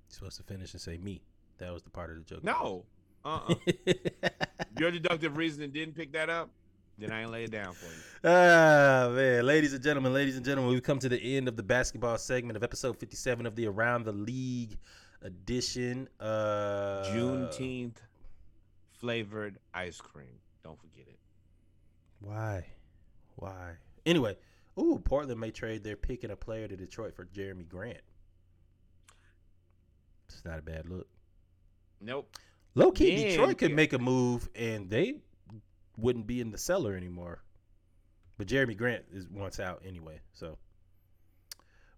[0.08, 1.22] You're supposed to finish and say me.
[1.58, 2.42] That was the part of the joke.
[2.42, 2.84] No,
[3.24, 3.54] uh, uh
[4.78, 6.50] your deductive reasoning didn't pick that up.
[6.98, 8.00] Then I ain't lay it down for you.
[8.24, 11.62] Ah man, ladies and gentlemen, ladies and gentlemen, we've come to the end of the
[11.62, 14.78] basketball segment of episode 57 of the Around the League
[15.22, 16.08] edition.
[16.20, 17.96] Uh Juneteenth
[19.02, 20.38] flavored ice cream.
[20.64, 21.18] Don't forget it.
[22.20, 22.64] Why?
[23.36, 23.72] Why?
[24.06, 24.36] Anyway,
[24.78, 28.00] ooh, Portland may trade their pick and a player to Detroit for Jerami Grant.
[30.28, 31.08] It's not a bad look.
[32.00, 32.36] Nope.
[32.74, 35.16] Low key, Detroit could make a move and they
[35.98, 37.42] wouldn't be in the cellar anymore.
[38.38, 40.20] But Jerami Grant is once out anyway.
[40.32, 40.56] So,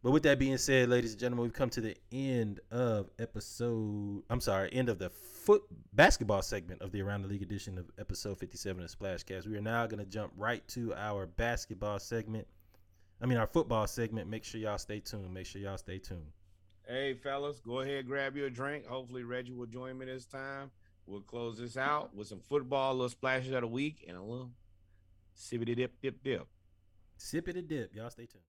[0.05, 4.23] but with that being said, ladies and gentlemen, we've come to the end of episode.
[4.29, 5.63] I'm sorry, end of the foot
[5.95, 9.47] basketball segment of the Around the League edition of episode 57 of Splashcast.
[9.47, 12.47] We are now going to jump right to our basketball segment.
[13.23, 14.29] I mean, our football segment.
[14.29, 15.33] Make sure y'all stay tuned.
[15.33, 16.27] Make sure y'all stay tuned.
[16.87, 18.85] Hey, fellas, go ahead, grab you a drink.
[18.85, 20.71] Hopefully, Reggie will join me this time.
[21.07, 24.51] We'll close this out with some football, little splashes of the week, and a little
[25.35, 26.47] sippity dip, dip, dip.
[27.17, 27.95] Sip it a dip.
[27.95, 28.45] Y'all stay tuned.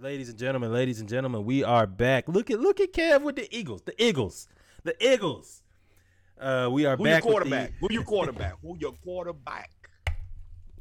[0.00, 2.28] Ladies and gentlemen, ladies and gentlemen, we are back.
[2.28, 3.82] Look at look at Kev with the Eagles.
[3.82, 4.48] The Eagles.
[4.82, 5.62] The Eagles.
[6.40, 7.68] Uh, we are Who your back with quarterback?
[7.70, 8.54] the- Who your quarterback?
[8.62, 9.70] Who your quarterback?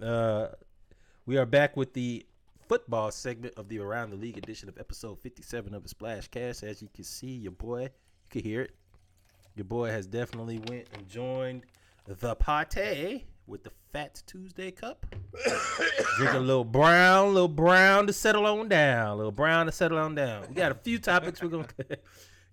[0.01, 0.47] Uh,
[1.25, 2.25] we are back with the
[2.67, 6.63] football segment of the Around the League edition of episode 57 of the Splash Cast.
[6.63, 8.71] As you can see, your boy, you can hear it.
[9.55, 11.63] Your boy has definitely went and joined
[12.07, 15.05] the party with the Fat Tuesday cup.
[16.17, 20.15] Drink a little brown, little brown to settle on down, little brown to settle on
[20.15, 20.45] down.
[20.49, 21.67] We got a few topics we're gonna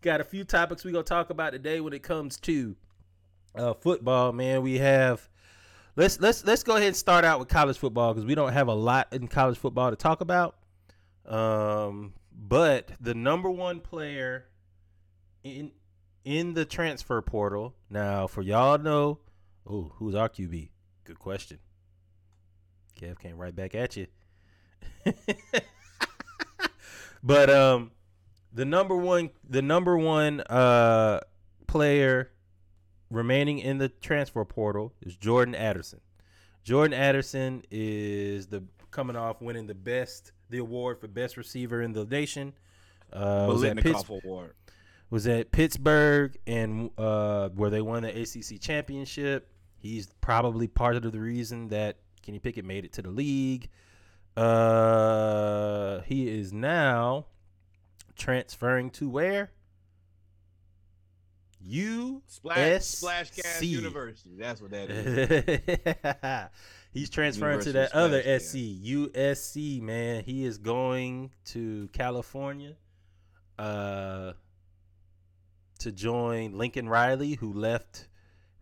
[0.02, 2.76] got a few topics we're gonna talk about today when it comes to
[3.54, 4.32] uh, football.
[4.32, 5.28] Man, we have
[5.96, 8.68] let's let's let's go ahead and start out with college football because we don't have
[8.68, 10.56] a lot in college football to talk about.
[11.26, 14.46] Um, but the number one player
[15.44, 15.72] in
[16.24, 19.20] in the transfer portal now, for y'all know,
[19.66, 20.69] oh, who's our QB?
[21.10, 21.58] Good question.
[22.96, 24.06] Kev came right back at you.
[27.24, 27.90] but um,
[28.52, 31.18] the number one, the number one uh
[31.66, 32.30] player
[33.10, 36.00] remaining in the transfer portal is Jordan Addison.
[36.62, 38.62] Jordan Addison is the
[38.92, 42.52] coming off winning the best the award for best receiver in the nation.
[43.12, 44.54] Uh, was at Pitts- Award.
[45.10, 49.49] was at Pittsburgh and uh, where they won the ACC championship.
[49.80, 53.70] He's probably part of the reason that Kenny Pickett made it to the league.
[54.36, 57.26] Uh, he is now
[58.16, 59.50] transferring to where?
[61.62, 64.36] U Splash, Splash Gas University.
[64.38, 66.48] That's what that is.
[66.92, 69.80] He's transferring University to that other Splash SC, USC.
[69.82, 72.74] Man, he is going to California,
[73.58, 74.32] uh,
[75.80, 78.08] to join Lincoln Riley, who left,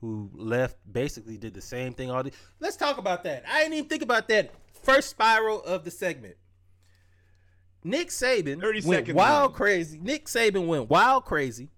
[0.00, 2.10] who left basically did the same thing.
[2.10, 3.44] All the let's talk about that.
[3.48, 4.52] I didn't even think about that.
[4.82, 6.36] First spiral of the segment.
[7.84, 9.98] Nick Saban 30 went seconds wild crazy.
[10.00, 11.70] Nick Saban went wild crazy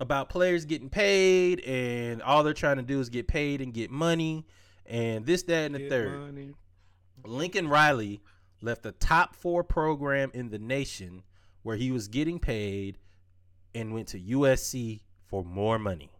[0.00, 3.90] about players getting paid and all they're trying to do is get paid and get
[3.90, 4.46] money
[4.86, 6.18] and this, that, and the Get third.
[6.18, 6.54] money.
[7.24, 8.20] Lincoln Riley
[8.62, 11.22] left a top four program in the nation
[11.62, 12.98] where he was getting paid
[13.74, 16.10] and went to USC for more money.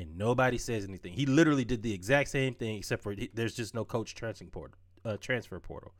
[0.00, 1.12] And nobody says anything.
[1.12, 4.78] He literally did the exact same thing, except for there's just no coach transfer portal.
[5.04, 5.92] Uh, transfer portal.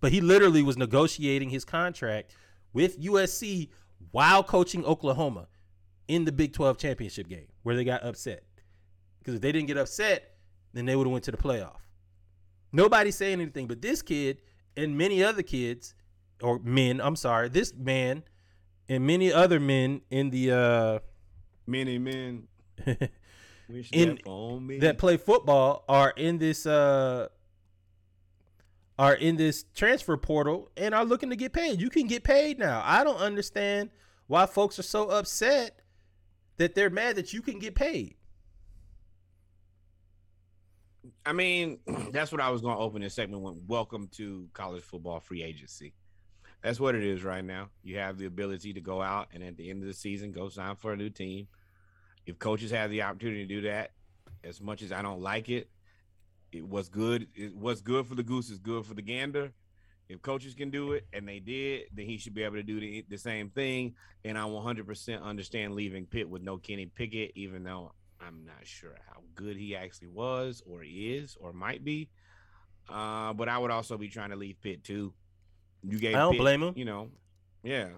[0.00, 2.34] But he literally was negotiating his contract
[2.72, 3.70] with USC
[4.12, 5.48] while coaching Oklahoma
[6.06, 8.44] in the Big 12 championship game, where they got upset.
[9.18, 10.36] Because if they didn't get upset,
[10.72, 11.80] then they would have went to the playoff.
[12.70, 14.38] Nobody's saying anything, but this kid
[14.76, 15.94] and many other kids,
[16.42, 18.22] or men, I'm sorry, this man
[18.88, 20.98] and many other men in the uh
[21.68, 22.48] Many men
[23.92, 24.18] in
[24.66, 24.78] me.
[24.78, 27.28] that play football are in this uh
[28.98, 31.80] are in this transfer portal and are looking to get paid.
[31.80, 32.82] You can get paid now.
[32.84, 33.90] I don't understand
[34.26, 35.80] why folks are so upset
[36.56, 38.16] that they're mad that you can get paid.
[41.24, 41.78] I mean,
[42.10, 43.54] that's what I was going to open this segment with.
[43.68, 45.94] Welcome to college football free agency.
[46.62, 47.68] That's what it is right now.
[47.84, 50.48] You have the ability to go out and at the end of the season go
[50.48, 51.46] sign for a new team.
[52.28, 53.92] If coaches have the opportunity to do that,
[54.44, 55.70] as much as I don't like it,
[56.52, 57.26] it was good.
[57.34, 59.50] It what's good for the goose is good for the gander.
[60.10, 62.80] If coaches can do it and they did, then he should be able to do
[62.80, 63.94] the, the same thing.
[64.24, 68.96] And I 100% understand leaving Pitt with no Kenny Pickett, even though I'm not sure
[69.06, 72.10] how good he actually was or is or might be.
[72.90, 75.14] Uh, but I would also be trying to leave Pitt too.
[75.82, 76.74] You gave I don't Pitt, blame him.
[76.76, 77.08] You know,
[77.62, 77.88] yeah.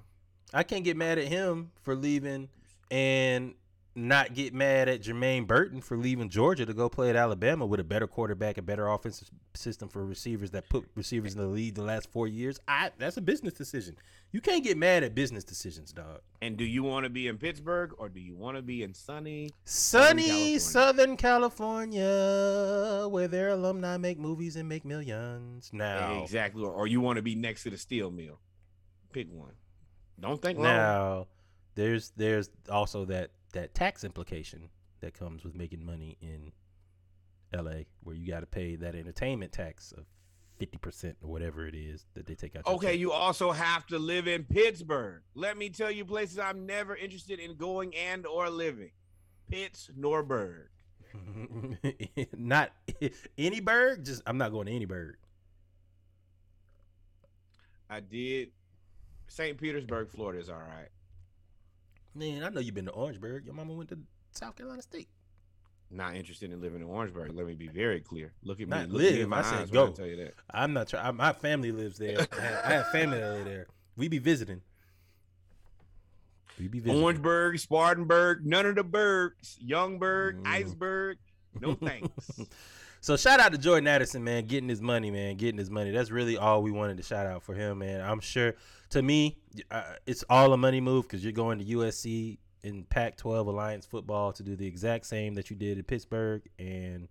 [0.55, 2.49] I can't get mad at him for leaving
[2.91, 3.55] and
[3.95, 7.81] not get mad at Jermaine Burton for leaving Georgia to go play at Alabama with
[7.81, 11.75] a better quarterback, a better offensive system for receivers that put receivers in the lead
[11.75, 12.61] the last four years.
[12.69, 13.97] I that's a business decision.
[14.33, 16.21] You can't get mad at business decisions, dog.
[16.41, 18.95] And do you want to be in Pittsburgh or do you want to be in
[18.95, 19.51] sunny?
[19.65, 20.61] Sunny California?
[20.61, 25.71] Southern California, where their alumni make movies and make millions.
[25.73, 26.63] Now, Exactly.
[26.63, 28.39] Or, you want to be next to the steel mill?
[29.13, 29.55] Pick one.
[30.21, 30.67] Don't think long.
[30.67, 31.27] now
[31.75, 34.71] there's there's also that that tax implication
[35.01, 36.53] that comes with making money in
[37.55, 40.05] LA where you got to pay that entertainment tax of
[40.61, 44.29] 50% or whatever it is that they take out Okay, you also have to live
[44.29, 45.23] in Pittsburgh.
[45.35, 48.91] Let me tell you places I'm never interested in going and or living.
[49.51, 50.69] Pitts nor Berg.
[52.37, 52.71] not
[53.39, 55.17] any bird just I'm not going to any bird
[57.91, 58.51] I did.
[59.27, 59.59] St.
[59.59, 60.89] Petersburg, Florida is all right.
[62.15, 63.99] Man I know you've been to Orangeburg your mama went to
[64.33, 65.09] South Carolina State
[65.91, 67.33] Not interested in living in Orangeburg.
[67.35, 68.33] Let me be very clear.
[68.45, 68.77] Look at me.
[68.77, 69.89] Not Look me live, in my I said go.
[69.89, 70.35] I tell you that.
[70.53, 73.67] I'm not trying my family lives there I have, I have family that live there
[73.97, 74.61] we be visiting
[76.59, 79.59] we be visiting Orangeburg, Spartanburg, none of the bergs.
[79.67, 80.47] Youngberg, Mm.
[80.47, 81.19] Iceberg.
[81.61, 82.11] No thanks.
[83.01, 85.91] So shout out to Jordan Addison, man, getting his money, man, getting his money.
[85.91, 88.03] That's really all we wanted to shout out for him, man.
[88.03, 88.55] I'm sure
[88.91, 89.39] to me,
[89.71, 94.33] uh, it's all a money move because you're going to USC in Pac-12 Alliance football
[94.33, 97.09] to do the exact same that you did in Pittsburgh, and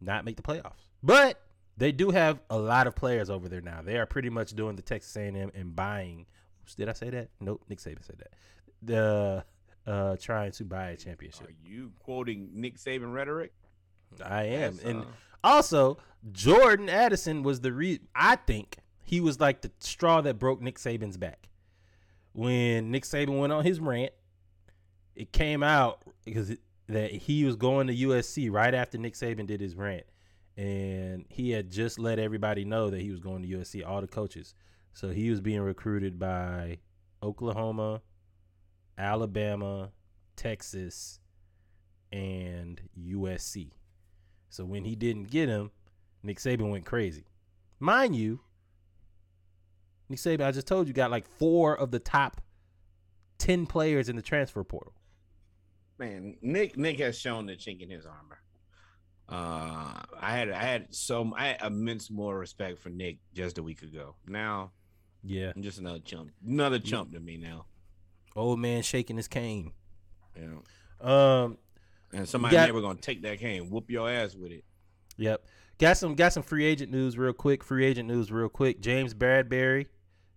[0.00, 0.88] not make the playoffs.
[1.02, 1.40] But
[1.76, 3.82] they do have a lot of players over there now.
[3.82, 6.26] They are pretty much doing the Texas A&M and buying.
[6.76, 7.28] Did I say that?
[7.40, 7.62] Nope.
[7.68, 8.32] Nick Saban said that.
[8.82, 9.44] The
[9.86, 11.48] uh, trying to buy a championship.
[11.48, 13.52] Are you quoting Nick Saban rhetoric?
[14.20, 15.06] I am, That's, and uh,
[15.44, 15.98] also
[16.30, 18.00] Jordan Addison was the re.
[18.14, 21.48] I think he was like the straw that broke Nick Saban's back.
[22.32, 24.12] When Nick Saban went on his rant,
[25.14, 29.46] it came out because it, that he was going to USC right after Nick Saban
[29.46, 30.04] did his rant,
[30.56, 34.06] and he had just let everybody know that he was going to USC, all the
[34.06, 34.54] coaches.
[34.94, 36.78] So he was being recruited by
[37.22, 38.02] Oklahoma,
[38.98, 39.90] Alabama,
[40.36, 41.18] Texas,
[42.10, 43.72] and USC.
[44.52, 45.70] So when he didn't get him,
[46.22, 47.24] Nick Saban went crazy.
[47.80, 48.40] Mind you,
[50.10, 52.42] Nick Saban, I just told you, got like four of the top
[53.38, 54.92] 10 players in the transfer portal.
[55.98, 58.40] Man, Nick Nick has shown the chink in his armor.
[59.26, 63.62] Uh, I had I had so I had immense more respect for Nick just a
[63.62, 64.16] week ago.
[64.26, 64.72] Now,
[65.22, 65.52] Yeah.
[65.56, 67.64] I'm just another chump, another chump to me now.
[68.36, 69.72] Old man shaking his cane.
[70.36, 70.62] Know,
[71.00, 71.58] Um,
[72.12, 74.64] and somebody got- never gonna take that cane, whoop your ass with it.
[75.16, 75.44] Yep.
[75.78, 77.64] Got some got some free agent news real quick.
[77.64, 78.80] Free agent news real quick.
[78.80, 79.86] James Bradberry,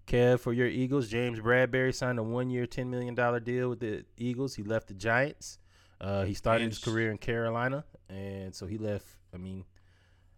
[0.08, 1.08] Kev for your Eagles.
[1.08, 4.56] James Bradberry signed a one year, ten million dollar deal with the Eagles.
[4.56, 5.60] He left the Giants.
[6.02, 9.06] Uh, he started his career in Carolina, and so he left.
[9.34, 9.66] I mean,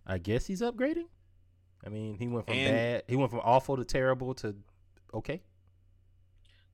[0.06, 1.08] I guess he's upgrading.
[1.86, 3.04] I mean, he went from bad.
[3.08, 4.56] He went from awful to terrible to
[5.14, 5.42] okay.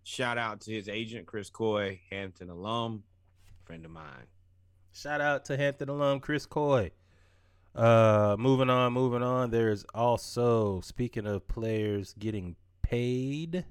[0.04, 3.04] Shout out to his agent Chris Coy, Hampton alum,
[3.64, 4.28] friend of mine.
[4.94, 6.92] Shout out to Hampton alum Chris Coy.
[7.76, 9.50] Uh, moving on, moving on.
[9.50, 13.66] There's also speaking of players getting paid.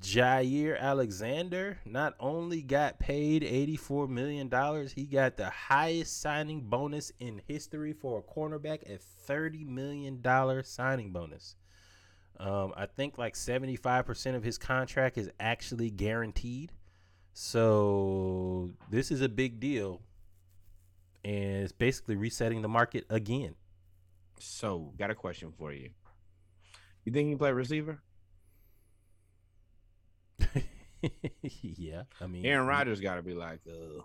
[0.00, 4.50] Jaire Alexander not only got paid $84 million,
[4.96, 10.20] he got the highest signing bonus in history for a cornerback at $30 million
[10.64, 11.54] signing bonus.
[12.40, 16.72] Um, I think like 75% of his contract is actually guaranteed.
[17.32, 20.00] So this is a big deal.
[21.24, 23.54] And it's basically resetting the market again.
[24.40, 25.90] So, got a question for you.
[27.04, 28.00] You think he can play receiver?
[31.62, 34.02] yeah, I mean, Aaron Rodgers got to be like, uh,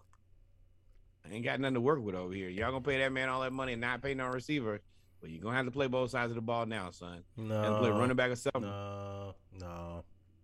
[1.26, 2.50] I ain't got nothing to work with over here.
[2.50, 4.80] Y'all gonna pay that man all that money and not pay no receiver,
[5.22, 7.24] but you're gonna have to play both sides of the ball now, son.
[7.36, 8.62] No, play running back or something.
[8.62, 10.04] No, no,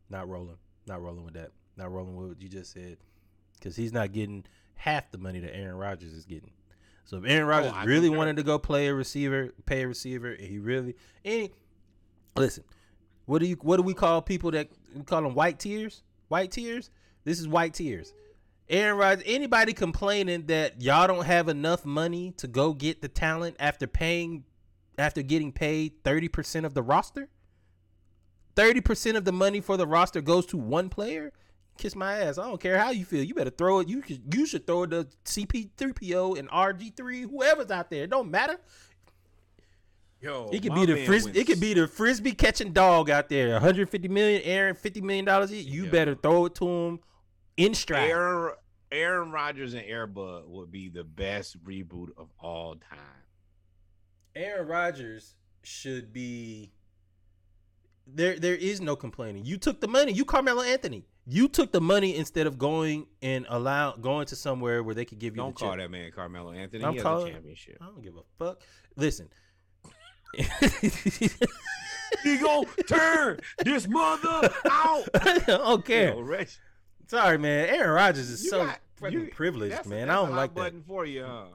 [0.10, 2.98] not rolling, not rolling with that, not rolling with what you just said,
[3.54, 4.46] because he's not getting
[4.76, 6.52] half the money that Aaron Rodgers is getting.
[7.06, 10.32] So if Aaron Rodgers Oh, really wanted to go play a receiver, pay a receiver,
[10.32, 10.96] and he really
[11.26, 11.52] any
[12.36, 12.64] listen,
[13.26, 16.04] what do you what do we call people that we call them white tears?
[16.30, 16.90] White tears.
[17.26, 18.14] This is white tears.
[18.70, 19.24] Aaron Rodgers.
[19.28, 24.46] Anybody complaining that y'all don't have enough money to go get the talent after paying,
[24.98, 27.30] after getting paid thirty percent of the roster?
[28.56, 31.32] Thirty percent of the money for the roster goes to one player.
[31.78, 32.38] Kiss my ass.
[32.38, 33.24] I don't care how you feel.
[33.24, 33.88] You better throw it.
[33.90, 38.04] You should, you should throw it to CP3PO and RG3, whoever's out there.
[38.04, 38.58] It don't matter.
[40.22, 43.10] Yo, It could be the man fris- went it could be the frisbee catching dog
[43.10, 43.52] out there.
[43.54, 45.52] 150 million, Aaron, 50 million dollars.
[45.52, 45.92] You Yeah.
[45.92, 47.00] better throw it to him
[47.58, 48.10] in stride.
[48.10, 48.54] Aaron
[48.92, 53.00] Aaron Rodgers and Airbud would be the best reboot of all time.
[54.36, 56.72] Aaron Rodgers should be
[58.08, 58.38] there.
[58.40, 59.44] There is no complaining.
[59.46, 60.14] You took the money.
[60.14, 61.06] You Carmelo Anthony.
[61.26, 65.20] You took the money instead of going and allow going to somewhere where they could
[65.20, 65.42] give you.
[65.42, 65.80] Don't the call chip.
[65.80, 66.84] that man Carmelo Anthony.
[66.84, 67.78] I'm he calling- a championship.
[67.80, 68.62] I don't give a fuck.
[68.98, 69.30] Listen.
[72.24, 75.04] he gonna turn this mother out.
[75.14, 76.14] I don't care.
[76.14, 76.44] Yo,
[77.08, 77.70] Sorry, man.
[77.70, 80.10] Aaron Rodgers is you so got- you- privileged, man.
[80.10, 80.60] I a don't like that.
[80.60, 81.46] button for you, huh?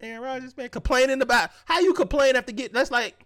[0.00, 2.72] Aaron Rodgers, man, complaining about how you complain after get.
[2.72, 3.24] That's like,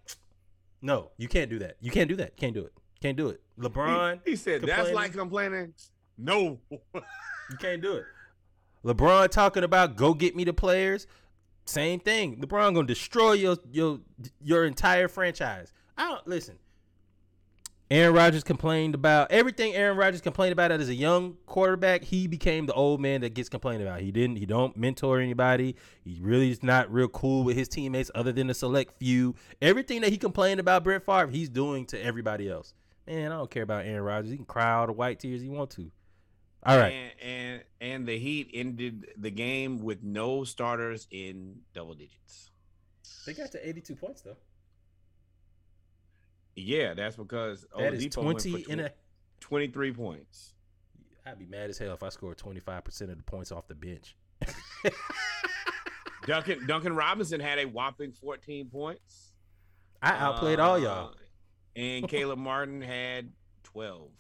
[0.83, 1.77] no, you can't do that.
[1.81, 2.37] You can't do that.
[2.37, 2.73] Can't do it.
[3.01, 3.41] Can't do it.
[3.59, 5.75] LeBron, He, he said that's like complaining.
[6.17, 8.05] No, you can't do it.
[8.85, 11.07] LeBron talking about go get me the players.
[11.65, 12.41] Same thing.
[12.41, 14.01] LeBron gonna destroy your your
[14.43, 15.73] your entire franchise.
[15.97, 16.57] I don't listen.
[17.91, 19.75] Aaron Rodgers complained about everything.
[19.75, 22.05] Aaron Rodgers complained about it as a young quarterback.
[22.05, 24.03] He became the old man that gets complained about.
[24.03, 24.37] He didn't.
[24.37, 25.75] He don't mentor anybody.
[26.05, 29.35] He really is not real cool with his teammates, other than a select few.
[29.63, 32.75] Everything that he complained about Brett Favre, he's doing to everybody else.
[33.09, 34.31] Man, I don't care about Aaron Rodgers.
[34.31, 35.91] He can cry all the white tears he want to.
[36.65, 36.93] All right.
[36.93, 42.51] And, and and the Heat ended the game with no starters in double digits.
[43.25, 44.37] They got to 82 points though.
[46.55, 48.91] Yeah, that's because That is 20 for in a.
[49.41, 50.55] 23 points.
[51.25, 54.17] I'd be mad as hell if I scored 25% of the points off the bench.
[56.27, 59.33] Duncan Duncan Robinson had a whopping 14 points.
[60.03, 61.09] I outplayed all y'all.
[61.09, 61.13] Uh,
[61.79, 63.31] And Caleb Martin had
[63.63, 64.11] 12.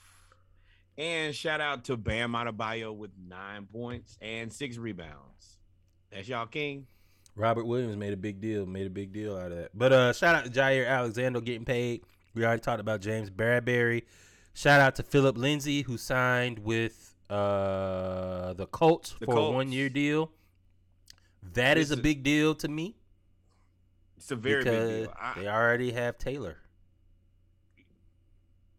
[0.96, 5.58] And shout out to Bam Adebayo with nine points and six rebounds.
[6.10, 6.86] That's y'all king.
[7.34, 9.70] Robert Williams made a big deal, made a big deal out of that.
[9.74, 12.02] But uh, shout out to Jaire Alexander getting paid.
[12.34, 14.02] We already talked about James Bradberry.
[14.54, 19.70] Shout out to Philip Lindsay who signed with uh, the Colts The for a one
[19.72, 20.30] year deal.
[21.54, 22.96] That is This a is- big deal to me
[24.16, 25.14] It's a very big deal.
[25.20, 26.56] I- they already have Taylor.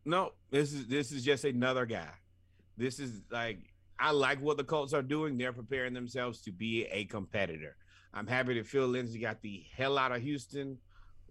[0.09, 2.09] No, this is this is just another guy.
[2.77, 3.59] This is like
[3.99, 5.37] I like what the Colts are doing.
[5.37, 7.75] They're preparing themselves to be a competitor.
[8.13, 10.79] I'm happy that Phil Lindsay got the hell out of Houston.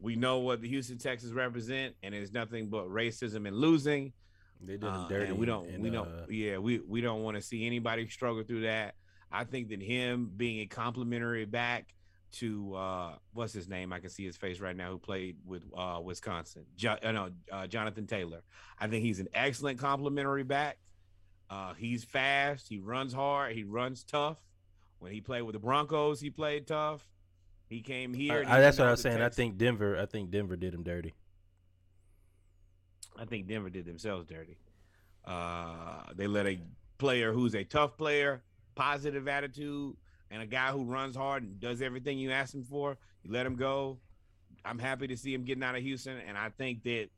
[0.00, 4.12] We know what the Houston Texans represent, and it's nothing but racism and losing.
[4.60, 5.30] They did Uh, dirty.
[5.30, 8.08] and we don't, in, we don't, uh, yeah, we we don't want to see anybody
[8.08, 8.94] struggle through that.
[9.32, 11.92] I think that him being a complimentary back
[12.30, 13.92] to uh what's his name?
[13.92, 14.90] I can see his face right now.
[14.90, 16.64] Who played with uh Wisconsin?
[16.76, 18.42] Jo- uh, no, uh, Jonathan Taylor.
[18.78, 20.78] I think he's an excellent complimentary back.
[21.50, 22.68] Uh, he's fast.
[22.68, 23.54] He runs hard.
[23.54, 24.36] He runs tough.
[24.98, 27.08] When he played with the Broncos, he played tough.
[27.68, 28.44] He came here.
[28.46, 29.22] I, he that's what I was saying.
[29.22, 29.98] I think Denver.
[29.98, 31.14] I think Denver did him dirty.
[33.16, 34.58] I think Denver did themselves dirty.
[35.24, 36.60] Uh, they let a
[36.98, 38.42] player who's a tough player,
[38.74, 39.96] positive attitude,
[40.30, 42.96] and a guy who runs hard and does everything you ask him for.
[43.22, 43.98] You let him go.
[44.64, 47.08] I'm happy to see him getting out of Houston, and I think that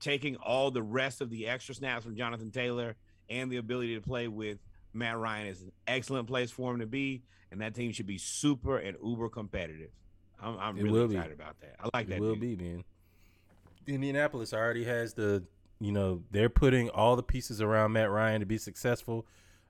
[0.00, 2.96] taking all the rest of the extra snaps from Jonathan Taylor
[3.28, 4.58] and the ability to play with
[4.92, 8.18] Matt Ryan is an excellent place for him to be, and that team should be
[8.18, 9.90] super and uber competitive.
[10.40, 11.16] I'm, I'm really will be.
[11.16, 11.76] excited about that.
[11.80, 12.20] I like It that.
[12.20, 12.58] will dude.
[12.58, 12.84] be, man.
[13.86, 15.44] Indianapolis already has the,
[15.80, 19.26] you know, they're putting all the pieces around Matt Ryan to be successful.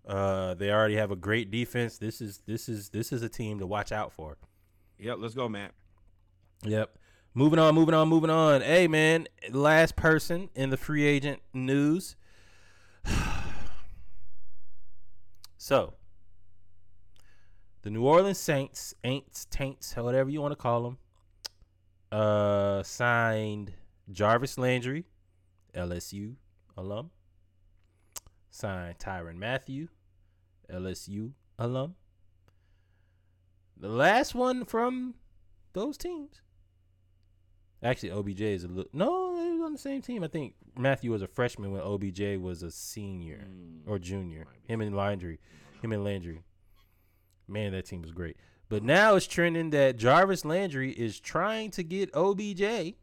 [0.07, 1.99] Uh, they already have a great defense.
[1.99, 4.37] This is this is this is a team to watch out for.
[4.99, 5.73] Yep, let's go, Matt.
[6.63, 6.97] Yep.
[7.35, 8.63] Moving on, moving on, moving on.
[8.63, 12.17] Hey, man, last person in the free agent news.
[15.59, 15.95] so,
[17.83, 20.99] the New Orleans Saints, Aints, Taints, whatever you want to call them,
[22.11, 23.75] uh, signed
[24.11, 25.05] Jarvis Landry,
[25.75, 26.37] LSU
[26.77, 27.11] alum.
[28.51, 29.89] Signed Tyrann Mathieu,
[30.69, 31.95] LSU alum.
[33.77, 35.15] The last one from
[35.73, 36.41] those teams.
[37.83, 38.91] Actually, OBJ is a little.
[38.93, 40.25] No, they was on the same team.
[40.25, 44.47] I think Mathieu was a freshman when OBJ was a senior mm, or junior.
[44.67, 45.39] Him and Landry,
[45.83, 46.43] him and Landry.
[47.47, 48.37] Man, that team was great.
[48.69, 52.95] But now it's trending that Jarvis Landry is trying to get OBJ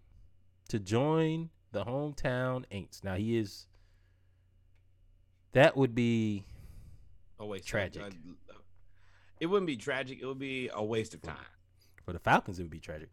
[0.67, 3.03] to join the hometown Aints.
[3.03, 3.67] Now he is.
[5.53, 6.45] That would be
[7.43, 8.01] a waste tragic.
[8.01, 8.13] Of,
[8.49, 8.53] uh,
[9.39, 10.19] it wouldn't be tragic.
[10.21, 11.35] It would be a waste of time.
[12.05, 12.59] for the Falcons.
[12.59, 13.09] It would be tragic.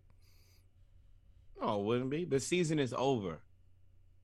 [1.61, 2.25] No, it wouldn't be.
[2.25, 3.41] The season is over.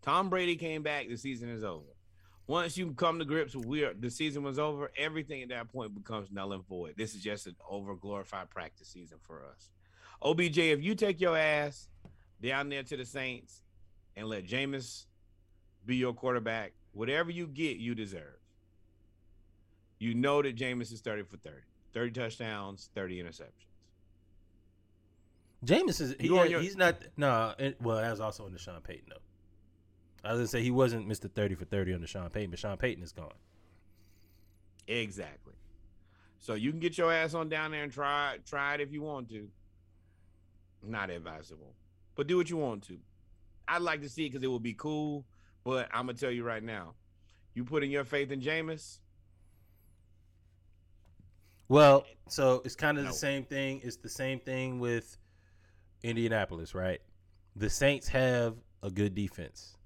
[0.02, 1.08] Tom Brady came back.
[1.08, 1.84] The season is over.
[2.46, 5.92] Once you come to grips with where the season was over, everything at that point
[5.94, 6.94] becomes null and void.
[6.96, 9.70] This is just an over glorified practice season for us.
[10.22, 11.88] OBJ, if you take your ass
[12.40, 13.62] down there to the Saints
[14.14, 15.06] and let Jameis
[15.84, 18.38] be your quarterback, whatever you get, you deserve.
[19.98, 21.56] You know that Jameis is 30 for 30,
[21.92, 23.64] 30 touchdowns, 30 interceptions.
[25.64, 27.54] Jameis is he, your- he's not no.
[27.58, 30.28] it- well, that was also under Sean Payton though.
[30.28, 31.30] I was gonna say he wasn't Mr.
[31.30, 33.32] Thirty for thirty under Sean Payton, but Sean Payton is gone.
[34.86, 35.54] Exactly.
[36.38, 39.02] So you can get your ass on down there and try try it if you
[39.02, 39.48] want to.
[40.82, 41.74] Not advisable,
[42.14, 42.98] but do what you want to.
[43.66, 45.24] I'd like to see it because it would be cool.
[45.64, 46.94] But I'm gonna tell you right now,
[47.54, 48.98] you putting your faith in Jameis.
[51.68, 53.10] Well, so it's kind of No.
[53.10, 53.80] the same thing.
[53.82, 55.16] It's the same thing with
[56.02, 57.00] Indianapolis, right?
[57.56, 59.76] The Saints have a good defense.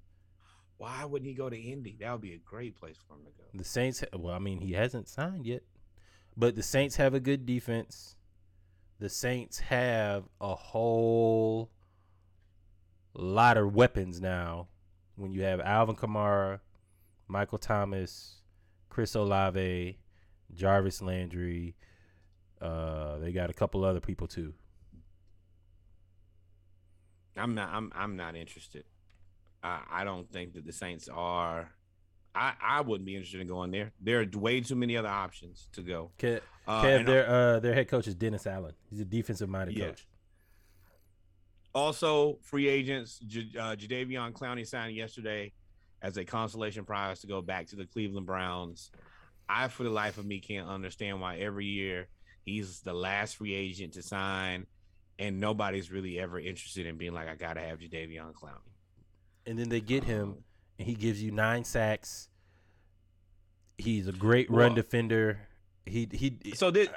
[0.77, 1.97] Why wouldn't he go to Indy?
[1.99, 3.43] That would be a great place for him to go.
[3.53, 5.63] The Saints, well, I mean, he hasn't signed yet,
[6.35, 8.15] but the Saints have a good defense.
[8.99, 11.71] The Saints have a whole
[13.13, 14.67] lot of weapons now.
[15.15, 16.59] When you have Alvin Kamara,
[17.27, 18.41] Michael Thomas,
[18.89, 19.97] Chris Olave,
[20.55, 21.75] Jarvis Landry,
[22.61, 24.53] uh, they got a couple other people too.
[27.37, 27.69] I'm not.
[27.73, 27.91] I'm.
[27.95, 28.83] I'm not interested.
[29.63, 31.71] I, I don't think that the Saints are.
[32.33, 33.91] I, I wouldn't be interested in going there.
[33.99, 36.11] There are way too many other options to go.
[36.17, 38.73] Kev, Uh, Kev their uh, their head coach is Dennis Allen.
[38.89, 39.87] He's a defensive minded Yeah.
[39.87, 40.07] coach.
[41.73, 43.19] Also, free agents.
[43.19, 45.53] J- uh, Jadeveon Clowney signed yesterday
[46.01, 48.91] as a consolation prize to go back to the Cleveland Browns.
[49.51, 52.07] I, for the life of me, can't understand why every year
[52.43, 54.65] He's the last free agent to sign,
[55.19, 58.73] and nobody's really ever interested in being like, I gotta have Jadeveon Clowney.
[59.45, 60.43] And then they get him, Um,
[60.79, 62.29] and he gives you nine sacks.
[63.77, 65.47] He's a great run Well- defender.
[65.85, 66.53] He he.
[66.55, 66.89] So this,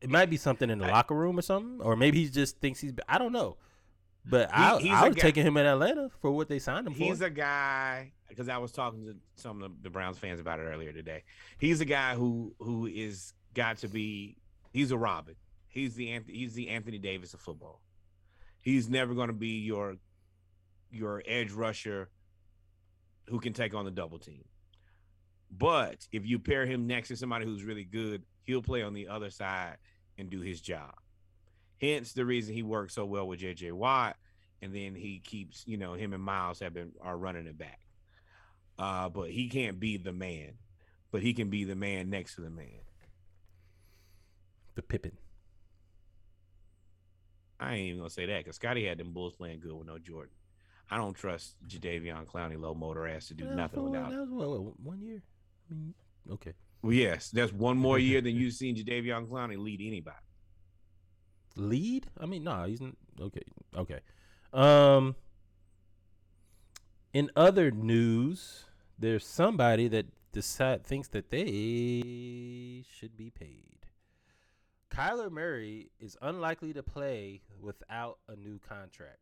[0.00, 2.58] it might be something in the I- locker room or something, or maybe he just
[2.58, 2.92] thinks he's.
[3.08, 3.56] I don't know,
[4.24, 6.98] but He- I I guy- taking him in Atlanta for what they signed him He's
[7.00, 7.04] for.
[7.06, 10.62] He's a guy because I was talking to some of the Browns fans about it
[10.62, 11.24] earlier today.
[11.58, 14.36] He's a guy who who is got to be.
[14.72, 15.34] He's a Robin.
[15.68, 17.82] He's the Anth- he's the Anthony Davis of football.
[18.60, 19.96] He's never going to be your
[20.90, 22.08] your edge rusher
[23.28, 24.44] who can take on the double team.
[25.50, 29.08] But if you pair him next to somebody who's really good, he'll play on the
[29.08, 29.76] other side
[30.16, 30.94] and do his job.
[31.80, 34.16] Hence the reason he works so well with JJ Watt
[34.62, 37.80] and then he keeps you know him and Myles have been are running it back.
[38.80, 40.54] Uh, but he can't be the man,
[41.12, 42.80] but he can be the man next to the man.
[44.74, 45.12] the Pippen.
[47.60, 49.98] I ain't even gonna say that because Scottie had them Bulls playing good with no
[49.98, 50.32] Jordan.
[50.90, 54.10] I don't trust Jadeveon Clowney low motor ass to do Yeah, nothing without.
[54.12, 55.22] That was what, what, one year.
[55.70, 55.94] I mean,
[56.32, 56.54] okay.
[56.80, 60.16] Well, yes, that's one more year than you've seen Jadeveon Clowney lead anybody.
[61.56, 62.06] Lead?
[62.18, 63.42] I mean, no, he's n- okay.
[63.76, 64.00] Okay.
[64.54, 65.16] Um.
[67.12, 68.64] In other news,
[69.00, 73.86] there's somebody that decide thinks that they should be paid.
[74.90, 79.18] Kyler Murray is unlikely to play without a new contract.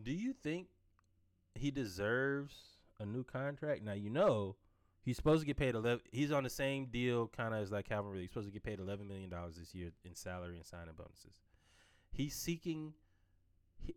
[0.00, 0.68] Do you think
[1.54, 2.54] he deserves
[3.00, 3.82] a new contract?
[3.82, 4.56] Now you know
[5.00, 6.00] he's supposed to get paid eleven.
[6.12, 8.24] He's on the same deal kind of as like Calvin Ridley.
[8.24, 11.40] He's supposed to get paid eleven million dollars this year in salary and signing bonuses.
[12.10, 12.92] He's seeking.
[13.78, 13.94] He,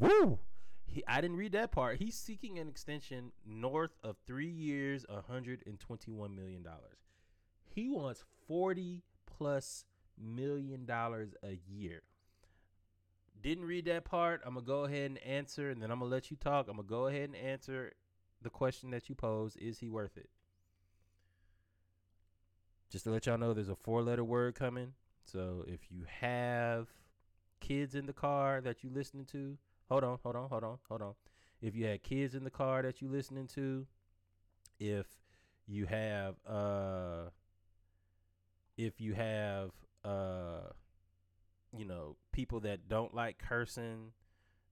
[0.00, 0.38] woo!
[0.86, 1.98] He, I didn't read that part.
[1.98, 6.98] He's seeking an extension north of three years, hundred and twenty-one million dollars.
[7.62, 9.84] He wants forty plus
[10.18, 12.02] million dollars a year.
[13.40, 14.42] Didn't read that part.
[14.44, 16.66] I'm gonna go ahead and answer, and then I'm gonna let you talk.
[16.68, 17.92] I'm gonna go ahead and answer
[18.42, 20.28] the question that you pose: Is he worth it?
[22.90, 24.94] Just to let y'all know, there's a four-letter word coming.
[25.24, 26.88] So if you have
[27.60, 29.56] kids in the car that you're listening to,
[29.90, 31.14] hold on, hold on, hold on, hold on.
[31.60, 33.86] If you had kids in the car that you listening to,
[34.78, 35.06] if
[35.66, 37.28] you have uh
[38.76, 39.70] if you have
[40.04, 40.70] uh
[41.76, 44.12] you know people that don't like cursing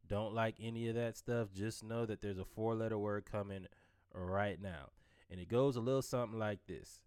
[0.08, 3.66] don't like any of that stuff just know that there's a four letter word coming
[4.14, 4.88] right now.
[5.30, 7.02] And it goes a little something like this.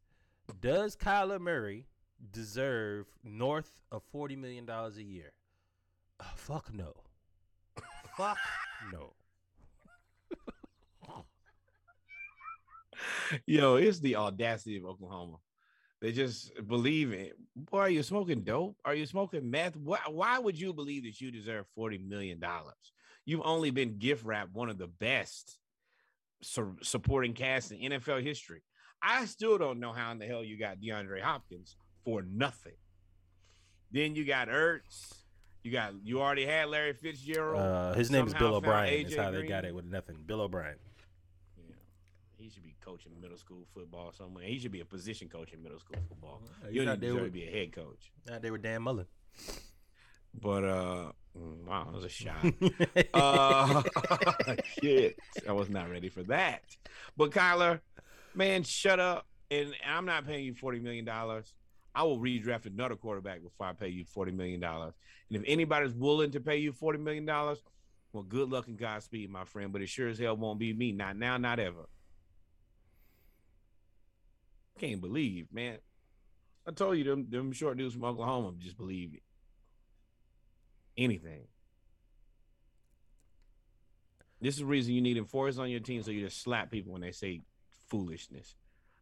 [0.59, 1.87] Does kyler murray
[2.31, 5.31] deserve north of 40 million dollars a year?
[6.19, 6.93] Uh, fuck no
[8.21, 8.37] fuck
[8.93, 9.13] no
[13.45, 15.37] Yo, it's the audacity of Oklahoma.
[16.01, 17.33] They just believe it.
[17.55, 18.75] Boy, are you smoking dope?
[18.85, 19.75] Are you smoking meth?
[19.75, 22.39] Why, why would you believe that you deserve $40 million?
[23.25, 25.57] You've only been gift wrapped one of the best
[26.41, 28.61] su- supporting cast in NFL history.
[29.01, 32.75] I still don't know how in the hell you got DeAndre Hopkins for nothing.
[33.91, 35.20] Then you got Ertz.
[35.63, 37.61] You got you already had Larry Fitzgerald.
[37.61, 40.41] uh, his name is bill o'brien That's AJ how they got it with nothing bill
[40.41, 40.75] o'brien
[41.57, 41.75] Yeah.
[42.37, 44.45] He should be coaching middle school football somewhere.
[44.45, 46.41] He should be a position coach in middle school football.
[46.71, 48.11] You not don't there deserve to be a head coach.
[48.27, 49.05] Nah, they were Dan Mullen.
[50.33, 52.43] But uh mm, wow, that was a shot.
[53.13, 53.83] uh
[54.81, 55.19] shit.
[55.47, 56.63] I was not ready for that.
[57.17, 57.81] But Kyler,
[58.33, 59.27] man, shut up.
[59.51, 61.05] And I'm not paying you $40 million.
[61.93, 64.63] I will redraft another quarterback before I pay you $40 million.
[64.63, 64.93] And
[65.29, 69.71] if anybody's willing to pay you $40 million, well, good luck and Godspeed, my friend.
[69.71, 70.91] But it sure as hell won't be me.
[70.91, 71.89] Not now, not ever.
[74.79, 75.77] Can't believe, man.
[76.67, 79.19] I told you them them short dudes from Oklahoma just believe
[80.97, 81.47] anything.
[84.39, 86.93] This is the reason you need enforcers on your team so you just slap people
[86.93, 87.41] when they say
[87.89, 88.55] foolishness.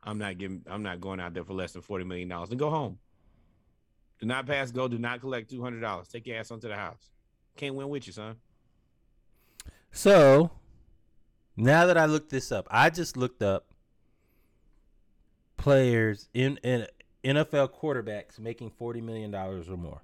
[0.04, 2.60] I'm not giving I'm not going out there for less than forty million dollars and
[2.60, 2.98] go home.
[4.20, 6.08] Do not pass go, do not collect two hundred dollars.
[6.08, 7.10] Take your ass onto the house.
[7.56, 8.36] Can't win with you, son.
[9.92, 10.52] So
[11.58, 13.66] now that I looked this up, I just looked up
[15.58, 16.88] players in, in
[17.24, 20.02] NFL quarterbacks making forty million dollars or more.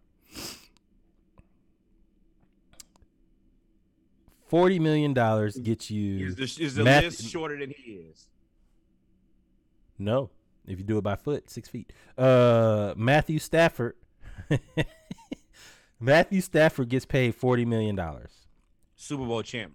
[4.48, 6.28] Forty million dollars gets you.
[6.28, 8.28] Is the, is the Math- list shorter than he is?
[9.98, 10.30] No,
[10.68, 11.94] if you do it by foot, six feet.
[12.18, 13.96] Uh, Matthew Stafford.
[16.00, 18.32] Matthew Stafford gets paid forty million dollars.
[18.96, 19.74] Super Bowl champ,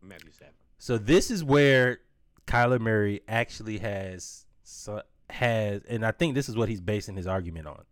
[0.00, 0.54] Matthew Stafford.
[0.78, 2.00] So this is where
[2.46, 7.26] Kyler Murray actually has so, has, and I think this is what he's basing his
[7.26, 7.84] argument on.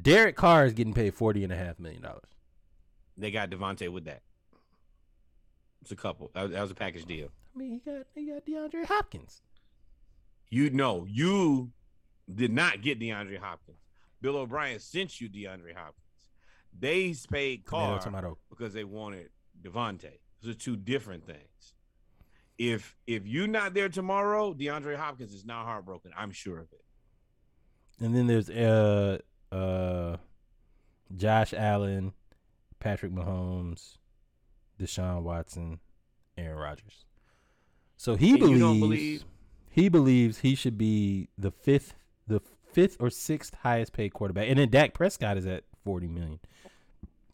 [0.00, 2.30] Derek Carr is getting paid forty and a half million dollars.
[3.16, 4.22] They got Davante with that.
[5.82, 6.30] It's a couple.
[6.34, 7.28] That, that was a package deal.
[7.54, 9.42] I mean, he got he got DeAndre Hopkins.
[10.48, 11.70] You know, you
[12.32, 13.78] did not get DeAndre Hopkins.
[14.20, 16.06] Bill O'Brien sent you DeAndre Hopkins.
[16.78, 18.38] They paid Tomato, Carr tomato.
[18.48, 20.18] because they wanted Davante.
[20.42, 21.74] Those are two different things.
[22.58, 26.12] If if you're not there tomorrow, DeAndre Hopkins is not heartbroken.
[26.16, 26.84] I'm sure of it.
[28.04, 29.18] And then there's uh
[29.50, 30.16] uh
[31.16, 32.12] Josh Allen,
[32.78, 33.96] Patrick Mahomes,
[34.78, 35.80] Deshaun Watson,
[36.38, 37.04] Aaron Rodgers.
[38.00, 39.24] So he And believes believe-
[39.68, 41.94] he believes he should be the fifth
[42.26, 42.40] the
[42.72, 44.48] fifth or sixth highest paid quarterback.
[44.48, 46.40] And then Dak Prescott is at forty million.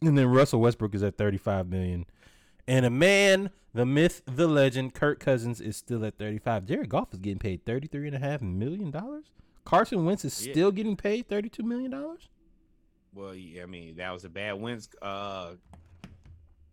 [0.01, 2.05] And then Russell Westbrook is at thirty five million.
[2.67, 6.65] And a man, the myth, the legend, Kirk Cousins is still at 35.
[6.65, 8.93] Jared Goff is getting paid $33.5 million.
[9.63, 10.51] Carson Wentz is Yeah.
[10.51, 11.93] still getting paid $32 million.
[13.13, 15.51] Well, yeah, I mean, that was a bad Wentz uh,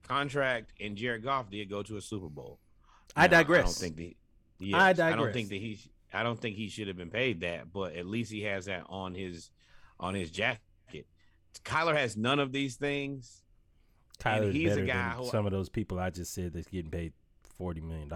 [0.03, 2.59] contract, and Jared Goff did go to a Super Bowl.
[3.16, 3.65] I Now, I digress.
[3.65, 4.15] don't think that.
[4.66, 5.78] Yes, I I don't think that he.
[6.12, 8.85] I don't think he should have been paid that, but at least he has that
[8.89, 9.51] on his,
[9.99, 10.61] on his jacket.
[11.65, 13.43] Kyler has none of these things.
[14.20, 16.69] Kyler's he's a better guy than who- some of those people I just said that's
[16.69, 17.12] getting paid
[17.61, 18.11] $40 million.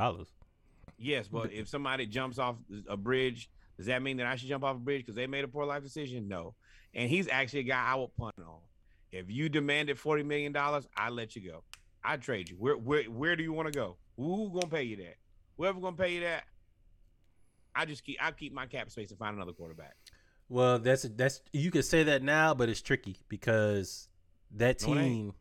[0.96, 2.56] Yes, but if somebody jumps off
[2.88, 5.44] a bridge, does that mean that I should jump off a bridge because they made
[5.44, 6.28] a poor life decision?
[6.28, 6.54] No.
[6.94, 8.58] And he's actually a guy I would punt on.
[9.12, 11.62] If you demanded forty million dollars, I let you go.
[12.04, 12.56] I trade you.
[12.56, 13.96] Where where where do you want to go?
[14.18, 15.16] Who gonna pay you that?
[15.56, 16.44] Whoever gonna pay you that,
[17.74, 19.96] I just keep I keep my cap space and find another quarterback.
[20.48, 24.08] Well, that's that's you can say that now, but it's tricky because
[24.50, 25.34] that No, it team,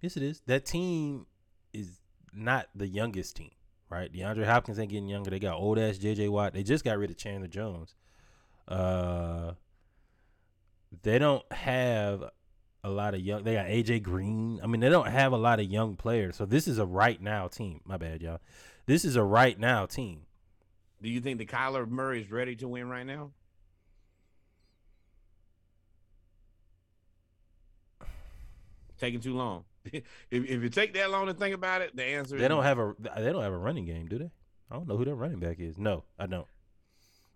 [0.00, 0.40] yes, it is.
[0.46, 1.26] That team
[1.72, 2.00] is
[2.32, 3.50] not the youngest team,
[3.88, 4.12] right?
[4.12, 5.30] DeAndre Hopkins ain't getting younger.
[5.30, 6.28] They got old ass J.J.
[6.28, 6.52] Watt.
[6.54, 7.96] They just got rid of Chandler Jones.
[8.68, 9.54] Uh,
[11.02, 12.30] they don't have
[12.82, 13.44] a lot of young.
[13.44, 14.60] They got AJ Green.
[14.62, 16.36] I mean, they don't have a lot of young players.
[16.36, 17.80] So this is a right now team.
[17.84, 18.40] My bad, y'all.
[18.86, 20.22] This is a right now team.
[21.02, 23.30] Do you think the Kyler Murray is ready to win right now?
[28.98, 29.64] Taking too long.
[29.84, 32.58] if if you take that long to think about it, the answer is They don't
[32.58, 32.62] no.
[32.62, 34.30] have a they don't have a running game, do they?
[34.70, 35.78] I don't know who their running back is.
[35.78, 36.46] No, I don't.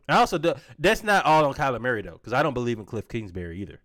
[0.07, 2.85] I also do, that's not all on Kyler Murray though, because I don't believe in
[2.85, 3.81] Cliff Kingsbury either.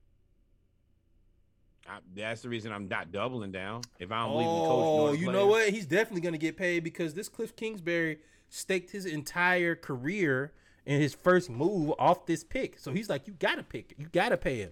[1.90, 3.82] I, that's the reason I'm not doubling down.
[4.00, 5.70] If I don't believe in coach, Oh, you know what?
[5.70, 10.54] He's definitely going to get paid because this Cliff Kingsbury staked his entire career
[10.86, 12.78] and his first move off this pick.
[12.80, 14.72] So he's like, you got to pick, you got to pay him.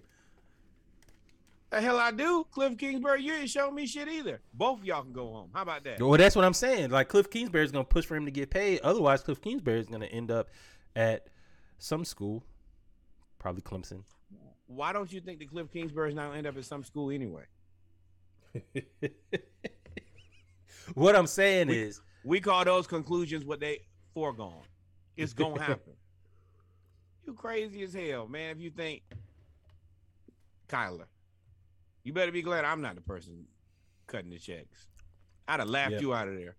[1.70, 3.22] The hell I do, Cliff Kingsbury.
[3.22, 4.40] You ain't showing me shit either.
[4.54, 5.50] Both of y'all can go home.
[5.52, 6.00] How about that?
[6.00, 6.90] Well, that's what I'm saying.
[6.90, 8.80] Like Cliff Kingsbury is going to push for him to get paid.
[8.80, 10.48] Otherwise, Cliff Kingsbury is going to end up
[10.96, 11.26] at
[11.78, 12.42] some school,
[13.38, 14.04] probably Clemson.
[14.68, 17.44] Why don't you think that Cliff Kingsbury's not gonna end up at some school anyway?
[20.94, 23.80] What I'm saying is, We call those conclusions what they
[24.14, 24.62] foregone.
[25.16, 25.92] It's gonna happen.
[27.26, 28.50] you crazy as hell, man.
[28.56, 29.02] If you think
[30.68, 31.04] Kyler,
[32.04, 33.46] you better be glad I'm not the person
[34.06, 34.86] cutting the checks.
[35.46, 36.00] I'd have laughed Yeah.
[36.00, 36.56] you out of there.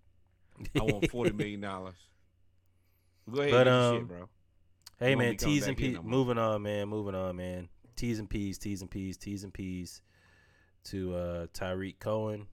[0.80, 1.95] I want forty million dollars.
[3.31, 4.30] Go ahead, But, and um, shit, bro.
[4.99, 6.88] Hey man, be coming T's and back no moving on, man.
[6.90, 7.69] Moving on, man.
[7.99, 10.01] T's and P's, T's and P's, T's and P's
[10.85, 12.47] to uh Tarik Cohen.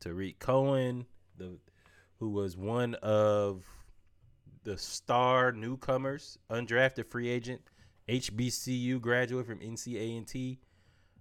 [0.00, 1.06] Tarik Cohen,
[1.36, 1.58] the
[2.18, 3.62] who was one of
[4.64, 7.60] the star newcomers, undrafted free agent,
[8.08, 10.58] HBCU graduate from NCA&T,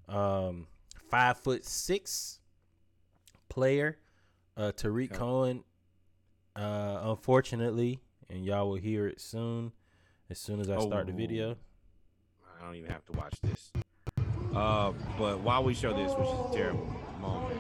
[0.10, 0.66] um,
[1.12, 2.40] five foot six
[3.48, 4.00] player.
[4.56, 5.64] Uh, Tarik Cohen,
[6.56, 9.72] uh, unfortunately, and y'all will hear it soon,
[10.32, 11.58] as soon as I start the video.
[12.60, 13.72] I don't even have to watch this.
[14.56, 16.88] Uh, but while we show this, which is a terrible
[17.22, 17.60] moment,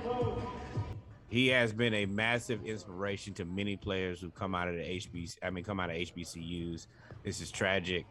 [1.29, 5.37] he has been a massive inspiration to many players who come out of the HBC.
[5.43, 6.87] I mean, come out of HBCUs.
[7.23, 8.05] This is tragic.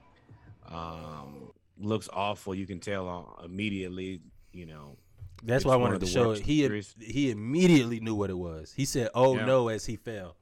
[0.69, 2.55] Um, looks awful.
[2.55, 4.21] You can tell uh, immediately.
[4.53, 4.97] You know,
[5.43, 6.41] That's why I wanted to show it.
[6.41, 8.73] He he immediately knew what it was.
[8.73, 9.45] He said, "Oh Yeah.
[9.47, 10.37] no!" as he fell.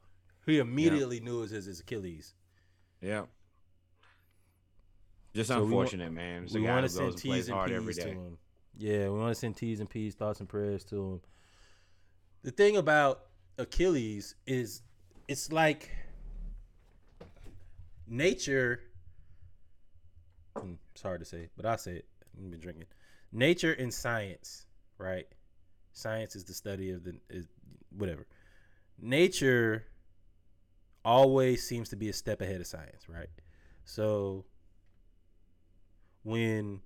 [0.45, 2.35] He immediately knew it was his, his Achilles.
[3.01, 3.23] Yeah.
[5.35, 6.43] Just So we unfortunate, man.
[6.43, 8.37] It's we want to send goes and plays T's and P's to him.
[8.77, 11.21] Yeah, we want to send T's and P's, thoughts and prayers to him.
[12.43, 13.21] The thing about
[13.57, 14.81] Achilles is,
[15.27, 15.91] it's like
[18.07, 18.79] nature.
[20.57, 22.05] hmm, It's hard to say, but I say it.
[22.37, 22.85] I've been drinking.
[23.33, 24.65] Nature and science,
[24.97, 25.27] right?
[25.91, 27.47] Science is the study of the is
[27.97, 28.25] whatever.
[29.01, 29.85] Nature
[31.03, 33.29] always seems to be a step ahead of science, right?
[33.83, 34.45] So
[36.25, 36.81] when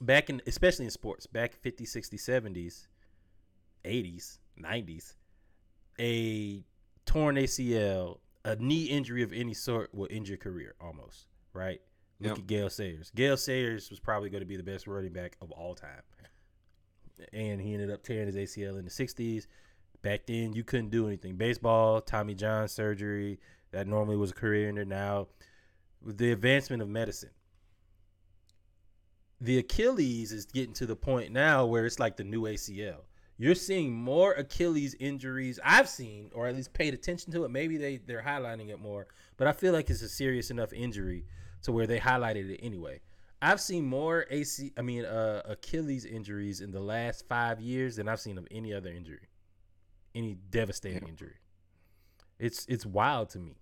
[0.00, 2.86] back in especially in sports, back 50s, 60s, 70s,
[3.84, 5.14] 80s, 90s,
[6.00, 6.64] a
[7.06, 11.80] torn ACL, a knee injury of any sort will end your career almost, right?
[12.20, 12.38] Look Yep.
[12.38, 13.12] at Gale Sayers.
[13.14, 16.02] Gale Sayers was probably going to be the best running back of all time.
[17.32, 19.46] And he ended up tearing his ACL in the 60s.
[20.02, 21.36] Back then, you couldn't do anything.
[21.36, 23.38] Baseball, Tommy John surgery,
[23.70, 24.84] that normally was a career ender.
[24.84, 25.28] Now,
[26.04, 27.30] with the advancement of medicine,
[29.40, 33.00] the Achilles is getting to the point now where it's like the new ACL.
[33.36, 37.50] You're seeing more Achilles injuries I've seen, or at least paid attention to it.
[37.50, 41.26] Maybe they they're highlighting it more, but I feel like it's a serious enough injury
[41.62, 43.00] to where they highlighted it anyway.
[43.42, 48.08] I've seen more AC, I mean uh, Achilles injuries in the last five years than
[48.08, 49.28] I've seen of any other injury,
[50.14, 51.34] any devastating injury.
[52.38, 53.56] It's it's wild to me.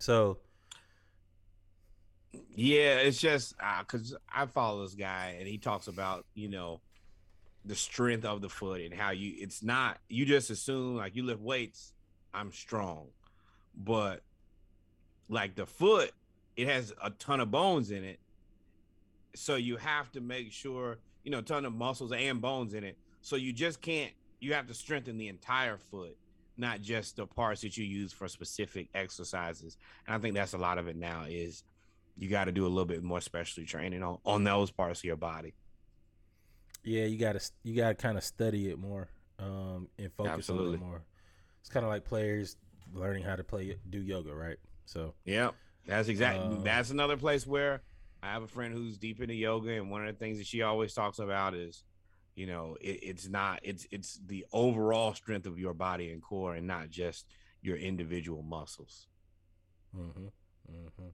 [0.00, 0.38] So
[2.54, 6.80] Yeah, it's just uh, because I follow this guy and he talks about you know
[7.64, 11.24] the strength of the foot and how you it's not you just assume like you
[11.24, 11.92] lift weights,
[12.32, 13.08] I'm strong,
[13.76, 14.22] but
[15.28, 16.12] like the foot,
[16.56, 18.20] it has a ton of bones in it,
[19.34, 22.98] so you have to make sure you know ton of muscles and bones in it.
[23.22, 26.16] So you just can't you have to strengthen the entire foot,
[26.56, 29.78] not just the parts that you use for specific exercises.
[30.06, 31.64] And I think that's a lot of it now is
[32.16, 35.04] you got to do a little bit more specialty training on, on those parts of
[35.04, 35.54] your body.
[36.82, 39.08] Yeah, you gotta you gotta kind of study it more,
[39.38, 40.76] um, and focus on Absolutely.
[40.76, 41.02] it more.
[41.60, 42.56] It's kind of like players
[42.92, 44.58] learning how to play do yoga, right?
[44.84, 45.50] So Yeah,
[45.86, 46.58] that's exactly.
[46.58, 47.82] Uh, that's another place where
[48.22, 50.62] I have a friend who's deep into yoga, and one of the things that she
[50.62, 51.84] always talks about is,
[52.34, 56.54] you know, it, it's not it's it's the overall strength of your body and core,
[56.54, 57.26] and not just
[57.62, 59.08] your individual muscles.
[59.92, 60.28] hmm
[60.68, 61.08] hmm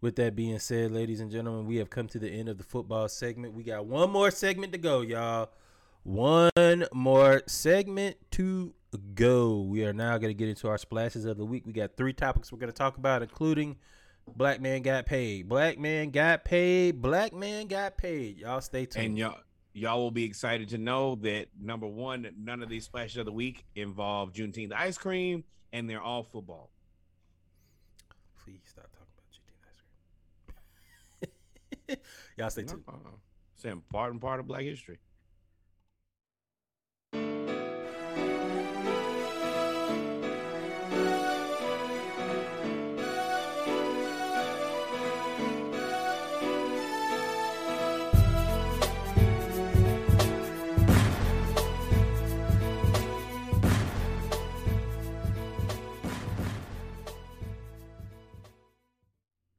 [0.00, 2.64] With that being said, ladies and gentlemen, we have come to the end of the
[2.64, 3.54] football segment.
[3.54, 5.50] We got one more segment to go, y'all.
[6.02, 8.74] One more segment to
[9.14, 9.62] go.
[9.62, 11.66] We are now going to get into our splashes of the week.
[11.66, 13.76] We got three topics we're going to talk about, including
[14.36, 15.48] Black Man Got Paid.
[15.48, 17.00] Black Man Got Paid.
[17.00, 18.38] Black Man Got Paid.
[18.38, 19.06] Y'all stay tuned.
[19.06, 19.38] And y'all
[19.76, 23.32] y'all will be excited to know that number one, none of these splashes of the
[23.32, 26.70] week involve Juneteenth ice cream, and they're all football.
[28.42, 29.80] Please stop talking about Juneteenth ice
[31.20, 31.75] cream.
[32.36, 32.82] Y'all stay tuned.
[32.88, 33.10] Uh-uh.
[33.54, 34.98] It's an important part of Black history.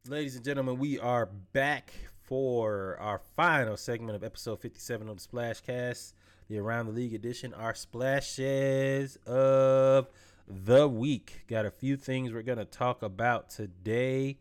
[0.10, 1.94] Ladies and gentlemen, we are back
[2.28, 6.12] for our final segment of episode 57 of the Splashcast,
[6.50, 7.54] the Around the League edition.
[7.54, 10.10] Our splashes of
[10.46, 11.46] the week.
[11.48, 14.40] Got a few things we're going to talk about today.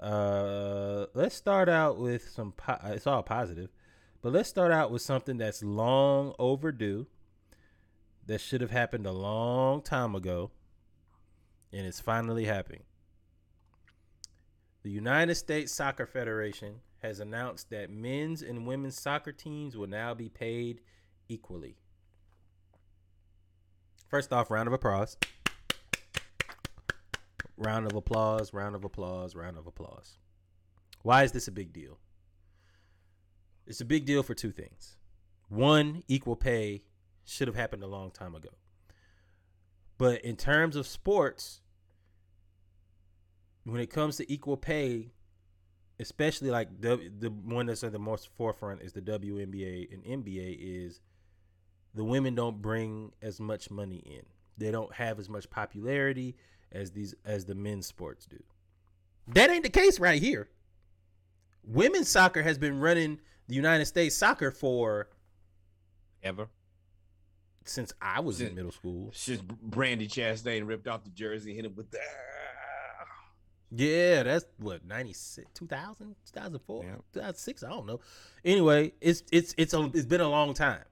[0.00, 3.70] Uh, let's start out with some, po- it's all positive,
[4.22, 7.06] but let's start out with something that's long overdue,
[8.26, 10.50] that should have happened a long time ago,
[11.72, 12.82] and it's finally happening.
[14.82, 20.14] The United States Soccer Federation has announced that men's and women's soccer teams will now
[20.14, 20.80] be paid
[21.28, 21.76] equally.
[24.08, 25.18] First off, round of applause.
[27.58, 30.16] Round of applause, round of applause, round of applause.
[31.02, 31.98] Why is this a big deal?
[33.66, 34.96] It's a big deal for two things.
[35.50, 36.84] One, equal pay
[37.26, 38.50] should have happened a long time ago.
[39.98, 41.60] But in terms of sports,
[43.64, 45.10] when it comes to equal pay,
[45.98, 50.58] especially like the the one that's at the most forefront is the WNBA and NBA
[50.60, 51.00] is
[51.94, 54.22] the women don't bring as much money in.
[54.58, 56.36] They don't have as much popularity
[56.72, 58.42] as these as the men's sports do.
[59.28, 60.48] That ain't the case right here.
[61.62, 65.08] Women's soccer has been running the United States soccer for
[66.22, 66.48] Ever
[67.66, 69.10] since I was in middle school.
[69.12, 71.98] since Brandi Chastain ripped off the jersey, hit him with the.
[73.76, 76.90] Yeah, that's what 96 2000 2004 Yeah.
[77.12, 78.00] 2006 I don't know.
[78.44, 80.84] Anyway, it's it's it's a, it's been a long time.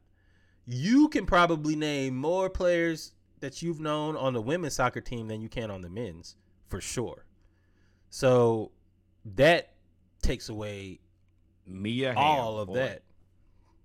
[0.67, 5.41] You can probably name more players that you've known on the women's soccer team than
[5.41, 6.37] you can on the men's
[6.69, 7.25] for sure.
[8.11, 8.71] So
[9.37, 9.73] that
[10.23, 11.01] takes away
[11.67, 12.75] Mia all Hamm, of boy.
[12.75, 13.03] that.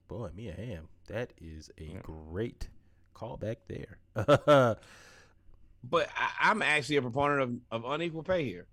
[0.07, 2.69] Boy, Mia Hamm, that is a great
[3.15, 3.97] callback there.
[5.89, 7.41] But I, I'm actually a proponent
[7.71, 8.65] of, of unequal pay here.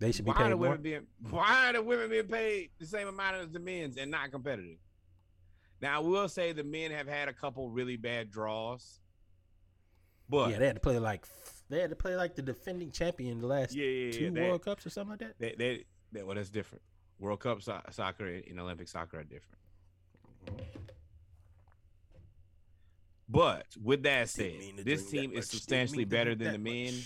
[0.00, 0.62] They should be Why paid are the more.
[0.70, 4.10] women being why are the women being paid the same amount as the men's and
[4.10, 4.78] not competitive?
[5.80, 9.00] Now I will say the men have had a couple really bad draws.
[10.28, 11.26] But yeah, they had to play like
[11.68, 14.40] they had to play like the defending champion the last Yeah, yeah, yeah, two they-
[14.48, 15.38] World Cups or something like that.
[15.38, 16.82] they, they, they well that's different.
[17.18, 19.58] World Cup so- soccer and Olympic soccer are different.
[23.28, 25.32] But with that said, Didn't mean to this team that is much.
[25.34, 27.02] Didn't substantially better drink than the that men.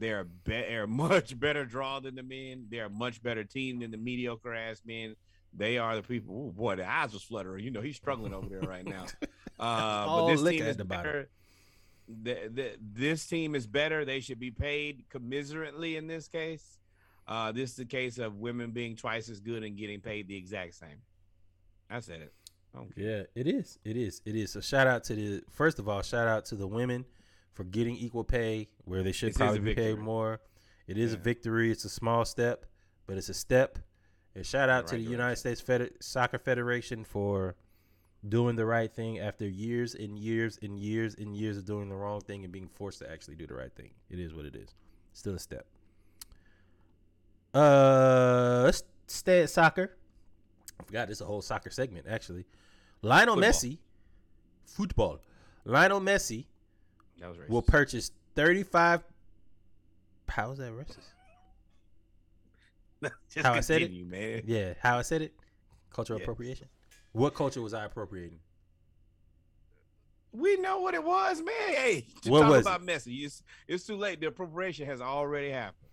[0.00, 2.66] They're, be- they're much better draw than the men.
[2.70, 5.14] They're a much better team than the mediocre ass men.
[5.52, 6.46] They are the people.
[6.48, 7.64] Oh boy, the eyes was fluttering.
[7.64, 9.06] You know he's struggling over there right now.
[9.58, 11.28] Uh, but this team is better.
[12.08, 14.06] The, the, this team is better.
[14.06, 16.78] They should be paid commiserately in this case.
[17.28, 20.36] Uh, this is the case of women being twice as good and getting paid the
[20.36, 21.02] exact same.
[21.90, 22.32] I said it.
[22.74, 22.84] I.
[22.96, 23.78] Yeah, it is.
[23.84, 24.22] It is.
[24.24, 24.50] It is.
[24.52, 27.04] So shout out to the first of all, shout out to the women
[27.52, 30.40] for getting equal pay where they should This probably be paid more.
[30.86, 31.70] It is a victory.
[31.70, 32.66] It's a small step,
[33.06, 33.78] but it's a step.
[34.34, 37.56] And shout out to right the United States Fed- Soccer Federation for
[38.28, 41.94] doing the right thing after years and years and years and years of doing the
[41.94, 43.90] wrong thing and being forced to actually do the right thing.
[44.08, 44.74] It is what it is.
[45.12, 45.66] Still a step.
[47.52, 49.96] Uh, let's stay at soccer.
[50.78, 52.44] I forgot this is a whole soccer segment actually.
[53.02, 53.50] Lionel Football.
[53.50, 53.78] Messi,
[54.66, 55.20] football.
[55.64, 56.46] Lionel Messi
[57.20, 57.48] That was racist.
[57.48, 59.02] will purchase 35
[60.28, 60.98] How is that racist?
[63.30, 64.06] Just how I said it?
[64.06, 64.42] man.
[64.46, 65.34] Yeah, how I said it?
[65.90, 66.24] Cultural Yeah.
[66.24, 66.68] appropriation.
[67.12, 68.38] What culture was I appropriating?
[70.32, 71.54] We know what it was, man.
[71.74, 73.24] Hey, to What talk was about Messi.
[73.24, 74.20] It's, it's too late.
[74.20, 75.88] The appropriation has already happened.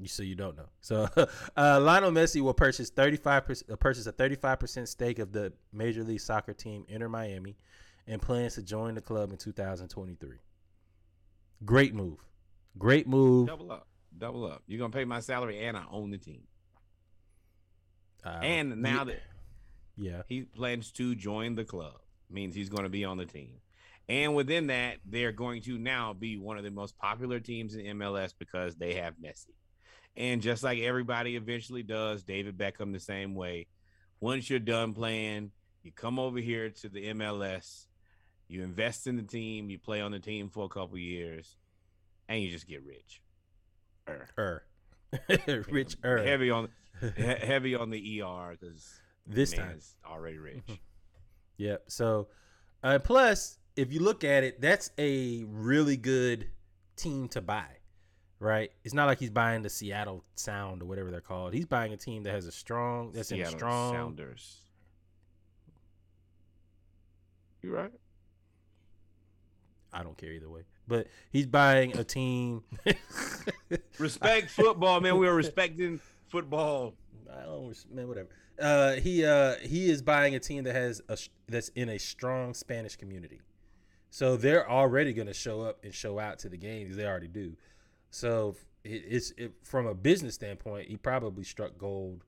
[0.00, 0.68] You so you don't know.
[0.80, 1.08] So
[1.56, 5.52] uh, Lionel Messi will purchase 35 percent, uh, purchase a 35 percent stake of the
[5.72, 7.56] Major League Soccer team Inter Miami,
[8.06, 10.36] and plans to join the club in 2023.
[11.64, 12.18] Great move,
[12.78, 13.48] great move.
[13.48, 13.86] Double up.
[14.16, 14.62] Double up.
[14.66, 16.42] You're gonna pay my salary and I own the team.
[18.24, 19.22] Uh, and now yeah, that
[19.96, 21.98] yeah, he plans to join the club,
[22.30, 23.60] means he's gonna be on the team.
[24.10, 27.98] And within that, they're going to now be one of the most popular teams in
[27.98, 29.54] MLS because they have Messi.
[30.16, 33.68] And just like everybody eventually does, David Beckham the same way.
[34.20, 35.52] Once you're done playing,
[35.84, 37.86] you come over here to the MLS,
[38.50, 41.56] you invest in the team, you play on the team for a couple years,
[42.28, 43.20] and you just get rich.
[44.08, 44.28] Er.
[44.38, 44.64] er,
[45.70, 46.18] rich er.
[46.24, 46.68] Heavy on
[47.00, 49.68] he- heavy on the ER because This time.
[49.68, 50.80] man's already rich.
[51.58, 51.84] Yep.
[51.88, 52.28] So,
[52.82, 56.48] uh, plus, if you look at it, that's a really good
[56.96, 57.68] team to buy,
[58.38, 58.70] right?
[58.84, 61.54] It's not like he's buying the Seattle Sound or whatever they're called.
[61.54, 63.94] He's buying a team that has a strong, that's in a strong.
[63.94, 64.62] Sounders.
[67.62, 67.92] You right?
[69.92, 72.62] I don't care either way, but he's buying a team.
[73.98, 75.18] Respect football, man.
[75.18, 76.94] We are respecting football.
[77.30, 78.28] I don't man, whatever.
[78.60, 81.18] Uh, he uh he is buying a team that has a
[81.48, 83.40] that's in a strong Spanish community,
[84.10, 86.96] so they're already going to show up and show out to the games.
[86.96, 87.56] They already do.
[88.10, 92.24] So it, it's it, from a business standpoint, he probably struck gold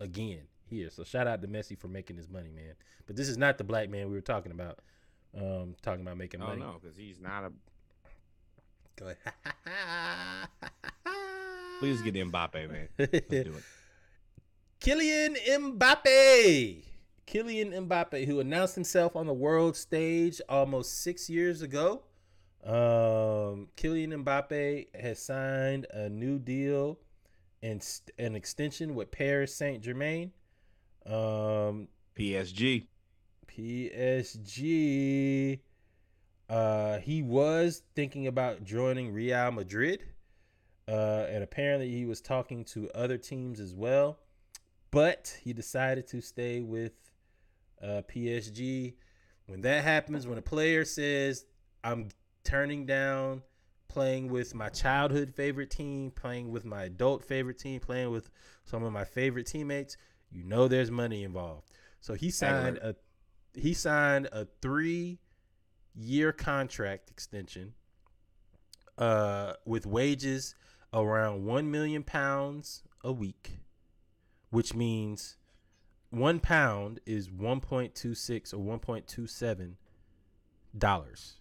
[0.00, 0.90] again here.
[0.90, 2.74] So shout out to Messi for making his money, man.
[3.06, 4.80] But this is not the black man we were talking about.
[5.36, 6.60] Um, talking about making Oh money.
[6.60, 7.52] no, because he's not a.
[8.96, 10.48] Go ahead.
[11.80, 12.88] Please get the Mbappe, man.
[12.98, 13.64] Let's do it.
[14.80, 15.36] Kylian
[15.78, 16.82] Mbappe.
[17.26, 22.02] Kylian Mbappe, who announced himself on the world stage almost six years ago.
[22.62, 26.98] Um, Kylian Mbappe has signed a new deal
[27.62, 30.32] and st- an extension with Paris Saint Germain.
[31.06, 32.86] Um, PSG.
[33.56, 35.60] PSG.
[36.48, 40.04] Uh, he was thinking about joining Real Madrid.
[40.86, 44.18] Uh, and apparently he was talking to other teams as well.
[44.90, 46.92] But he decided to stay with
[47.82, 48.94] uh, PSG.
[49.46, 51.44] When that happens, when a player says,
[51.82, 52.08] I'm
[52.44, 53.42] turning down
[53.94, 58.28] playing with my childhood favorite team, playing with my adult favorite team, playing with
[58.64, 59.96] some of my favorite teammates,
[60.32, 61.70] you know there's money involved.
[62.00, 62.96] So he signed a
[63.54, 65.18] he signed a three
[65.94, 67.72] year contract extension
[68.98, 70.54] uh with wages
[70.92, 73.58] around 1 million pounds a week
[74.50, 75.36] which means
[76.10, 79.74] one pound is 1.26 or 1.27
[80.76, 81.34] dollars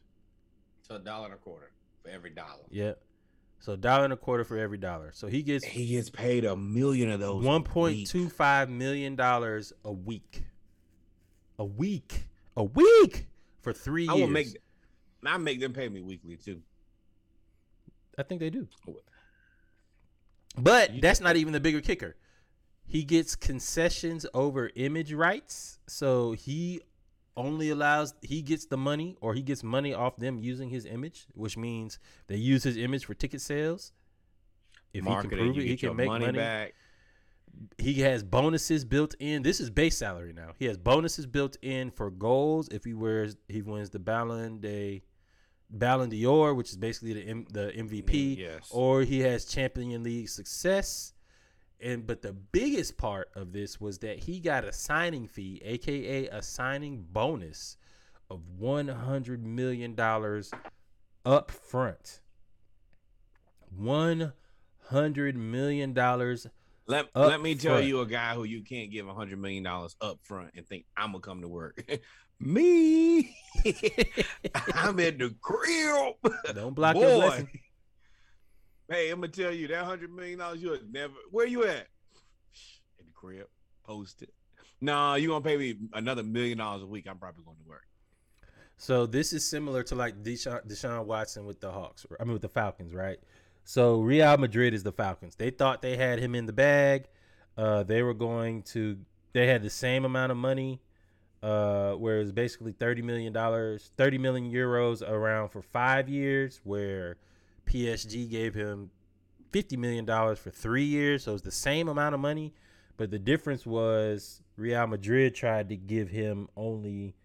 [0.88, 1.72] So a dollar and a quarter
[2.02, 2.64] for every dollar.
[2.72, 2.94] yeah
[3.60, 6.44] so a dollar and a quarter for every dollar so he gets He gets paid
[6.46, 7.44] a million of those.
[7.46, 10.44] 1.25 million dollars a week
[11.60, 13.28] a week a week
[13.62, 14.58] for three I years will make.
[15.26, 16.62] I make them pay me weekly too.
[18.18, 18.68] I think they do.
[18.88, 18.98] Oh,
[20.58, 22.16] but that's not even the bigger kicker.
[22.86, 26.82] He gets concessions over image rights, so he
[27.36, 31.26] only allows he gets the money or he gets money off them using his image,
[31.34, 31.98] which means
[32.28, 33.94] they use his image for ticket sales.
[34.94, 36.38] If Marketing, he can prove it, he can make money money.
[36.38, 36.76] back.
[37.78, 39.44] He has bonuses built in.
[39.44, 40.52] This is base salary now.
[40.58, 45.04] He has bonuses built in for goals if he wears he wins the Ballon de
[45.70, 48.70] Ballon d'Or, which is basically the M, the MVP, mm, Yes.
[48.72, 51.14] or he has Champion League success.
[51.80, 56.28] And but the biggest part of this was that he got a signing fee, aka
[56.28, 57.78] a signing bonus
[58.30, 60.52] of one hundred million dollars
[61.26, 62.22] up front.
[63.76, 64.34] One
[64.90, 66.48] hundred million dollars.
[66.86, 67.88] Let up let me tell front.
[67.88, 70.86] you a guy who you can't give a hundred million dollars up front and think
[70.98, 71.82] I'm gonna come to work.
[72.40, 73.36] me,
[74.74, 76.16] I'm in the crib.
[76.54, 77.16] Don't block your Boy.
[77.20, 77.50] blessing.
[78.90, 81.14] Hey, I'm gonna tell you that hundred million dollars you would never.
[81.32, 81.88] Where you at?
[83.00, 83.48] In the crib,
[83.86, 84.30] posted.
[84.82, 87.08] No, you gonna pay me another million dollars a week?
[87.10, 87.86] I'm probably going to work.
[88.78, 92.06] So this is similar to like Deshaun, Deshaun Watson with the Hawks.
[92.20, 93.18] I mean with the Falcons, right?
[93.64, 95.36] So Real Madrid is the Falcons.
[95.36, 97.06] They thought they had him in the bag.
[97.58, 98.98] Uh, they were going to.
[99.32, 100.82] They had the same amount of money,
[101.42, 106.60] uh, where it's basically thirty million dollars, thirty million euros around for five years.
[106.64, 107.18] Where
[107.66, 108.90] PSG gave him
[109.52, 111.24] fifty million dollars for three years.
[111.24, 112.54] So it's the same amount of money,
[112.98, 117.16] but the difference was Real Madrid tried to give him only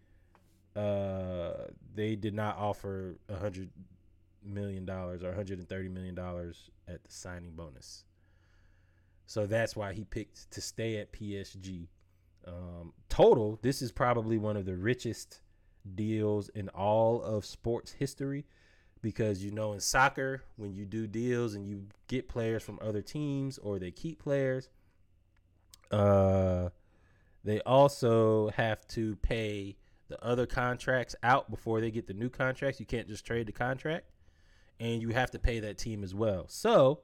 [0.76, 1.52] uh
[1.94, 3.68] they did not offer a hundred
[4.48, 8.04] million dollars or 130 million dollars at the signing bonus.
[9.26, 11.86] So that's why he picked to stay at psg
[12.46, 15.40] um total this is probably one of the richest
[15.94, 18.46] deals in all of sports history
[19.02, 23.02] because you know in soccer when you do deals and you get players from other
[23.02, 24.70] teams or they keep players
[25.90, 26.68] uh
[27.44, 29.76] they also have to pay
[30.08, 32.80] the other contracts out before they get the new contracts.
[32.80, 34.06] You can't just trade the contract,
[34.80, 36.46] and you have to pay that team as well.
[36.48, 37.00] So,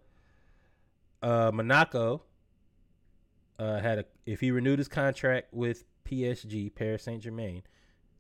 [1.23, 2.23] uh, Monaco
[3.59, 7.63] uh, had a if he renewed his contract with PSG, Paris Saint Germain,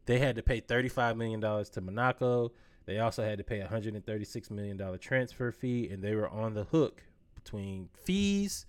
[0.06, 2.52] they had to pay thirty five million dollars to Monaco.
[2.86, 6.02] They also had to pay a hundred and thirty six million dollar transfer fee, and
[6.02, 7.02] they were on the hook
[7.35, 8.66] between fees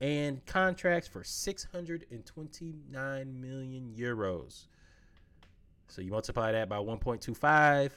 [0.00, 4.66] and contracts for 629 million euros.
[5.88, 7.92] So you multiply that by 1.25,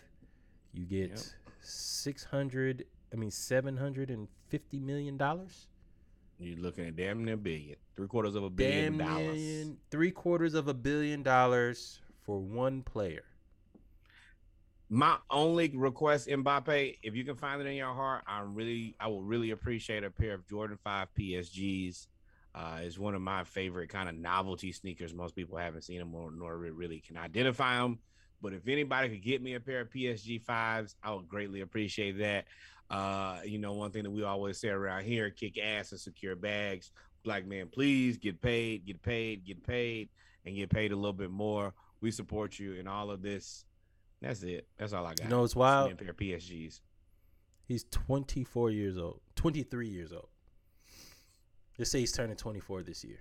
[0.73, 1.19] you get Yep.
[1.61, 5.67] 600, I mean 750 million dollars.
[6.37, 9.25] You're looking at damn near billion, three quarters of a billion Damn dollars.
[9.25, 13.23] million, three quarters of a billion dollars for one player.
[14.89, 19.07] My only request, Mbappe, if you can find it in your heart, I'm really, I
[19.07, 22.07] will really appreciate a pair of Jordan Five PSGs.
[22.55, 25.13] Uh, is one of my favorite kind of novelty sneakers.
[25.13, 27.99] Most people haven't seen them or nor really can identify them.
[28.41, 32.17] But if anybody could get me a pair of PSG fives, I would greatly appreciate
[32.19, 32.45] that.
[32.89, 36.35] Uh, you know, one thing that we always say around here: kick ass and secure
[36.35, 36.91] bags.
[37.23, 40.09] Black man, please get paid, get paid, get paid,
[40.45, 41.73] and get paid a little bit more.
[42.01, 43.65] We support you in all of this.
[44.21, 44.67] That's it.
[44.77, 45.25] That's all I got.
[45.25, 45.97] You know Send wild?
[45.97, 46.79] Pair of PSGs.
[47.67, 50.29] He's 24 years old, 23 years old.
[51.77, 53.19] Let's say he's turning 24 this year.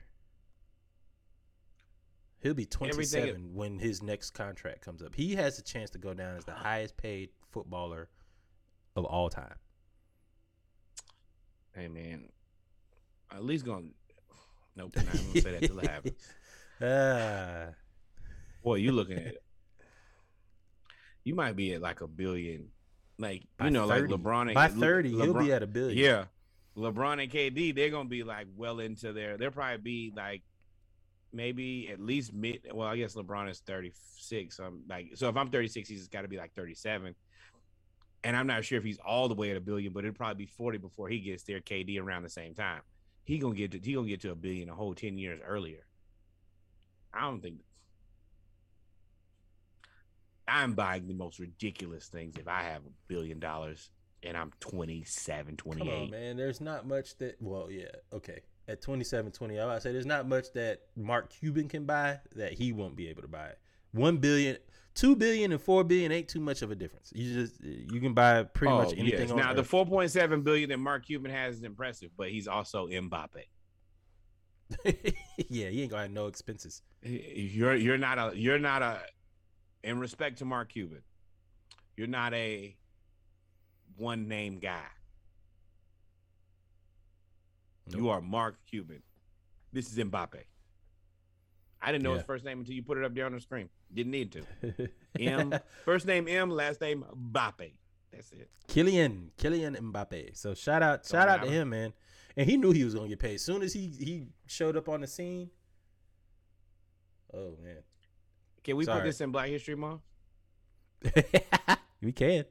[2.41, 5.15] He'll be Everything- 27 when his next contract comes up.
[5.15, 8.09] He has a chance to go down as the highest paid footballer
[8.95, 9.57] of all time.
[11.75, 12.29] Hey man,
[13.31, 13.87] at least gonna.
[14.77, 16.29] Nope, I'm not gonna say that till it happens.
[16.81, 17.71] Ah,
[18.63, 19.27] Boy, you looking at.
[19.27, 19.43] it?
[21.25, 22.69] You might be at like a billion,
[23.19, 24.13] like you know, 30.
[24.13, 24.43] like LeBron.
[24.43, 25.99] And By Le- 30, he'll be at a billion.
[25.99, 26.25] Yeah,
[26.77, 29.37] LeBron and KD, they're gonna be like well into their.
[29.37, 30.43] They'll probably be like,
[31.33, 32.61] maybe at least mid.
[32.73, 34.57] Well, I guess LeBron is thirty six.
[34.57, 36.75] So I'm um, like, so if I'm thirty six, he's got to be like thirty
[36.75, 37.15] seven.
[38.25, 40.45] And I'm not sure if he's all the way at a billion, but it'll probably
[40.45, 41.61] be forty before he gets there.
[41.61, 42.81] KD around the same time.
[43.25, 45.87] He gonna get to, he gonna get to a billion a whole ten years earlier.
[47.13, 47.57] I don't think.
[50.47, 53.91] I'm buying the most ridiculous things if I have a billion dollars
[54.23, 55.93] and I'm 27, come 28.
[55.93, 56.37] on, man.
[56.37, 57.37] There's not much that.
[57.41, 58.41] Well, yeah, okay.
[58.69, 62.73] At 27, 20, I say there's not much that Mark Cuban can buy that he
[62.73, 63.53] won't be able to buy.
[63.93, 64.59] One billion,
[64.95, 67.11] two billion, and four billion ain't too much of a difference.
[67.15, 69.33] You just you can buy pretty oh, much anything.
[69.33, 69.45] Oh, yes.
[69.45, 73.45] Now the 4.7 billion that Mark Cuban has is impressive, but he's also Mbappe.
[74.85, 76.83] yeah, he ain't gonna have no expenses.
[77.03, 79.01] You're you're not a you're not a
[79.83, 81.03] in respect to Mark Cuban,
[81.97, 82.77] you're not a
[83.97, 84.85] one name guy.
[87.97, 89.03] You are Mark Cuban.
[89.73, 90.43] This is Mbappe.
[91.81, 93.69] I didn't know his first name until you put it up there on the screen.
[93.93, 94.89] Didn't need to.
[95.21, 95.55] M.
[95.85, 97.73] First name M, last name Mbappe.
[98.13, 98.51] That's it.
[98.69, 100.37] Kylian, Kylian Mbappe.
[100.37, 101.93] So shout out, shout out to him, man.
[102.37, 103.35] And he knew he was gonna get paid.
[103.35, 105.51] As soon as he he showed up on the scene.
[107.33, 107.79] Oh man,
[108.65, 109.01] Can we Sorry.
[109.01, 110.01] put this in Black History Month?
[112.03, 112.45] we can.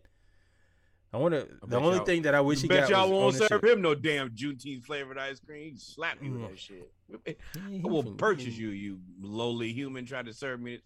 [1.17, 1.47] I want to.
[1.67, 3.81] The only thing that I wish you he bet got y'all was won't serve him
[3.81, 5.71] no damn Juneteenth flavored ice cream.
[5.73, 6.49] He slap me with Mm.
[6.49, 6.91] that shit.
[7.69, 10.79] He- I will purchase you, you lowly human, Try to serve me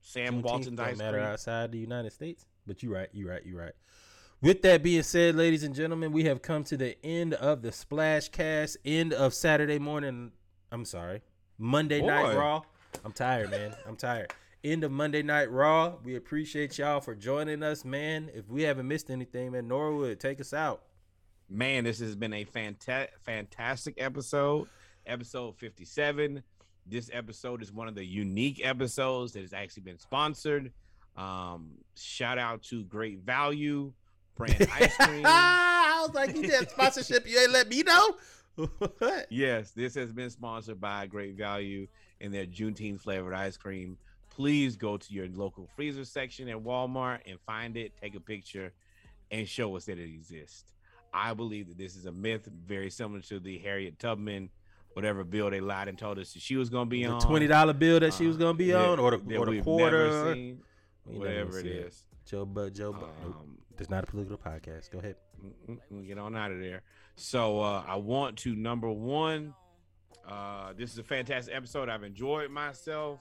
[0.00, 1.28] Sam Juneteenth Walton's ice matter cream.
[1.28, 2.46] outside the United States.
[2.66, 3.08] But you're right.
[3.12, 3.44] You're right.
[3.44, 3.72] You're right.
[4.40, 7.72] With that being said, ladies and gentlemen, we have come to the end of the
[7.72, 10.30] Splash Cast, end of Saturday morning.
[10.70, 11.22] I'm sorry,
[11.58, 12.38] Monday Night Boy.
[12.38, 12.62] Raw.
[13.04, 13.74] I'm tired, man.
[13.86, 14.32] I'm tired.
[14.64, 15.94] End of Monday Night Raw.
[16.02, 18.28] We appreciate y'all for joining us, man.
[18.34, 20.82] If we haven't missed anything, man, Norwood, take us out.
[21.48, 24.66] Man, this has been a fanta- fantastic episode.
[25.06, 26.42] Episode 57.
[26.86, 30.72] This episode is one of the unique episodes that has actually been sponsored.
[31.16, 33.92] Um, shout out to Great Value
[34.34, 35.22] Brand Ice Cream.
[35.24, 37.28] I was like, you did sponsorship.
[37.28, 38.16] You ain't let me know.
[39.30, 41.86] Yes, this has been sponsored by Great Value
[42.20, 43.96] and their Juneteenth flavored ice cream.
[44.38, 48.72] Please go to your local freezer section at Walmart and find it, take a picture,
[49.32, 50.72] and show us that it exists.
[51.12, 54.48] I believe that this is a myth very similar to the Harriet Tubman,
[54.92, 57.18] whatever bill they lied and told us that she was going to be on.
[57.18, 57.28] the on.
[57.28, 59.60] twenty dollar bill that she was Uh, gonna be that- on, or the, or the
[59.60, 60.62] quarter, seen,
[61.04, 62.04] We never gonna whatever it is.
[62.24, 63.08] Joe Bud, Joe Bud.
[63.24, 63.34] Nope.
[63.40, 64.92] Um, It's not a political podcast.
[64.92, 65.16] Go ahead.
[66.06, 66.82] Get on out of there.
[67.16, 69.52] So uh, I want to number one.
[70.24, 71.88] Uh, this is a fantastic episode.
[71.88, 73.20] I've enjoyed myself.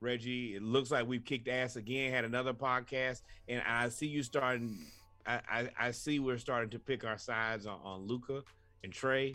[0.00, 2.12] Reggie, it looks like we've kicked ass again.
[2.12, 4.78] Had another podcast, and I see you starting.
[5.26, 8.42] I, I, I see we're starting to pick our sides on, on Luka
[8.82, 9.34] and Trae.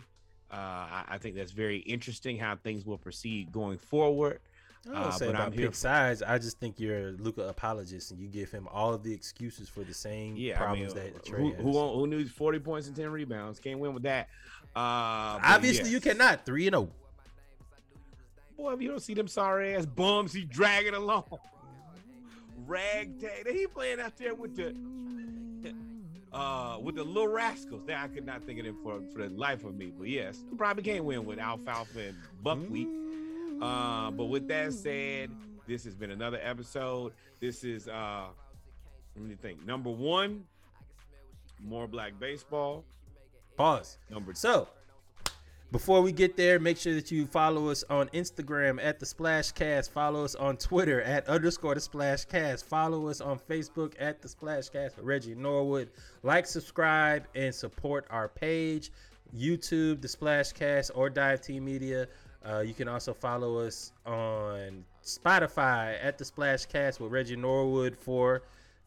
[0.50, 4.40] Uh, I, I think that's very interesting how things will proceed going forward.
[4.88, 6.22] I don't Uh, say but about I'm pick sides.
[6.22, 9.68] I just think you're a Luka apologist, and you give him all of the excuses
[9.68, 11.60] for the same Yeah, I mean, problems that Trae who, has.
[11.62, 13.60] who who needs forty points and ten rebounds?
[13.60, 14.28] Can't win with that.
[14.74, 15.92] Uh, Obviously, yes.
[15.92, 16.44] you cannot.
[16.44, 16.90] Three and oh.
[18.56, 21.24] Boy, if you don't see them sorry ass bums, he dragging along.
[22.66, 23.46] Ragtag.
[23.46, 24.74] And he playing out there with the
[26.32, 27.82] uh with the little rascals.
[27.86, 29.92] That I could not think of them for for the life of me.
[29.96, 32.88] But yes, you probably can't win with Alfalfa and Buckwheat.
[33.60, 35.30] Uh, but with that said,
[35.66, 37.12] this has been another episode.
[37.40, 38.26] This is uh
[39.16, 39.64] let me think.
[39.64, 40.44] Number one,
[41.62, 42.84] more black baseball.
[43.56, 43.98] Pause.
[44.10, 44.68] Number So,
[45.72, 49.90] before we get there, make sure that you follow us on Instagram at the Splashcast.
[49.90, 52.64] Follow us on Twitter at underscore the Splashcast.
[52.64, 55.90] Follow us on Facebook at the Splashcast with Reggie Norwood.
[56.22, 58.92] Like, subscribe, and support our page,
[59.36, 62.06] YouTube, the Splashcast, or Dive Team Media.
[62.48, 68.42] Uh, you can also follow us on Spotify at the Splashcast with Reggie Norwood for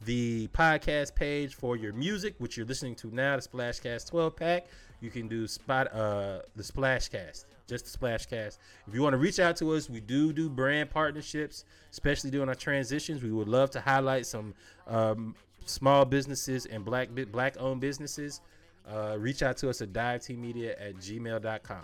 [0.06, 4.68] the podcast page for your music, which you're listening to now, the Splashcast 12 pack.
[5.02, 8.58] You can do spot uh the Splashcast, just the Splashcast.
[8.88, 12.50] If you want to reach out to us, we do do brand partnerships, especially during
[12.50, 13.24] our transitions.
[13.24, 14.54] We would love to highlight some
[14.88, 15.36] um,
[15.66, 18.42] small businesses and black black owned businesses.
[18.88, 21.84] Uh, reach out to us at diveteammedia at gmail.com.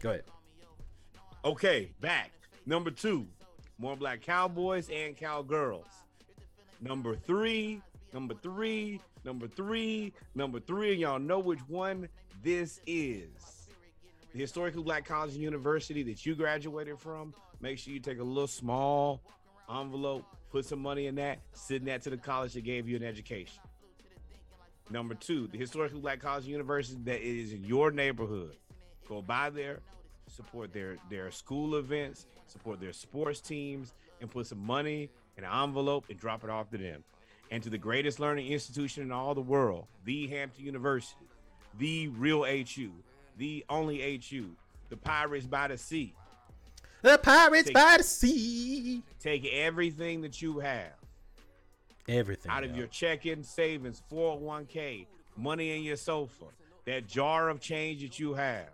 [0.00, 0.24] Go ahead.
[1.44, 2.30] Okay, back.
[2.66, 3.26] Number two,
[3.78, 5.86] more black cowboys and cowgirls.
[6.80, 10.94] Number three, number three, number three, number three.
[10.94, 12.08] Y'all know which one
[12.42, 13.68] this is.
[14.32, 17.34] The historically black college and university that you graduated from.
[17.60, 19.20] Make sure you take a little small
[19.68, 23.02] envelope, put some money in that, send that to the college that gave you an
[23.02, 23.60] education.
[24.88, 28.56] Number two, the historically black college and university that is in your neighborhood.
[29.08, 29.80] Go by there,
[30.28, 35.50] support their their school events, support their sports teams, and put some money in an
[35.52, 37.04] envelope and drop it off to them.
[37.52, 41.26] And to the greatest learning institution in all the world, the Hampton University,
[41.78, 42.90] the real HU,
[43.38, 44.50] the only HU,
[44.88, 46.14] the Pirates by the Sea.
[47.02, 49.02] The Pirates Take- by the Sea.
[49.20, 50.92] Take everything that you have
[52.08, 52.50] Everything.
[52.50, 52.78] out of yo.
[52.78, 55.06] your checking, savings, 401k,
[55.36, 56.46] money in your sofa,
[56.84, 58.68] that jar of change that you have.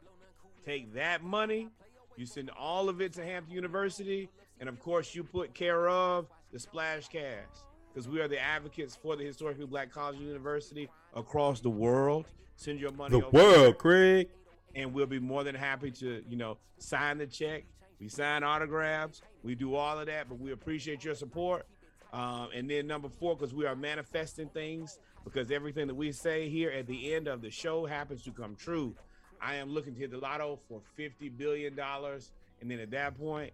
[0.65, 1.69] Take that money,
[2.17, 4.29] you send all of it to Hampton University,
[4.59, 8.97] and of course, you put care of the Splash Cast because we are the advocates
[8.97, 12.27] for the historically black college and university across the world.
[12.57, 14.29] Send your money the world, Craig.
[14.75, 17.65] and we'll be more than happy to, you know, sign the check.
[18.01, 19.23] We sign autographs.
[19.43, 21.67] We do all of that, but we appreciate your support.
[22.13, 26.49] Um, and then number four, because we are manifesting things, because everything that we say
[26.49, 28.95] here at the end of the show happens to come true.
[29.41, 32.31] I am looking to hit the lotto for fifty billion dollars,
[32.61, 33.53] and then at that point,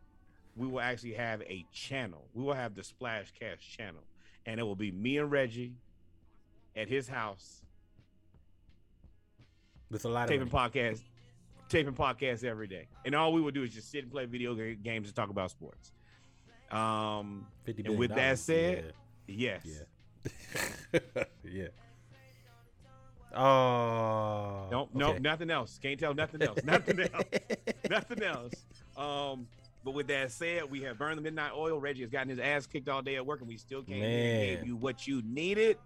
[0.55, 2.25] we will actually have a channel.
[2.35, 4.03] We will have the Splash Cast channel,
[4.47, 5.73] and it will be me and Reggie
[6.77, 7.62] at his house
[9.93, 11.03] With a lot of taping podcasts,
[11.69, 14.55] taping podcasts every day, and all we would do is just sit and play video
[14.55, 15.93] games and talk about sports.
[16.71, 18.95] Um, 50 and with that said, dollars,
[19.27, 21.01] yes, yeah.
[21.45, 21.69] yeah.
[23.35, 24.69] Oh.
[24.71, 25.19] Nope, nope, okay.
[25.21, 25.79] nothing else.
[25.83, 26.59] Can't tell nothing else.
[26.65, 27.25] Nothing else.
[27.89, 28.55] nothing else.
[28.97, 29.47] Um,
[29.85, 31.81] but with that said, we have burned the midnight oil.
[31.81, 34.07] Reggie has gotten his ass kicked all day at work, and we still came here
[34.07, 35.77] and gave you what you needed.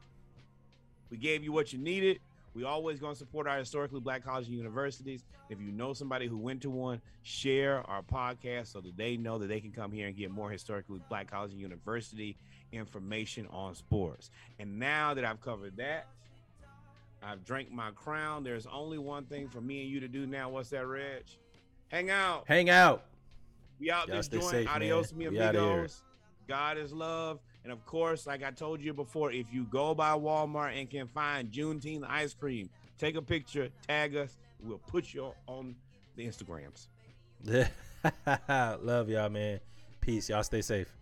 [1.10, 2.20] We gave you what you needed.
[2.56, 5.24] We always going to support our historically black colleges and universities.
[5.50, 9.36] If you know somebody who went to one, share our podcast so that they know
[9.36, 12.38] that they can come here and get more historically black college and university
[12.72, 14.30] information on sports.
[14.58, 16.06] And now that I've covered that,
[17.22, 18.42] I've drank my crown.
[18.42, 20.48] There's only one thing for me and you to do now.
[20.48, 21.24] What's that, Reg?
[21.88, 22.44] Hang out.
[22.48, 23.04] Hang out.
[23.78, 24.44] We out Y'all this joint.
[24.44, 25.18] safe, Adios, man.
[25.18, 25.70] mi We outta here.
[25.72, 26.02] amigos.
[26.48, 27.38] God is love.
[27.66, 31.08] And of course, like I told you before, if you go by Walmart and can
[31.08, 34.38] find Juneteenth ice cream, take a picture, tag us.
[34.62, 35.74] We'll put you on
[36.14, 36.86] the Instagrams.
[38.84, 39.58] Love y'all, man.
[40.00, 40.28] Peace.
[40.28, 40.95] Y'all stay safe.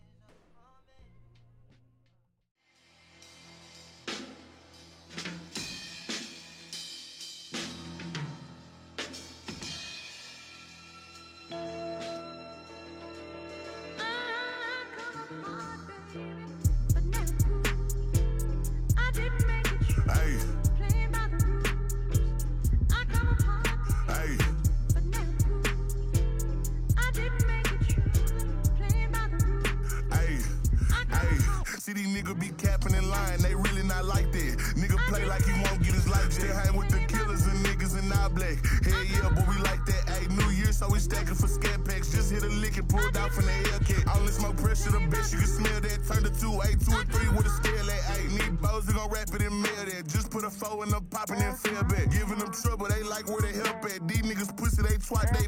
[40.85, 42.12] So we stacking for scat packs.
[42.12, 44.16] Just hit a lick and pulled out from the Hellcat.
[44.16, 45.98] Only smoke pressure, the bitch, you can smell that.
[46.06, 48.31] Turn the two, eight, two, or three with a scale at eight.
[48.31, 50.06] Need bows, gon' wrap it and mail that.
[50.09, 52.11] Just put a four in the popping and feel back.
[52.11, 54.06] Giving them trouble, they like where they help at.
[54.06, 55.47] These niggas pussy, they twat, they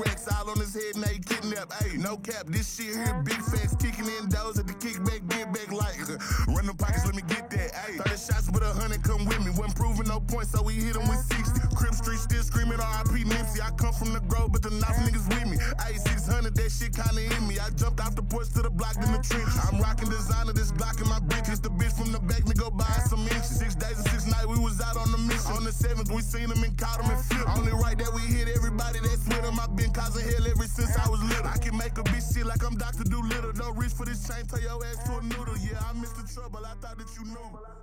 [0.00, 1.72] racks all on his head, now he kidnapped.
[1.82, 5.52] Hey, no cap, this shit here, big facts, kicking in doors at the kickback, get
[5.52, 6.00] back like.
[6.08, 6.18] Uh,
[6.52, 7.70] run them pockets, let me get that.
[7.74, 9.50] Hey, 30 shots with a hundred, come with me.
[9.50, 11.60] Wasn't proving no points, so we hit him with 60.
[11.76, 13.60] Crib Street still screaming RIP Nipsey.
[13.60, 15.56] I come from the grove, but the knife niggas with me.
[15.84, 17.58] Hey, 600, that shit kinda in me.
[17.58, 19.56] I jumped off the porch to the block in the trenches.
[19.68, 21.60] I'm rocking designer, this Glock in my britches.
[21.60, 23.58] The bitch from the back, go buy some inches.
[23.58, 24.19] Six days and six
[24.82, 25.52] out on the mission.
[25.52, 27.48] On the seventh, we seen him and caught and flipped.
[27.56, 29.58] Only right that we hit everybody that's with him.
[29.60, 31.46] I've been causing hell ever since I was little.
[31.46, 33.04] I can make a bitch shit like I'm Dr.
[33.04, 33.52] Doolittle.
[33.52, 35.56] Don't reach for this chain, tell your ass to a noodle.
[35.58, 36.64] Yeah, I missed the trouble.
[36.64, 37.79] I thought that you knew.